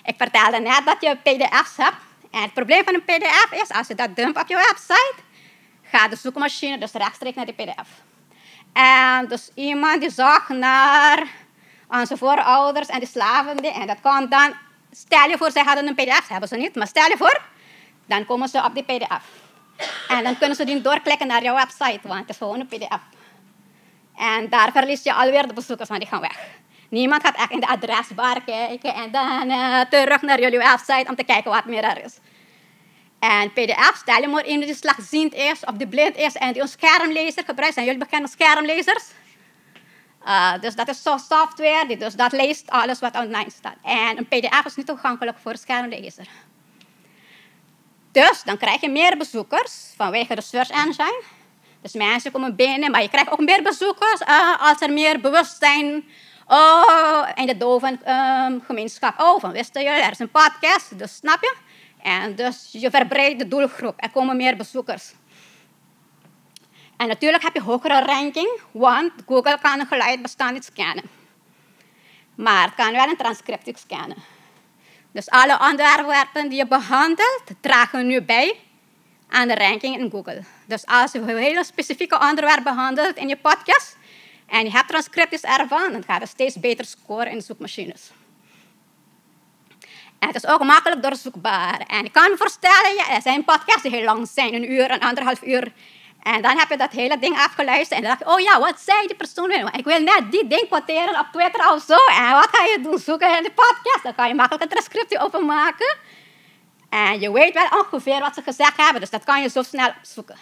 Ik 0.03 0.15
vertelde 0.17 0.59
net 0.59 0.81
dat 0.85 0.97
je 0.99 1.15
pdf's 1.15 1.77
hebt. 1.77 1.95
En 2.31 2.41
het 2.41 2.53
probleem 2.53 2.83
van 2.83 2.93
een 2.93 3.03
pdf 3.03 3.51
is, 3.51 3.69
als 3.69 3.87
je 3.87 3.95
dat 3.95 4.15
dumpt 4.15 4.41
op 4.41 4.47
je 4.47 4.55
website, 4.55 5.13
gaat 5.83 6.09
de 6.09 6.15
zoekmachine 6.15 6.77
dus 6.77 6.91
rechtstreeks 6.91 7.35
naar 7.35 7.45
die 7.45 7.53
pdf. 7.53 7.89
En 8.73 9.27
dus 9.27 9.49
iemand 9.55 10.01
die 10.01 10.11
zocht 10.11 10.49
naar 10.49 11.23
onze 11.89 12.17
voorouders 12.17 12.87
en 12.87 12.99
de 12.99 13.05
slaven, 13.05 13.57
en 13.57 13.87
dat 13.87 13.99
kan 14.01 14.29
dan 14.29 14.53
Stel 14.91 15.29
je 15.29 15.37
voor, 15.37 15.51
zij 15.51 15.63
hadden 15.63 15.87
een 15.87 15.95
pdf, 15.95 16.27
hebben 16.27 16.49
ze 16.49 16.55
niet, 16.55 16.75
maar 16.75 16.87
stel 16.87 17.09
je 17.09 17.17
voor, 17.17 17.41
dan 18.05 18.25
komen 18.25 18.47
ze 18.49 18.63
op 18.63 18.73
die 18.73 18.83
pdf. 18.83 19.23
En 20.07 20.23
dan 20.23 20.37
kunnen 20.37 20.55
ze 20.55 20.63
die 20.63 20.81
doorklikken 20.81 21.27
naar 21.27 21.43
jouw 21.43 21.55
website, 21.55 22.07
want 22.07 22.19
het 22.19 22.29
is 22.29 22.37
gewoon 22.37 22.59
een 22.59 22.67
pdf. 22.67 22.99
En 24.17 24.49
daar 24.49 24.71
verlies 24.71 25.03
je 25.03 25.13
alweer 25.13 25.47
de 25.47 25.53
bezoekers, 25.53 25.89
want 25.89 26.01
die 26.01 26.09
gaan 26.09 26.21
weg. 26.21 26.39
Niemand 26.89 27.23
gaat 27.23 27.35
echt 27.35 27.51
in 27.51 27.59
de 27.59 27.67
adresbar 27.67 28.43
kijken 28.43 28.93
en 28.93 29.11
dan 29.11 29.49
uh, 29.49 29.79
terug 29.79 30.21
naar 30.21 30.41
jullie 30.41 30.57
website 30.57 31.05
om 31.09 31.15
te 31.15 31.23
kijken 31.23 31.51
wat 31.51 31.65
meer 31.65 31.83
er 31.83 32.03
is. 32.03 32.19
En 33.19 33.53
pdf, 33.53 33.95
stel 33.95 34.21
je 34.21 34.27
maar 34.27 34.45
in 34.45 34.59
die 34.59 34.75
slagziend 34.75 35.33
is 35.33 35.65
of 35.65 35.75
die 35.75 35.87
blind 35.87 36.15
is 36.15 36.35
en 36.35 36.53
die 36.53 36.61
een 36.61 36.67
schermlezer 36.67 37.43
gebruikt. 37.45 37.73
Zijn 37.73 37.85
jullie 37.85 37.99
bekende 37.99 38.27
schermlezers? 38.27 39.03
Uh, 40.25 40.53
dus 40.61 40.75
dat 40.75 40.87
is 40.87 41.01
software, 41.01 41.87
die 41.87 41.97
dus 41.97 42.15
dat 42.15 42.31
leest 42.31 42.69
alles 42.69 42.99
wat 42.99 43.15
online 43.15 43.49
staat. 43.49 43.75
En 43.83 44.17
een 44.17 44.27
pdf 44.27 44.65
is 44.65 44.75
niet 44.75 44.85
toegankelijk 44.85 45.37
voor 45.41 45.57
schermlezer. 45.57 46.27
Dus 48.11 48.43
dan 48.43 48.57
krijg 48.57 48.81
je 48.81 48.89
meer 48.89 49.17
bezoekers 49.17 49.93
vanwege 49.95 50.35
de 50.35 50.41
search 50.41 50.69
engine. 50.69 51.21
Dus 51.81 51.93
mensen 51.93 52.31
komen 52.31 52.55
binnen, 52.55 52.91
maar 52.91 53.01
je 53.01 53.09
krijgt 53.09 53.31
ook 53.31 53.39
meer 53.39 53.63
bezoekers 53.63 54.21
uh, 54.21 54.61
als 54.69 54.81
er 54.81 54.93
meer 54.93 55.19
bewustzijn 55.19 56.03
oh, 56.47 57.29
in 57.35 57.45
de 57.45 57.57
dove 57.57 57.87
um, 57.87 58.61
gemeenschap. 58.65 59.19
Oh, 59.19 59.39
van 59.39 59.51
wisten 59.51 59.83
jullie, 59.83 60.01
er 60.01 60.11
is 60.11 60.19
een 60.19 60.31
podcast, 60.31 60.97
dus 60.97 61.15
snap 61.15 61.41
je? 61.41 61.55
En 62.01 62.35
dus 62.35 62.69
je 62.71 62.89
verbreidt 62.89 63.39
de 63.39 63.47
doelgroep, 63.47 63.93
er 63.97 64.11
komen 64.11 64.37
meer 64.37 64.55
bezoekers. 64.55 65.13
En 66.97 67.07
natuurlijk 67.07 67.43
heb 67.43 67.53
je 67.53 67.61
hogere 67.61 68.01
ranking, 68.01 68.59
want 68.71 69.11
Google 69.27 69.57
kan 69.61 69.79
een 69.79 69.85
geluidbestand 69.85 70.53
niet 70.53 70.65
scannen. 70.65 71.03
Maar 72.35 72.63
het 72.63 72.75
kan 72.75 72.91
wel 72.91 73.07
een 73.07 73.17
transcriptie 73.17 73.77
scannen. 73.77 74.17
Dus 75.11 75.29
alle 75.29 75.59
onderwerpen 75.69 76.49
die 76.49 76.57
je 76.57 76.67
behandelt, 76.67 77.43
dragen 77.61 78.07
nu 78.07 78.21
bij 78.21 78.59
aan 79.31 79.47
de 79.47 79.55
ranking 79.55 79.97
in 79.97 80.09
Google. 80.11 80.43
Dus 80.65 80.85
als 80.85 81.11
je 81.11 81.19
een 81.19 81.37
hele 81.37 81.63
specifieke 81.63 82.19
onderwerp 82.19 82.63
behandelt 82.63 83.15
in 83.15 83.27
je 83.27 83.37
podcast 83.37 83.97
en 84.47 84.63
je 84.63 84.71
hebt 84.71 84.87
transcripties 84.87 85.41
ervan, 85.41 85.91
dan 85.91 86.03
gaat 86.07 86.21
je 86.21 86.27
steeds 86.27 86.59
beter 86.59 86.85
scoren 86.85 87.31
in 87.31 87.41
zoekmachines. 87.41 88.11
En 90.19 90.27
het 90.27 90.35
is 90.35 90.47
ook 90.47 90.63
makkelijk 90.63 91.03
doorzoekbaar. 91.03 91.79
En 91.87 92.05
ik 92.05 92.11
kan 92.11 92.29
me 92.29 92.37
voorstellen, 92.37 92.95
ja, 92.95 93.15
er 93.15 93.21
zijn 93.21 93.43
podcasts 93.43 93.81
die 93.81 93.91
heel 93.91 94.03
lang 94.03 94.29
zijn, 94.33 94.53
een 94.53 94.71
uur, 94.71 94.91
een 94.91 94.99
anderhalf 94.99 95.41
uur. 95.41 95.71
En 96.23 96.41
dan 96.41 96.57
heb 96.57 96.69
je 96.69 96.77
dat 96.77 96.91
hele 96.91 97.19
ding 97.19 97.37
afgeluisterd 97.37 98.01
en 98.01 98.07
dan 98.07 98.17
dacht 98.17 98.33
oh 98.33 98.39
ja, 98.39 98.59
wat 98.59 98.79
zei 98.79 99.07
die 99.07 99.15
persoon? 99.15 99.51
Ik 99.51 99.85
wil 99.85 99.99
net 99.99 100.23
die 100.31 100.47
ding 100.47 100.67
quoteren 100.67 101.19
op 101.19 101.27
Twitter 101.31 101.71
of 101.71 101.83
zo. 101.83 101.93
En 101.93 102.31
wat 102.31 102.49
ga 102.51 102.63
je 102.63 102.79
doen? 102.81 102.99
Zoeken 102.99 103.37
in 103.37 103.43
de 103.43 103.51
podcast. 103.51 104.03
Dan 104.03 104.15
kan 104.15 104.27
je 104.27 104.33
makkelijk 104.33 104.63
een 104.63 104.69
transcriptie 104.69 105.19
openmaken. 105.19 105.97
En 106.91 107.19
je 107.19 107.31
weet 107.31 107.53
wel 107.53 107.79
ongeveer 107.79 108.19
wat 108.19 108.33
ze 108.33 108.41
gezegd 108.41 108.77
hebben, 108.77 109.01
dus 109.01 109.09
dat 109.09 109.23
kan 109.23 109.41
je 109.41 109.49
zo 109.49 109.63
snel 109.63 109.93
zoeken. 110.01 110.35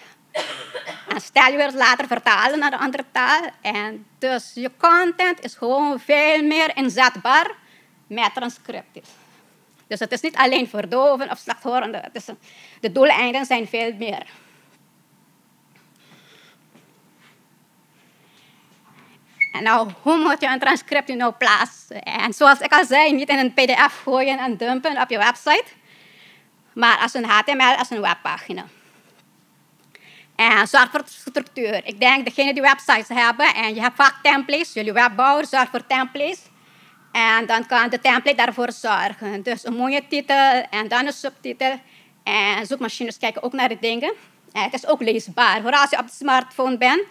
En 1.07 1.21
stel 1.21 1.51
je 1.51 1.71
later 1.73 2.07
vertalen 2.07 2.59
naar 2.59 2.73
een 2.73 2.79
andere 2.79 3.05
taal. 3.11 3.41
En 3.61 4.05
dus 4.19 4.51
je 4.53 4.71
content 4.77 5.43
is 5.43 5.55
gewoon 5.55 5.99
veel 5.99 6.43
meer 6.43 6.77
inzetbaar 6.77 7.51
met 8.07 8.33
transcripties. 8.33 9.09
Dus 9.87 9.99
het 9.99 10.11
is 10.11 10.21
niet 10.21 10.35
alleen 10.35 10.69
voor 10.69 10.89
doven 10.89 11.31
of 11.31 11.37
slechthorenden. 11.37 12.09
Het 12.11 12.33
de 12.81 12.91
doeleinden 12.91 13.45
zijn 13.45 13.67
veel 13.67 13.93
meer. 13.93 14.25
En 19.51 19.63
nou, 19.63 19.89
hoe 20.01 20.17
moet 20.17 20.41
je 20.41 20.47
een 20.47 20.59
transcript 20.59 21.15
nou 21.15 21.33
plaatsen? 21.33 22.03
En 22.03 22.33
zoals 22.33 22.59
ik 22.59 22.71
al 22.73 22.85
zei, 22.85 23.13
niet 23.13 23.29
in 23.29 23.37
een 23.37 23.53
pdf 23.53 24.01
gooien 24.03 24.39
en 24.39 24.57
dumpen 24.57 25.01
op 25.01 25.09
je 25.09 25.17
website, 25.17 25.65
maar 26.79 26.97
als 26.97 27.13
een 27.13 27.25
HTML, 27.25 27.75
als 27.77 27.89
een 27.89 28.01
webpagina. 28.01 28.65
En 30.35 30.67
zorg 30.67 30.91
voor 30.91 31.03
structuur. 31.05 31.81
Ik 31.85 31.99
denk, 31.99 32.25
degene 32.25 32.53
die 32.53 32.61
websites 32.61 33.07
hebben 33.07 33.53
en 33.55 33.75
je 33.75 33.81
hebt 33.81 33.95
vaak 33.95 34.15
templates, 34.21 34.73
jullie 34.73 34.93
webbouwer, 34.93 35.45
zorg 35.45 35.69
voor 35.69 35.87
templates. 35.87 36.39
En 37.11 37.45
dan 37.45 37.65
kan 37.65 37.89
de 37.89 37.99
template 37.99 38.37
daarvoor 38.37 38.71
zorgen. 38.71 39.43
Dus 39.43 39.65
een 39.65 39.73
mooie 39.75 40.07
titel 40.07 40.67
en 40.69 40.87
dan 40.87 41.05
een 41.05 41.13
subtitel. 41.13 41.79
En 42.23 42.65
zoekmachines 42.65 43.17
kijken 43.17 43.43
ook 43.43 43.53
naar 43.53 43.69
de 43.69 43.77
dingen. 43.79 44.13
En 44.51 44.63
het 44.63 44.73
is 44.73 44.87
ook 44.87 45.01
leesbaar. 45.01 45.61
Vooral 45.61 45.81
als 45.81 45.89
je 45.89 45.99
op 45.99 46.07
de 46.07 46.13
smartphone 46.13 46.77
bent. 46.77 47.03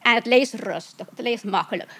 En 0.00 0.14
het 0.14 0.26
leest 0.26 0.54
rustig, 0.54 1.06
het 1.10 1.18
leest 1.18 1.44
makkelijk. 1.44 1.90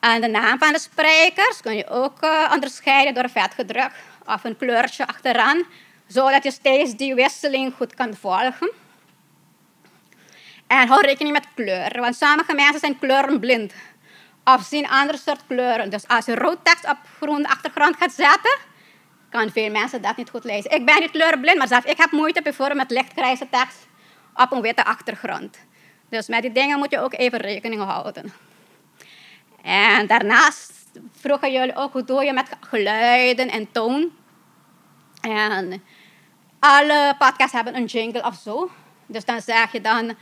En 0.00 0.20
de 0.20 0.28
naam 0.28 0.58
van 0.58 0.72
de 0.72 0.78
sprekers 0.78 1.60
kun 1.60 1.76
je 1.76 1.88
ook 1.88 2.24
uh, 2.24 2.50
onderscheiden 2.54 3.14
door 3.14 3.30
vetgedruk 3.30 3.92
of 4.26 4.44
een 4.44 4.56
kleurtje 4.56 5.06
achteraan, 5.06 5.62
zodat 6.06 6.42
je 6.42 6.50
steeds 6.50 6.96
die 6.96 7.14
wisseling 7.14 7.74
goed 7.74 7.94
kan 7.94 8.14
volgen. 8.14 8.72
En 10.66 10.88
hou 10.88 11.00
rekening 11.00 11.34
met 11.34 11.46
kleur, 11.54 12.00
want 12.00 12.16
sommige 12.16 12.54
mensen 12.54 12.80
zijn 12.80 12.98
kleurenblind 12.98 13.72
of 14.44 14.62
zien 14.62 14.88
andere 14.88 15.18
soort 15.18 15.46
kleuren. 15.46 15.90
Dus 15.90 16.08
als 16.08 16.24
je 16.24 16.34
rood 16.34 16.58
tekst 16.62 16.88
op 16.88 16.96
groene 17.16 17.48
achtergrond 17.48 17.96
gaat 17.96 18.12
zetten, 18.12 18.58
kan 19.30 19.50
veel 19.50 19.70
mensen 19.70 20.02
dat 20.02 20.16
niet 20.16 20.30
goed 20.30 20.44
lezen. 20.44 20.70
Ik 20.70 20.86
ben 20.86 21.00
niet 21.00 21.10
kleurenblind, 21.10 21.58
maar 21.58 21.68
zelf 21.68 21.84
ik 21.84 21.96
heb 21.96 22.10
moeite 22.10 22.42
bijvoorbeeld 22.42 22.78
met 22.78 22.90
lichtgrijze 22.90 23.48
tekst 23.50 23.86
op 24.34 24.52
een 24.52 24.60
witte 24.60 24.84
achtergrond. 24.84 25.58
Dus 26.08 26.28
met 26.28 26.42
die 26.42 26.52
dingen 26.52 26.78
moet 26.78 26.90
je 26.90 27.00
ook 27.00 27.14
even 27.14 27.38
rekening 27.38 27.82
houden. 27.82 28.32
En 29.62 30.06
daarnaast 30.06 30.72
vroegen 31.20 31.52
jullie 31.52 31.76
ook 31.76 31.92
hoe 31.92 32.04
doe 32.04 32.24
je 32.24 32.32
met 32.32 32.48
geluiden 32.60 33.50
en 33.50 33.72
toon. 33.72 34.10
En 35.20 35.82
alle 36.58 37.14
podcasts 37.18 37.52
hebben 37.52 37.76
een 37.76 37.84
jingle 37.84 38.22
of 38.22 38.34
zo. 38.34 38.70
Dus 39.06 39.24
dan 39.24 39.40
zeg 39.40 39.72
je 39.72 39.80
dan, 39.80 40.16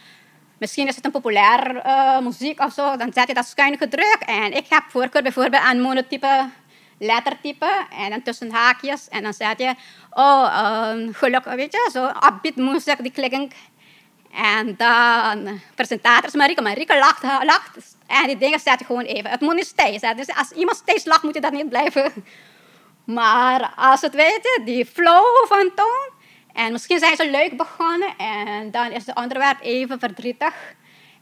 misschien 0.58 0.88
is 0.88 0.96
het 0.96 1.04
een 1.04 1.10
populair 1.10 1.86
uh, 1.86 2.18
muziek 2.18 2.60
of 2.60 2.72
zo, 2.72 2.96
dan 2.96 3.12
zet 3.12 3.28
je 3.28 3.34
dat 3.34 3.46
schuin 3.46 3.78
gedrukt. 3.78 4.24
En 4.24 4.52
ik 4.56 4.66
heb 4.68 4.82
voorkeur 4.88 5.22
bijvoorbeeld 5.22 5.62
aan 5.62 5.80
monotype 5.80 6.48
lettertype 6.98 7.86
en 7.90 8.10
dan 8.10 8.22
tussen 8.22 8.52
haakjes. 8.52 9.08
En 9.08 9.22
dan 9.22 9.32
zet 9.32 9.58
je, 9.58 9.74
oh, 10.10 10.90
um, 10.90 11.14
geluk, 11.14 11.44
weet 11.44 11.72
je, 11.72 11.90
zo 11.92 12.06
upbeat 12.06 12.56
muziek, 12.56 13.02
die 13.02 13.12
klikken 13.12 13.50
en 14.32 14.76
dan 14.76 15.60
presentators, 15.74 16.34
Marike. 16.34 16.62
Marike 16.62 16.98
lacht, 16.98 17.22
lacht. 17.22 17.96
En 18.20 18.26
die 18.26 18.38
dingen 18.38 18.60
zet 18.60 18.78
je 18.78 18.84
gewoon 18.84 19.04
even. 19.04 19.30
Het 19.30 19.40
moet 19.40 19.54
niet 19.54 19.66
steeds. 19.66 20.00
Dus 20.00 20.34
als 20.36 20.50
iemand 20.50 20.76
steeds 20.76 21.04
lacht, 21.04 21.22
moet 21.22 21.34
je 21.34 21.40
dat 21.40 21.52
niet 21.52 21.68
blijven. 21.68 22.12
Maar 23.04 23.72
als 23.76 24.00
het 24.00 24.14
weten, 24.14 24.64
die 24.64 24.86
flow 24.86 25.46
van 25.46 25.70
toon. 25.74 26.10
En 26.52 26.72
misschien 26.72 26.98
zijn 26.98 27.16
ze 27.16 27.30
leuk 27.30 27.56
begonnen. 27.56 28.16
En 28.16 28.70
dan 28.70 28.90
is 28.90 29.06
het 29.06 29.16
onderwerp 29.16 29.60
even 29.60 29.98
verdrietig. 29.98 30.54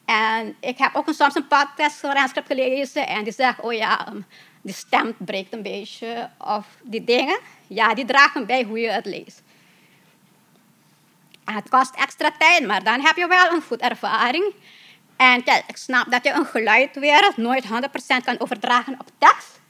En 0.05 0.57
ik 0.61 0.79
heb 0.79 0.95
ook 0.95 1.09
soms 1.13 1.35
een 1.35 1.47
podcast 1.47 2.07
gelezen. 2.47 3.07
En 3.07 3.25
die 3.25 3.33
zegt, 3.33 3.61
oh 3.61 3.73
ja, 3.73 4.09
um, 4.09 4.27
die 4.63 4.75
stem 4.75 5.15
breekt 5.19 5.53
een 5.53 5.63
beetje. 5.63 6.31
Of 6.39 6.67
die 6.83 7.05
dingen. 7.05 7.39
Ja, 7.67 7.95
die 7.95 8.05
dragen 8.05 8.47
bij 8.47 8.63
hoe 8.63 8.79
je 8.79 8.91
het 8.91 9.07
leest. 9.07 9.43
Het 11.45 11.69
kost 11.69 11.95
extra 11.95 12.31
tijd, 12.39 12.67
maar 12.67 12.85
dan 12.85 13.01
heb 13.01 13.17
je 13.17 13.27
wel 13.27 13.53
een 13.53 13.63
goed 13.63 13.81
ervaring. 13.81 14.55
En 15.21 15.43
kijk, 15.43 15.65
ik 15.67 15.77
snap 15.77 16.11
dat 16.11 16.25
je 16.25 16.31
een 16.31 16.47
geluid 16.47 16.97
weer 16.97 17.33
nooit 17.37 17.65
100% 17.65 17.69
kan 18.25 18.41
overdragen 18.41 18.97
op 19.01 19.11
tekst. 19.19 19.61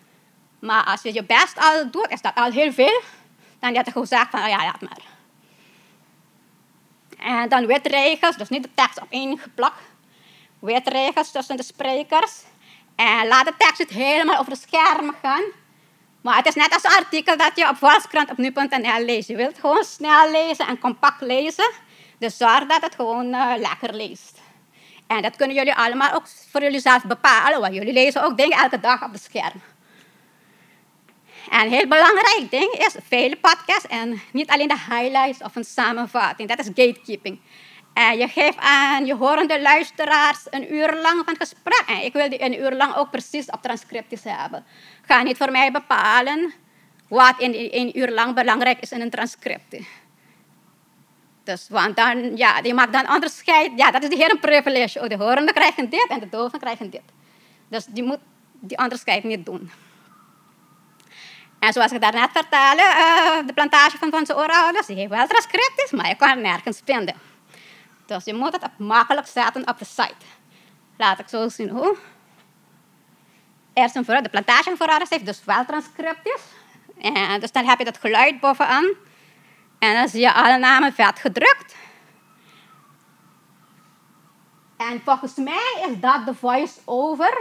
Maar 0.58 0.84
als 0.84 1.02
je 1.02 1.14
je 1.14 1.24
best 1.24 1.58
al 1.58 1.90
doet, 1.90 2.08
is 2.08 2.20
dat 2.20 2.34
al 2.34 2.50
heel 2.50 2.72
veel. 2.72 3.00
Dan 3.58 3.74
heb 3.74 3.84
je 3.84 3.92
gewoon 3.92 4.06
gezegd 4.06 4.30
van, 4.30 4.40
oh 4.40 4.48
ja, 4.48 4.56
laat 4.56 4.80
maar. 4.80 5.02
En 7.18 7.48
dan 7.48 7.66
wetregels, 7.66 8.36
dus 8.36 8.48
niet 8.48 8.62
de 8.62 8.70
tekst 8.74 9.00
op 9.00 9.06
één 9.08 9.38
geplakt. 9.38 9.82
Wetregels 10.58 11.30
tussen 11.30 11.56
de 11.56 11.62
sprekers. 11.62 12.42
En 12.96 13.26
laat 13.26 13.46
de 13.46 13.54
tekst 13.58 13.78
niet 13.78 13.90
helemaal 13.90 14.38
over 14.38 14.52
het 14.52 14.66
scherm 14.68 15.14
gaan. 15.22 15.42
Maar 16.20 16.36
het 16.36 16.46
is 16.46 16.54
net 16.54 16.74
als 16.74 16.84
een 16.84 17.04
artikel 17.04 17.36
dat 17.36 17.52
je 17.54 17.68
op 17.68 17.76
Volkskrant 17.76 18.30
op 18.30 18.36
nu.nl 18.36 19.04
leest. 19.04 19.28
Je 19.28 19.36
wilt 19.36 19.58
gewoon 19.58 19.84
snel 19.84 20.30
lezen 20.30 20.66
en 20.66 20.78
compact 20.78 21.20
lezen. 21.20 21.70
Dus 22.18 22.36
zorg 22.36 22.66
dat 22.66 22.82
het 22.82 22.94
gewoon 22.94 23.26
uh, 23.34 23.52
lekker 23.56 23.94
leest. 23.94 24.40
En 25.16 25.22
dat 25.22 25.36
kunnen 25.36 25.56
jullie 25.56 25.74
allemaal 25.74 26.12
ook 26.12 26.26
voor 26.50 26.62
jullie 26.62 26.80
zelf 26.80 27.04
bepalen. 27.04 27.60
Want 27.60 27.74
jullie 27.74 27.92
lezen 27.92 28.24
ook 28.24 28.36
dingen 28.36 28.58
elke 28.58 28.80
dag 28.80 29.04
op 29.04 29.12
het 29.12 29.22
scherm. 29.22 29.62
En 31.50 31.60
een 31.60 31.72
heel 31.72 31.88
belangrijk 31.88 32.46
ding 32.50 32.72
is 32.72 32.94
vele 33.08 33.36
podcasts 33.36 33.86
en 33.86 34.22
niet 34.32 34.50
alleen 34.50 34.68
de 34.68 34.78
highlights 34.88 35.42
of 35.42 35.56
een 35.56 35.64
samenvatting. 35.64 36.48
Dat 36.48 36.58
is 36.58 36.66
gatekeeping. 36.66 37.40
En 37.92 38.18
je 38.18 38.28
geeft 38.28 38.58
aan 38.58 39.06
je 39.06 39.14
horende 39.14 39.60
luisteraars 39.60 40.46
een 40.50 40.74
uur 40.74 41.00
lang 41.02 41.22
van 41.24 41.36
gesprek. 41.38 41.84
En 41.86 42.04
ik 42.04 42.12
wil 42.12 42.28
die 42.28 42.42
een 42.42 42.60
uur 42.60 42.72
lang 42.72 42.96
ook 42.96 43.10
precies 43.10 43.46
op 43.46 43.62
transcripties 43.62 44.24
hebben. 44.24 44.64
Ga 45.06 45.22
niet 45.22 45.36
voor 45.36 45.50
mij 45.50 45.72
bepalen 45.72 46.52
wat 47.08 47.34
in 47.38 47.68
een 47.70 47.98
uur 47.98 48.10
lang 48.10 48.34
belangrijk 48.34 48.80
is 48.80 48.92
in 48.92 49.00
een 49.00 49.10
transcript. 49.10 49.76
Dus, 51.44 51.68
want 51.68 51.96
dan, 51.96 52.36
ja, 52.36 52.58
je 52.62 52.74
maakt 52.74 52.92
dan 52.92 53.14
onderscheid. 53.14 53.72
Ja, 53.76 53.90
dat 53.90 54.02
is 54.02 54.08
de 54.08 54.16
hele 54.16 54.38
privilege. 54.38 55.00
Oh, 55.00 55.08
de 55.08 55.16
horenden 55.16 55.54
krijgen 55.54 55.90
dit 55.90 56.06
en 56.08 56.20
de 56.20 56.28
doven 56.28 56.58
krijgen 56.58 56.90
dit. 56.90 57.02
Dus 57.68 57.84
die 57.84 58.02
moet 58.02 58.18
die 58.60 58.78
onderscheid 58.78 59.24
niet 59.24 59.46
doen. 59.46 59.70
En 61.58 61.72
zoals 61.72 61.92
ik 61.92 62.00
daarnet 62.00 62.30
vertelde, 62.32 62.82
uh, 62.82 63.46
de 63.46 63.52
plantage 63.52 63.98
van 63.98 64.12
onze 64.12 64.36
oorouders, 64.36 64.86
die 64.86 64.96
heeft 64.96 65.10
wel 65.10 65.26
transcripties, 65.26 65.90
maar 65.90 66.08
je 66.08 66.14
kan 66.14 66.28
het 66.28 66.38
nergens 66.40 66.80
vinden. 66.84 67.14
Dus 68.06 68.24
je 68.24 68.34
moet 68.34 68.52
het 68.52 68.78
makkelijk 68.78 69.26
zetten 69.26 69.68
op 69.68 69.78
de 69.78 69.84
site. 69.84 70.24
Laat 70.96 71.18
ik 71.18 71.28
zo 71.28 71.48
zien 71.48 71.68
hoe. 71.68 71.96
Eerst 73.72 73.96
en 73.96 74.04
vooral, 74.04 74.22
de 74.22 74.28
plantage 74.28 74.76
van 74.76 74.88
heeft 75.08 75.26
dus 75.26 75.44
wel 75.44 75.64
transcripties. 75.64 76.42
En 77.00 77.40
dus 77.40 77.52
dan 77.52 77.64
heb 77.64 77.78
je 77.78 77.84
dat 77.84 77.98
geluid 77.98 78.40
bovenaan. 78.40 78.94
En 79.80 79.94
dan 79.94 80.08
zie 80.08 80.20
je 80.20 80.32
alle 80.32 80.58
namen 80.58 80.92
vet 80.92 81.18
gedrukt. 81.18 81.74
En 84.76 85.00
volgens 85.04 85.34
mij 85.34 85.86
is 85.88 86.00
dat 86.00 86.26
de 86.26 86.34
voice-over. 86.34 87.38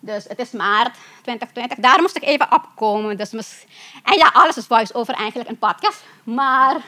Dus 0.00 0.24
het 0.24 0.38
is 0.38 0.50
maart 0.50 0.96
2020. 1.22 1.78
Daar 1.78 2.00
moest 2.00 2.16
ik 2.16 2.22
even 2.22 2.52
opkomen. 2.52 3.16
Dus 3.16 3.32
en 4.02 4.16
ja, 4.16 4.30
alles 4.32 4.56
is 4.56 4.66
voice-over 4.66 5.14
eigenlijk 5.14 5.48
een 5.48 5.58
podcast. 5.58 6.04
Maar 6.24 6.80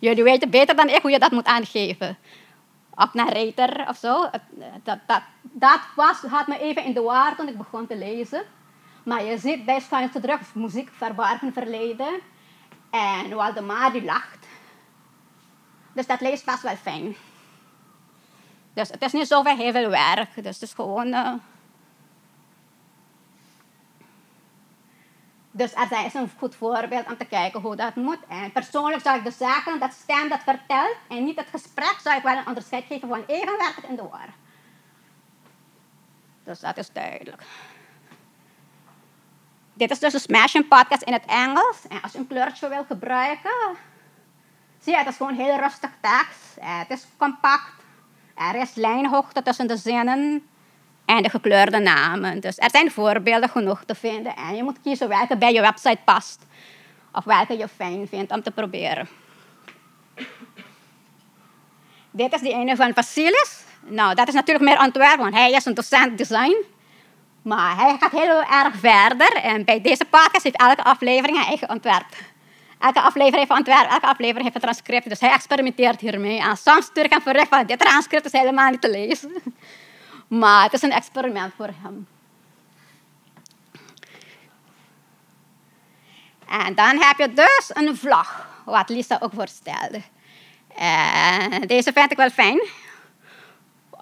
Jullie 0.00 0.22
weten 0.22 0.50
beter 0.50 0.76
dan 0.76 0.88
ik 0.88 1.02
hoe 1.02 1.10
je 1.10 1.18
dat 1.18 1.30
moet 1.30 1.46
aangeven. 1.46 2.18
Op 2.94 3.14
narrator 3.14 3.88
of 3.88 3.96
zo. 3.96 4.30
Dat, 4.82 4.98
dat, 5.06 5.22
dat 5.42 5.80
was, 5.96 6.20
had 6.20 6.46
me 6.46 6.58
even 6.58 6.84
in 6.84 6.94
de 6.94 7.00
war 7.00 7.36
toen 7.36 7.48
ik 7.48 7.56
begon 7.56 7.86
te 7.86 7.96
lezen. 7.96 8.42
Maar 9.02 9.24
je 9.24 9.38
ziet 9.38 9.64
bij 9.64 9.80
schuin 9.80 10.10
gedrukt 10.10 10.54
muziek 10.54 10.90
verborgen 10.92 11.52
verleden. 11.52 12.20
En 12.90 13.34
Waldemar 13.34 13.92
die 13.92 14.04
lacht. 14.04 14.46
Dus 15.92 16.06
dat 16.06 16.20
leest 16.20 16.42
vast 16.44 16.62
wel 16.62 16.76
fijn. 16.76 17.16
Dus 18.72 18.88
het 18.88 19.02
is 19.02 19.12
niet 19.12 19.26
zoveel 19.26 19.56
heel 19.56 19.72
veel 19.72 19.90
werk. 19.90 20.34
Dus 20.34 20.54
het 20.54 20.62
is 20.62 20.72
gewoon. 20.72 21.12
eh, 21.12 21.32
Dus 25.52 25.74
er 25.74 26.04
is 26.04 26.14
een 26.14 26.30
goed 26.38 26.54
voorbeeld 26.54 27.06
om 27.06 27.16
te 27.16 27.24
kijken 27.24 27.60
hoe 27.60 27.76
dat 27.76 27.94
moet. 27.94 28.18
En 28.28 28.52
persoonlijk 28.52 29.02
zou 29.02 29.18
ik 29.18 29.24
dus 29.24 29.36
zeggen 29.36 29.80
dat 29.80 29.92
stem 29.92 30.28
dat 30.28 30.42
vertelt 30.42 30.96
en 31.08 31.24
niet 31.24 31.36
het 31.38 31.48
gesprek 31.50 31.96
zou 32.02 32.16
ik 32.16 32.22
wel 32.22 32.36
een 32.36 32.46
onderscheid 32.46 32.84
geven 32.84 33.08
van 33.08 33.24
even 33.26 33.58
werkt 33.58 33.76
het 33.76 33.84
in 33.84 33.96
de 33.96 34.08
war. 34.08 34.28
Dus 36.44 36.60
dat 36.60 36.76
is 36.76 36.92
duidelijk. 36.92 37.42
Dit 39.80 39.90
is 39.90 39.98
dus 39.98 40.12
een 40.12 40.20
Smashing 40.20 40.68
podcast 40.68 41.02
in 41.02 41.12
het 41.12 41.24
Engels. 41.26 41.76
En 41.88 42.02
als 42.02 42.12
je 42.12 42.18
een 42.18 42.26
kleurtje 42.26 42.68
wil 42.68 42.84
gebruiken, 42.88 43.76
zie 44.80 44.92
je, 44.92 44.98
het 44.98 45.08
is 45.08 45.16
gewoon 45.16 45.34
heel 45.34 45.56
rustig 45.56 45.90
tekst. 46.00 46.56
Eh, 46.58 46.78
Het 46.78 46.90
is 46.90 47.06
compact. 47.16 47.72
Er 48.34 48.54
is 48.54 48.74
lijnhoogte 48.74 49.42
tussen 49.42 49.66
de 49.66 49.76
zinnen 49.76 50.46
en 51.04 51.22
de 51.22 51.28
gekleurde 51.28 51.78
namen. 51.78 52.40
Dus 52.40 52.58
er 52.58 52.70
zijn 52.70 52.90
voorbeelden 52.90 53.48
genoeg 53.48 53.84
te 53.84 53.94
vinden. 53.94 54.36
En 54.36 54.56
je 54.56 54.62
moet 54.62 54.80
kiezen 54.82 55.08
welke 55.08 55.36
bij 55.36 55.52
je 55.52 55.60
website 55.60 55.98
past. 56.04 56.46
Of 57.12 57.24
welke 57.24 57.56
je 57.56 57.68
fijn 57.68 58.08
vindt 58.08 58.32
om 58.32 58.42
te 58.42 58.50
proberen. 58.50 59.08
Dit 62.10 62.32
is 62.32 62.40
die 62.40 62.52
ene 62.54 62.76
van 62.76 62.94
Vasilis. 62.94 63.64
Nou, 63.86 64.14
dat 64.14 64.28
is 64.28 64.34
natuurlijk 64.34 64.64
meer 64.64 64.80
ontwerp, 64.80 65.18
want 65.18 65.34
hij 65.34 65.50
is 65.50 65.64
een 65.64 65.74
docent 65.74 66.18
design. 66.18 66.56
Maar 67.42 67.76
hij 67.76 67.96
gaat 68.00 68.10
heel 68.10 68.42
erg 68.42 68.76
verder. 68.76 69.32
En 69.32 69.64
bij 69.64 69.80
deze 69.80 70.04
podcast 70.04 70.42
heeft 70.42 70.56
elke 70.56 70.84
aflevering 70.84 71.38
een 71.38 71.44
eigen 71.44 71.70
ontwerp. 71.70 72.06
Elke 72.78 73.00
aflevering 73.00 73.36
heeft 73.38 73.50
een 73.50 73.56
ontwerp, 73.56 73.90
elke 73.90 74.06
aflevering 74.06 74.42
heeft 74.42 74.54
een 74.54 74.60
transcript. 74.60 75.08
Dus 75.08 75.20
hij 75.20 75.32
experimenteert 75.32 76.00
hiermee. 76.00 76.40
En 76.40 76.56
soms 76.56 76.84
stuur 76.84 77.04
ik 77.04 77.10
hem 77.10 77.20
bericht 77.24 77.48
van 77.48 77.66
dit 77.66 77.78
transcript 77.78 78.24
is 78.24 78.32
helemaal 78.32 78.70
niet 78.70 78.80
te 78.80 78.90
lezen. 78.90 79.32
Maar 80.28 80.62
het 80.62 80.72
is 80.72 80.82
een 80.82 80.92
experiment 80.92 81.52
voor 81.56 81.70
hem. 81.82 82.06
En 86.48 86.74
dan 86.74 87.02
heb 87.02 87.18
je 87.18 87.32
dus 87.32 87.70
een 87.72 87.96
vlog, 87.96 88.46
wat 88.64 88.88
Lisa 88.88 89.18
ook 89.20 89.32
voorstelde. 89.34 90.02
En 90.76 91.66
deze 91.66 91.92
vind 91.92 92.10
ik 92.10 92.16
wel 92.16 92.30
fijn. 92.30 92.60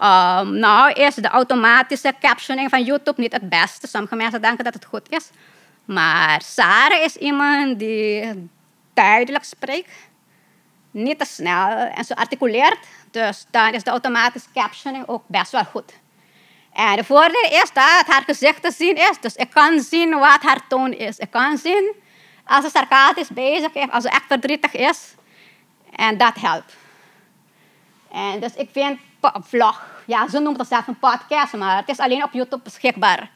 Um, 0.03 0.59
nou 0.59 0.93
is 0.93 1.15
de 1.15 1.29
automatische 1.29 2.15
captioning 2.21 2.71
van 2.71 2.83
YouTube 2.83 3.21
niet 3.21 3.33
het 3.33 3.49
beste. 3.49 3.87
Sommige 3.87 4.17
mensen 4.17 4.43
denken 4.43 4.65
dat 4.65 4.75
het 4.75 4.85
goed 4.85 5.11
is. 5.11 5.31
Maar 5.85 6.43
Sarah 6.43 7.03
is 7.03 7.17
iemand 7.17 7.79
die 7.79 8.49
duidelijk 8.95 9.45
spreekt. 9.45 9.93
Niet 10.91 11.19
te 11.19 11.25
snel 11.25 11.71
en 11.71 12.05
zo 12.05 12.15
articuleert. 12.15 12.79
Dus 13.11 13.47
dan 13.51 13.73
is 13.73 13.85
de 13.85 13.91
automatische 13.91 14.49
captioning 14.55 15.09
ook 15.09 15.23
best 15.27 15.53
wel 15.53 15.65
goed. 15.65 15.93
En 16.73 16.97
de 16.97 17.05
voordeel 17.05 17.51
is 17.51 17.73
dat 17.73 18.05
haar 18.07 18.23
gezicht 18.27 18.63
te 18.63 18.71
zien 18.71 18.97
is. 18.97 19.21
Dus 19.21 19.35
ik 19.35 19.51
kan 19.51 19.81
zien 19.81 20.19
wat 20.19 20.43
haar 20.43 20.67
toon 20.69 20.93
is. 20.93 21.19
Ik 21.19 21.31
kan 21.31 21.59
zien 21.59 21.93
als 22.45 22.65
ze 22.65 22.71
sarcastisch 22.71 23.29
bezig 23.29 23.75
is, 23.75 23.91
als 23.91 24.03
ze 24.03 24.11
echt 24.11 24.25
verdrietig 24.27 24.73
is. 24.73 25.15
En 25.97 26.19
dat 26.19 26.35
helpt. 26.41 26.77
En 28.13 28.41
dus 28.41 28.55
ik 28.55 28.69
vind 28.73 28.99
vlog, 29.21 29.87
ja, 30.05 30.29
ze 30.29 30.39
noemt 30.39 30.59
het 30.59 30.69
zelf 30.69 30.87
een 30.87 30.99
podcast, 30.99 31.53
maar 31.53 31.77
het 31.77 31.89
is 31.89 31.99
alleen 31.99 32.25
op 32.25 32.33
YouTube 32.33 32.63
beschikbaar. 32.65 33.31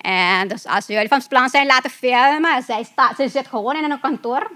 En 0.00 0.48
dus 0.48 0.66
als 0.66 0.86
jullie 0.86 1.08
van 1.08 1.26
plan 1.28 1.48
zijn 1.48 1.66
laten 1.66 1.90
filmen, 1.90 2.62
zij, 2.62 2.82
staat, 2.82 3.30
zit 3.30 3.46
gewoon 3.46 3.76
in 3.76 3.90
een 3.90 4.00
kantoor 4.00 4.50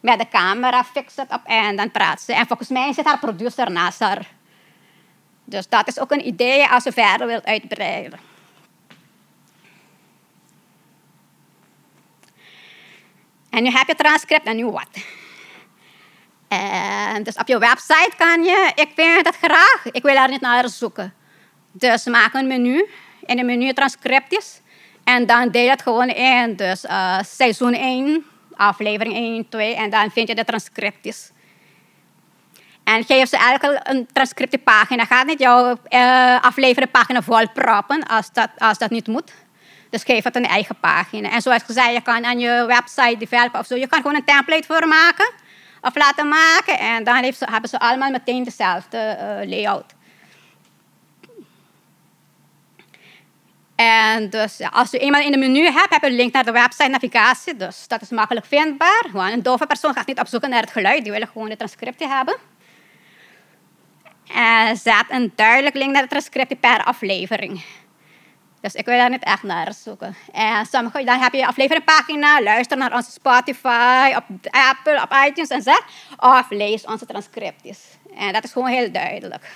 met 0.00 0.18
de 0.18 0.28
camera, 0.28 0.84
fix 0.84 1.16
het 1.16 1.32
op 1.32 1.40
en 1.44 1.76
dan 1.76 1.90
praat 1.90 2.20
ze. 2.20 2.34
En 2.34 2.46
volgens 2.46 2.68
mij 2.68 2.92
zit 2.92 3.04
haar 3.04 3.18
producer 3.18 3.70
naast 3.70 4.00
haar. 4.00 4.26
Dus 5.44 5.68
dat 5.68 5.88
is 5.88 5.98
ook 5.98 6.10
een 6.10 6.26
idee 6.26 6.68
als 6.68 6.84
je 6.84 6.92
verder 6.92 7.26
wilt 7.26 7.44
uitbreiden. 7.44 8.18
En 13.50 13.62
nu 13.62 13.70
heb 13.70 13.86
je 13.86 13.94
transcript 13.94 14.46
en 14.46 14.56
nu 14.56 14.66
wat? 14.66 14.88
En 16.48 17.22
dus 17.22 17.34
op 17.34 17.48
je 17.48 17.58
website 17.58 18.12
kan 18.16 18.44
je, 18.44 18.72
ik 18.74 18.88
vind 18.94 19.26
het 19.26 19.36
graag, 19.36 19.82
ik 19.90 20.02
wil 20.02 20.16
er 20.16 20.28
niet 20.28 20.40
naar 20.40 20.68
zoeken. 20.68 21.14
Dus 21.72 22.04
maak 22.04 22.34
een 22.34 22.46
menu, 22.46 22.86
in 23.26 23.38
een 23.38 23.46
menu 23.46 23.72
transcripties. 23.72 24.60
En 25.04 25.26
dan 25.26 25.50
deel 25.50 25.70
het 25.70 25.82
gewoon 25.82 26.08
in, 26.08 26.56
dus 26.56 26.84
eh, 26.84 27.18
seizoen 27.22 27.74
1, 27.74 28.24
aflevering 28.56 29.14
1, 29.14 29.48
2, 29.48 29.74
en 29.74 29.90
dan 29.90 30.10
vind 30.10 30.28
je 30.28 30.34
de 30.34 30.44
transcripties. 30.44 31.30
En 32.84 33.04
geef 33.04 33.28
ze 33.28 33.36
elke 33.36 33.80
een 33.82 34.08
transcriptiepagina. 34.12 35.04
Ga 35.04 35.22
niet 35.22 35.38
jouw 35.38 35.76
uh, 35.90 36.42
afleveringpagina 36.42 37.22
vol 37.22 37.48
proppen 37.54 38.06
als 38.06 38.32
dat, 38.32 38.48
als 38.58 38.78
dat 38.78 38.90
niet 38.90 39.06
moet. 39.06 39.32
Dus 39.90 40.02
geef 40.02 40.24
het 40.24 40.36
een 40.36 40.46
eigen 40.46 40.76
pagina. 40.80 41.30
En 41.30 41.42
zoals 41.42 41.62
gezegd, 41.62 41.92
je 41.92 42.00
kan 42.00 42.24
aan 42.24 42.38
je 42.38 42.64
website 42.66 43.16
developen 43.18 43.60
of 43.60 43.66
zo. 43.66 43.74
Je 43.74 43.86
kan 43.86 44.00
gewoon 44.00 44.16
een 44.16 44.24
template 44.24 44.66
voor 44.66 44.86
maken 44.88 45.30
of 45.86 45.96
laten 45.96 46.28
maken. 46.28 46.78
En 46.78 47.04
dan 47.04 47.16
heeft 47.16 47.38
ze, 47.38 47.46
hebben 47.50 47.70
ze 47.70 47.78
allemaal 47.78 48.10
meteen 48.10 48.44
dezelfde 48.44 49.16
uh, 49.20 49.48
layout. 49.48 49.94
En 53.74 54.30
dus 54.30 54.60
als 54.70 54.90
je 54.90 54.98
eenmaal 54.98 55.20
in 55.20 55.30
het 55.30 55.40
menu 55.40 55.64
hebt, 55.64 55.90
heb 55.90 56.02
je 56.02 56.08
een 56.08 56.16
link 56.16 56.32
naar 56.32 56.44
de 56.44 56.52
website 56.52 56.88
navigatie. 56.88 57.56
Dus 57.56 57.88
dat 57.88 58.02
is 58.02 58.10
makkelijk 58.10 58.46
vindbaar. 58.46 59.04
Gewoon 59.10 59.30
een 59.30 59.42
dove 59.42 59.66
persoon 59.66 59.94
gaat 59.94 60.06
niet 60.06 60.20
op 60.20 60.26
zoek 60.26 60.46
naar 60.46 60.60
het 60.60 60.70
geluid. 60.70 61.02
Die 61.02 61.12
willen 61.12 61.28
gewoon 61.28 61.48
de 61.48 61.56
transcriptie 61.56 62.08
hebben. 62.08 62.36
En 64.34 64.76
zet 64.76 65.04
een 65.08 65.32
duidelijk 65.34 65.74
link 65.74 65.92
naar 65.92 66.02
de 66.02 66.08
transcriptie 66.08 66.56
per 66.56 66.84
aflevering. 66.84 67.64
Dus 68.60 68.74
ik 68.74 68.84
wil 68.84 68.98
daar 68.98 69.10
niet 69.10 69.22
echt 69.22 69.42
naar 69.42 69.72
zoeken. 69.72 70.16
En 70.32 70.66
sommige, 70.66 71.04
dan 71.04 71.18
heb 71.18 71.32
je 71.32 71.46
afleveringpagina, 71.46 72.42
luister 72.42 72.76
naar 72.76 72.94
onze 72.94 73.10
Spotify, 73.10 74.12
op 74.16 74.24
Apple, 74.50 75.02
op 75.02 75.16
iTunes 75.26 75.48
en 75.48 75.62
zeg. 75.62 75.86
Of 76.16 76.46
lees 76.50 76.84
onze 76.84 77.06
transcripties. 77.06 77.78
En 78.16 78.32
dat 78.32 78.44
is 78.44 78.52
gewoon 78.52 78.68
heel 78.68 78.92
duidelijk. 78.92 79.50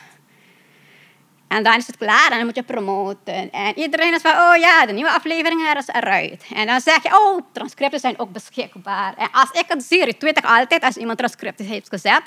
En 1.49 1.63
dan 1.63 1.77
is 1.77 1.87
het 1.87 1.97
klaar 1.97 2.31
en 2.31 2.37
dan 2.37 2.45
moet 2.47 2.55
je 2.55 2.63
promoten. 2.63 3.51
En 3.53 3.79
iedereen 3.79 4.15
is 4.15 4.21
van, 4.21 4.31
oh 4.33 4.57
ja, 4.57 4.87
de 4.87 4.93
nieuwe 4.93 5.11
aflevering 5.11 5.77
is 5.77 5.87
eruit. 5.87 6.45
En 6.55 6.67
dan 6.67 6.81
zeg 6.81 7.03
je, 7.03 7.19
oh, 7.19 7.41
transcripten 7.53 8.01
zijn 8.01 8.19
ook 8.19 8.33
beschikbaar. 8.33 9.15
En 9.17 9.29
als 9.33 9.51
ik 9.51 9.65
het 9.67 9.83
zie, 9.83 10.05
retweet 10.05 10.39
ik 10.39 10.45
altijd 10.45 10.83
als 10.83 10.97
iemand 10.97 11.19
transcripties 11.19 11.67
heeft 11.67 11.89
gezet. 11.89 12.23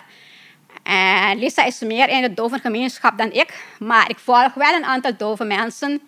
En 0.83 1.39
Lisa 1.39 1.63
is 1.63 1.79
meer 1.79 2.09
in 2.09 2.21
de 2.21 2.33
dove 2.33 2.59
gemeenschap 2.59 3.17
dan 3.17 3.31
ik. 3.31 3.65
Maar 3.79 4.09
ik 4.09 4.19
volg 4.19 4.53
wel 4.53 4.73
een 4.73 4.85
aantal 4.85 5.17
dove 5.17 5.43
mensen 5.43 6.01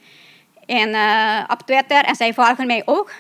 in, 0.65 0.89
uh, 0.89 1.43
op 1.47 1.61
Twitter. 1.61 2.03
En 2.03 2.15
zij 2.15 2.33
volgen 2.33 2.67
mij 2.67 2.81
ook. 2.85 3.11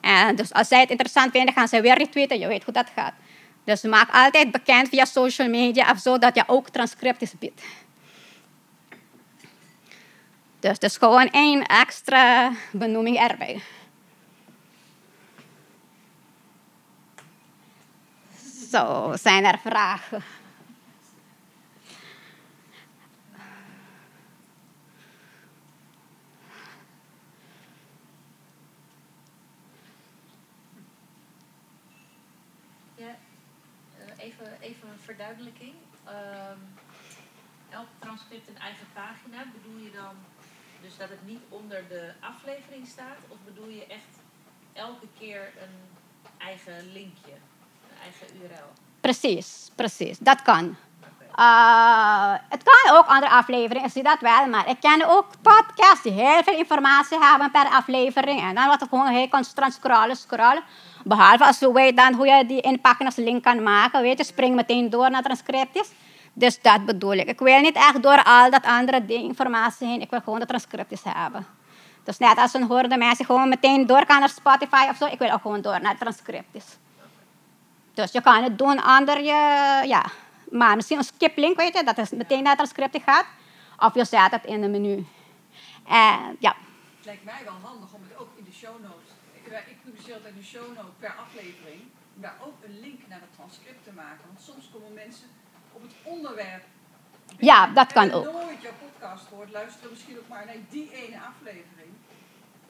En 0.00 0.36
dus 0.36 0.52
als 0.52 0.68
zij 0.68 0.80
het 0.80 0.90
interessant 0.90 1.30
vinden, 1.30 1.54
gaan 1.54 1.68
zij 1.68 1.82
weer 1.82 1.98
retweeten. 1.98 2.38
Je 2.38 2.46
weet 2.46 2.64
hoe 2.64 2.74
dat 2.74 2.90
gaat. 2.94 3.14
Dus 3.64 3.82
maak 3.82 4.10
altijd 4.12 4.50
bekend 4.50 4.88
via 4.88 5.04
social 5.04 5.48
media 5.48 5.90
of 5.90 5.98
zo 5.98 6.18
dat 6.18 6.34
je 6.34 6.44
ook 6.46 6.68
transcripties 6.68 7.38
biedt. 7.38 7.62
Dus 10.60 10.72
het 10.72 10.82
is 10.82 10.96
gewoon 10.96 11.28
één 11.30 11.66
extra 11.66 12.52
benoeming 12.72 13.18
erbij. 13.18 13.62
Zo, 18.70 19.12
zijn 19.20 19.44
er 19.44 19.58
vragen? 19.58 20.22
Ja, 32.96 33.06
uh, 33.06 34.24
even, 34.24 34.56
even 34.60 34.88
een 34.88 35.00
verduidelijking. 35.04 35.74
Um, 36.06 36.74
elk 37.70 37.86
transcript 38.16 38.48
een 38.48 38.62
eigen 38.68 38.86
pagina. 38.92 39.38
Bedoel 39.56 39.78
je 39.86 39.90
dan 40.02 40.14
dus 40.84 40.96
dat 40.98 41.08
het 41.08 41.26
niet 41.26 41.42
onder 41.48 41.84
de 41.88 42.12
aflevering 42.20 42.86
staat? 42.86 43.18
Of 43.28 43.38
bedoel 43.44 43.68
je 43.68 43.86
echt 43.86 44.12
elke 44.72 45.06
keer 45.18 45.42
een 45.64 45.76
eigen 46.38 46.92
linkje, 46.92 47.34
een 47.90 48.00
eigen 48.06 48.26
URL? 48.40 48.70
Precies, 49.00 49.70
precies. 49.74 50.18
Dat 50.18 50.42
kan. 50.42 50.76
Uh, 51.38 52.34
het 52.48 52.62
kan 52.62 52.96
ook 52.96 53.06
andere 53.06 53.32
afleveringen, 53.32 53.86
ik 53.86 53.92
zie 53.92 54.02
dat 54.02 54.20
wel, 54.20 54.46
maar 54.46 54.68
ik 54.68 54.80
ken 54.80 55.08
ook 55.08 55.26
podcasts 55.42 56.02
die 56.02 56.12
heel 56.12 56.42
veel 56.42 56.56
informatie 56.56 57.18
hebben 57.18 57.50
per 57.50 57.68
aflevering. 57.68 58.40
En 58.40 58.54
dan 58.54 58.64
wordt 58.64 58.80
het 58.80 58.88
gewoon 58.88 59.08
heel 59.08 59.28
constant 59.28 59.72
scrollen, 59.72 60.16
scrollen. 60.16 60.62
Behalve 61.04 61.44
als 61.44 61.58
je 61.58 61.72
weet 61.72 61.96
dan 61.96 62.14
hoe 62.14 62.26
je 62.26 62.46
die 62.46 62.60
inpakken 62.60 63.06
als 63.06 63.16
link 63.16 63.42
kan 63.42 63.62
maken. 63.62 64.02
Weet 64.02 64.18
je, 64.18 64.24
spring 64.24 64.54
meteen 64.54 64.90
door 64.90 65.10
naar 65.10 65.22
transcripties. 65.22 65.90
Dus 66.32 66.60
dat 66.60 66.84
bedoel 66.84 67.12
ik. 67.12 67.28
Ik 67.28 67.38
wil 67.38 67.60
niet 67.60 67.74
echt 67.76 68.02
door 68.02 68.22
al 68.24 68.50
dat 68.50 68.64
andere 68.64 69.04
ding, 69.04 69.22
informatie 69.24 69.86
heen. 69.86 70.00
Ik 70.00 70.10
wil 70.10 70.20
gewoon 70.20 70.40
de 70.40 70.46
transcripties 70.46 71.00
hebben. 71.04 71.46
Dus 72.04 72.18
net 72.18 72.36
als 72.38 72.54
een 72.54 72.62
hoorde 72.66 72.96
mensen 72.96 73.24
gewoon 73.24 73.48
meteen 73.48 73.86
door 73.86 74.06
kan 74.06 74.20
naar 74.20 74.28
Spotify 74.28 74.86
of 74.90 74.96
zo. 74.96 75.06
Ik 75.06 75.18
wil 75.18 75.30
ook 75.30 75.40
gewoon 75.40 75.60
door 75.60 75.80
naar 75.80 75.98
transcripties. 75.98 76.64
Dus 77.94 78.12
je 78.12 78.20
kan 78.20 78.42
het 78.42 78.58
doen 78.58 78.86
onder 78.98 79.18
je, 79.22 79.40
ja, 79.86 80.04
maar 80.50 80.76
misschien 80.76 80.98
een 80.98 81.04
skiplink, 81.04 81.56
weet 81.56 81.74
je, 81.76 81.84
dat 81.84 81.98
is 81.98 82.10
meteen 82.10 82.42
naar 82.42 82.56
het 82.56 82.70
transcript 82.70 83.04
gaat. 83.10 83.26
Of 83.78 83.94
je 83.94 84.04
zet 84.04 84.30
het 84.30 84.44
in 84.44 84.62
een 84.62 84.70
menu. 84.70 85.06
En 85.88 86.36
ja, 86.38 86.54
Het 86.96 87.04
lijkt 87.10 87.24
mij 87.24 87.40
wel 87.44 87.58
handig 87.62 87.92
om 87.92 88.00
het 88.08 88.18
ook 88.20 88.30
in 88.38 88.44
de 88.44 88.52
show 88.52 88.74
notes. 88.82 89.10
Ik, 89.38 89.46
wij- 89.50 89.64
ik 89.72 89.76
publiceer 89.84 90.14
altijd 90.14 90.34
een 90.36 90.44
show 90.54 90.66
note 90.76 90.94
per 90.98 91.14
aflevering. 91.24 91.80
Daar 92.14 92.36
ook 92.46 92.56
een 92.66 92.80
link 92.80 93.00
naar 93.08 93.20
het 93.26 93.32
transcript 93.38 93.84
te 93.84 93.92
maken. 94.02 94.22
Want 94.30 94.40
soms 94.48 94.64
komen 94.72 94.92
mensen 95.04 95.26
het 95.32 95.41
onderwerp. 96.02 96.64
Ja, 97.38 97.66
dat 97.66 97.92
kan 97.92 98.10
ook. 98.12 98.24
nooit 98.24 98.62
jouw 98.62 98.72
podcast 98.80 99.26
gehoord. 99.28 99.50
Luisteren 99.50 99.90
misschien 99.90 100.18
ook 100.18 100.28
maar 100.28 100.46
naar 100.46 100.62
die 100.70 100.92
ene 100.92 101.20
aflevering. 101.20 101.92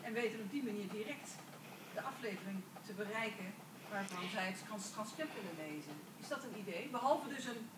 En 0.00 0.12
weten 0.12 0.40
op 0.40 0.50
die 0.50 0.62
manier 0.62 0.88
direct 0.88 1.30
de 1.94 2.02
aflevering 2.02 2.62
te 2.86 2.92
bereiken 2.92 3.54
waarvan 3.90 4.28
zij 4.32 4.46
het 4.46 4.64
trans- 4.66 4.90
transcript 4.90 5.34
willen 5.34 5.72
lezen. 5.74 5.92
Is 6.20 6.28
dat 6.28 6.42
een 6.44 6.58
idee? 6.60 6.88
Behalve 6.90 7.28
dus 7.28 7.44
een, 7.44 7.68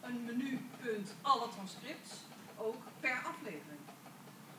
een 0.00 0.24
menupunt 0.24 1.14
alle 1.22 1.48
transcripts, 1.48 2.12
ook 2.56 2.82
per 3.00 3.22
aflevering. 3.32 3.75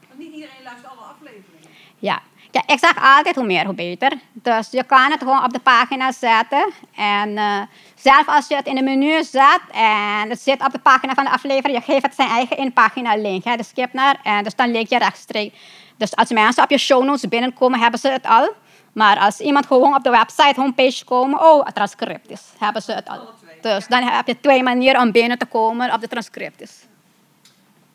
Want 0.07 0.19
niet 0.19 0.33
iedereen 0.33 0.63
luistert 0.63 0.91
alle 0.91 1.05
afleveringen. 1.05 1.69
Ja. 1.99 2.21
ja, 2.51 2.63
ik 2.65 2.79
zeg 2.79 3.17
altijd 3.17 3.35
hoe 3.35 3.45
meer 3.45 3.65
hoe 3.65 3.73
beter. 3.73 4.13
Dus 4.33 4.71
je 4.71 4.83
kan 4.83 5.11
het 5.11 5.19
gewoon 5.19 5.43
op 5.43 5.53
de 5.53 5.59
pagina 5.59 6.11
zetten. 6.11 6.71
En 6.95 7.37
eh, 7.37 7.61
zelf 7.95 8.27
als 8.27 8.47
je 8.47 8.55
het 8.55 8.65
in 8.65 8.75
de 8.75 8.83
menu 8.83 9.23
zet 9.23 9.61
en 9.71 10.29
het 10.29 10.41
zit 10.41 10.65
op 10.65 10.71
de 10.71 10.79
pagina 10.79 11.13
van 11.13 11.23
de 11.23 11.31
aflevering, 11.31 11.77
je 11.77 11.91
geeft 11.91 12.05
het 12.05 12.15
zijn 12.15 12.29
eigen 12.29 12.57
in-pagina 12.57 13.15
link, 13.15 13.43
hè, 13.43 13.55
de 13.55 13.63
skip 13.63 13.93
naar. 13.93 14.19
En 14.23 14.43
dus 14.43 14.55
dan 14.55 14.71
link 14.71 14.87
je 14.87 14.97
rechtstreeks. 14.97 15.55
Dus 15.97 16.15
als 16.15 16.29
mensen 16.29 16.63
op 16.63 16.69
je 16.69 16.77
show 16.77 17.03
notes 17.03 17.27
binnenkomen, 17.27 17.79
hebben 17.79 17.99
ze 17.99 18.09
het 18.09 18.25
al. 18.25 18.53
Maar 18.93 19.19
als 19.19 19.39
iemand 19.39 19.65
gewoon 19.65 19.95
op 19.95 20.03
de 20.03 20.09
website, 20.09 20.61
homepage 20.61 21.05
komen, 21.05 21.41
oh, 21.41 21.65
het 21.65 21.75
transcript 21.75 22.29
is, 22.29 22.41
hebben 22.59 22.81
ze 22.81 22.91
het 22.91 23.09
al. 23.09 23.29
Dus 23.61 23.87
dan 23.87 24.03
heb 24.03 24.27
je 24.27 24.39
twee 24.39 24.63
manieren 24.63 25.01
om 25.01 25.11
binnen 25.11 25.37
te 25.37 25.45
komen 25.45 25.93
op 25.93 26.01
de 26.01 26.07
transcript 26.07 26.61
is. 26.61 26.85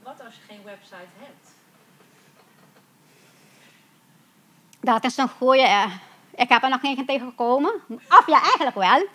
Wat 0.02 0.14
als 0.24 0.34
je 0.34 0.40
geen 0.48 0.60
website 0.64 0.96
hebt? 1.18 1.21
Dat 4.82 5.04
is 5.04 5.16
een 5.16 5.28
goeie. 5.28 5.62
eh, 5.62 5.92
ik 6.34 6.48
heb 6.48 6.62
er 6.62 6.68
nog 6.68 6.80
geen 6.80 7.06
tegengekomen. 7.06 7.72
Of 7.88 8.26
ja, 8.26 8.40
eigenlijk 8.42 8.74
wel. 8.74 9.06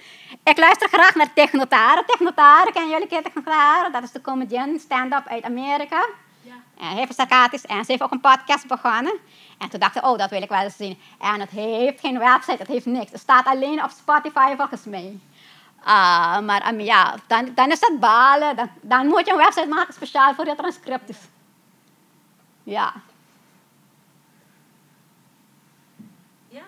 Ik 0.43 0.57
luister 0.57 0.87
graag 0.87 1.15
naar 1.15 1.33
Technotaren. 1.33 2.05
Technotaren, 2.05 2.73
kennen 2.73 2.91
jullie 2.91 3.07
Technotaren? 3.07 3.91
Dat 3.91 4.03
is 4.03 4.11
de 4.11 4.21
comedian, 4.21 4.79
stand-up 4.79 5.27
uit 5.27 5.43
Amerika. 5.43 6.07
Ja. 6.41 6.53
En 6.77 6.87
heel 6.87 7.05
sarcastisch. 7.09 7.65
En 7.65 7.85
ze 7.85 7.91
heeft 7.91 8.03
ook 8.03 8.11
een 8.11 8.19
podcast 8.19 8.67
begonnen. 8.67 9.13
En 9.57 9.69
toen 9.69 9.79
dacht 9.79 9.95
ik, 9.95 10.05
oh, 10.05 10.17
dat 10.17 10.29
wil 10.29 10.41
ik 10.41 10.49
wel 10.49 10.61
eens 10.61 10.77
zien. 10.77 10.99
En 11.19 11.39
het 11.39 11.49
heeft 11.49 11.99
geen 11.99 12.19
website, 12.19 12.57
het 12.57 12.67
heeft 12.67 12.85
niks. 12.85 13.11
Het 13.11 13.21
staat 13.21 13.45
alleen 13.45 13.83
op 13.83 13.89
Spotify 13.89 14.55
volgens 14.55 14.83
mij. 14.85 15.19
Ah, 15.83 16.39
maar 16.39 16.73
um, 16.73 16.79
ja, 16.79 17.15
dan, 17.27 17.51
dan 17.55 17.71
is 17.71 17.79
het 17.79 17.99
balen. 17.99 18.55
Dan, 18.55 18.69
dan 18.81 19.07
moet 19.07 19.25
je 19.25 19.31
een 19.31 19.37
website 19.37 19.67
maken 19.67 19.93
speciaal 19.93 20.33
voor 20.33 20.45
je 20.45 20.55
transcripties. 20.55 21.19
Ja? 22.63 22.93
Ja, 26.49 26.61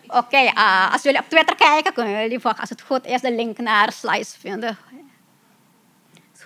ik 0.00 0.01
Oké, 0.14 0.50
ah, 0.54 0.92
als 0.92 1.02
jullie 1.02 1.20
op 1.20 1.28
Twitter 1.28 1.56
kijken, 1.56 1.92
kunnen 1.92 2.20
jullie 2.20 2.44
als 2.44 2.68
het 2.68 2.82
goed 2.82 3.06
is 3.06 3.20
de 3.20 3.34
link 3.34 3.58
naar 3.58 3.86
de 3.86 3.92
slides 3.92 4.36
vinden. 4.40 4.78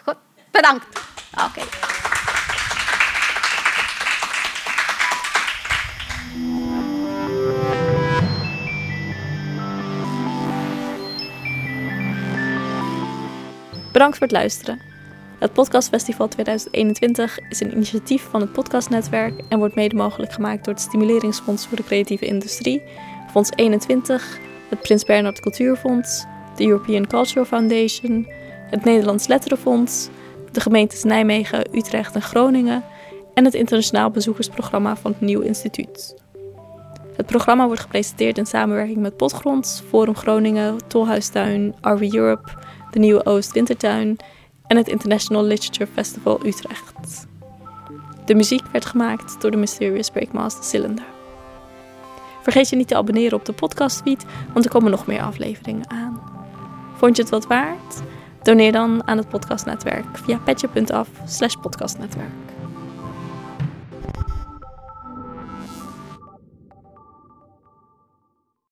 Goed? 0.04 0.16
Bedankt. 0.50 0.86
Oké. 1.32 1.62
Bedankt 13.92 14.18
voor 14.18 14.26
het 14.26 14.36
luisteren. 14.36 14.80
Het 15.38 15.52
Podcastfestival 15.52 16.28
2021 16.28 17.38
is 17.48 17.60
een 17.60 17.72
initiatief 17.72 18.22
van 18.22 18.40
het 18.40 18.52
Podcastnetwerk 18.52 19.40
en 19.48 19.58
wordt 19.58 19.74
mede 19.74 19.96
mogelijk 19.96 20.32
gemaakt 20.32 20.64
door 20.64 20.74
het 20.74 20.82
Stimuleringsfonds 20.82 21.66
voor 21.66 21.76
de 21.76 21.84
Creatieve 21.84 22.26
Industrie, 22.26 22.82
Fonds 23.36 23.52
21, 23.54 24.38
het 24.68 24.80
Prins 24.80 25.04
Bernhard 25.04 25.40
Cultuurfonds, 25.40 26.24
de 26.54 26.66
European 26.66 27.06
Cultural 27.06 27.44
Foundation, 27.44 28.26
het 28.70 28.84
Nederlands 28.84 29.26
Letterenfonds, 29.26 30.08
de 30.52 30.60
gemeentes 30.60 31.02
Nijmegen, 31.02 31.76
Utrecht 31.76 32.14
en 32.14 32.22
Groningen 32.22 32.84
en 33.34 33.44
het 33.44 33.54
internationaal 33.54 34.10
bezoekersprogramma 34.10 34.96
van 34.96 35.10
het 35.10 35.20
Nieuw 35.20 35.40
Instituut. 35.40 36.14
Het 37.16 37.26
programma 37.26 37.66
wordt 37.66 37.80
gepresenteerd 37.80 38.38
in 38.38 38.46
samenwerking 38.46 38.98
met 38.98 39.16
Potgronds, 39.16 39.82
Forum 39.88 40.16
Groningen, 40.16 40.86
Tolhuistuin, 40.86 41.74
RV 41.80 42.12
Europe, 42.12 42.50
de 42.90 42.98
Nieuwe 42.98 43.24
Oost 43.24 43.52
Wintertuin 43.52 44.16
en 44.66 44.76
het 44.76 44.88
International 44.88 45.44
Literature 45.44 45.90
Festival 45.92 46.46
Utrecht. 46.46 47.26
De 48.24 48.34
muziek 48.34 48.66
werd 48.72 48.84
gemaakt 48.84 49.40
door 49.40 49.50
de 49.50 49.56
Mysterious 49.56 50.10
Breakmaster 50.10 50.64
Cylinder. 50.64 51.15
Vergeet 52.46 52.68
je 52.68 52.76
niet 52.76 52.88
te 52.88 52.96
abonneren 52.96 53.38
op 53.38 53.44
de 53.44 53.52
podcastfeed, 53.52 54.24
want 54.52 54.64
er 54.64 54.70
komen 54.70 54.90
nog 54.90 55.06
meer 55.06 55.20
afleveringen 55.20 55.90
aan. 55.90 56.20
Vond 56.96 57.16
je 57.16 57.22
het 57.22 57.30
wat 57.30 57.46
waard? 57.46 58.02
Doneer 58.42 58.72
dan 58.72 59.06
aan 59.06 59.16
het 59.16 59.28
podcastnetwerk 59.28 60.18
via 60.18 60.38
petje.af 60.38 61.08
slash 61.24 61.54
podcastnetwerk. 61.54 62.55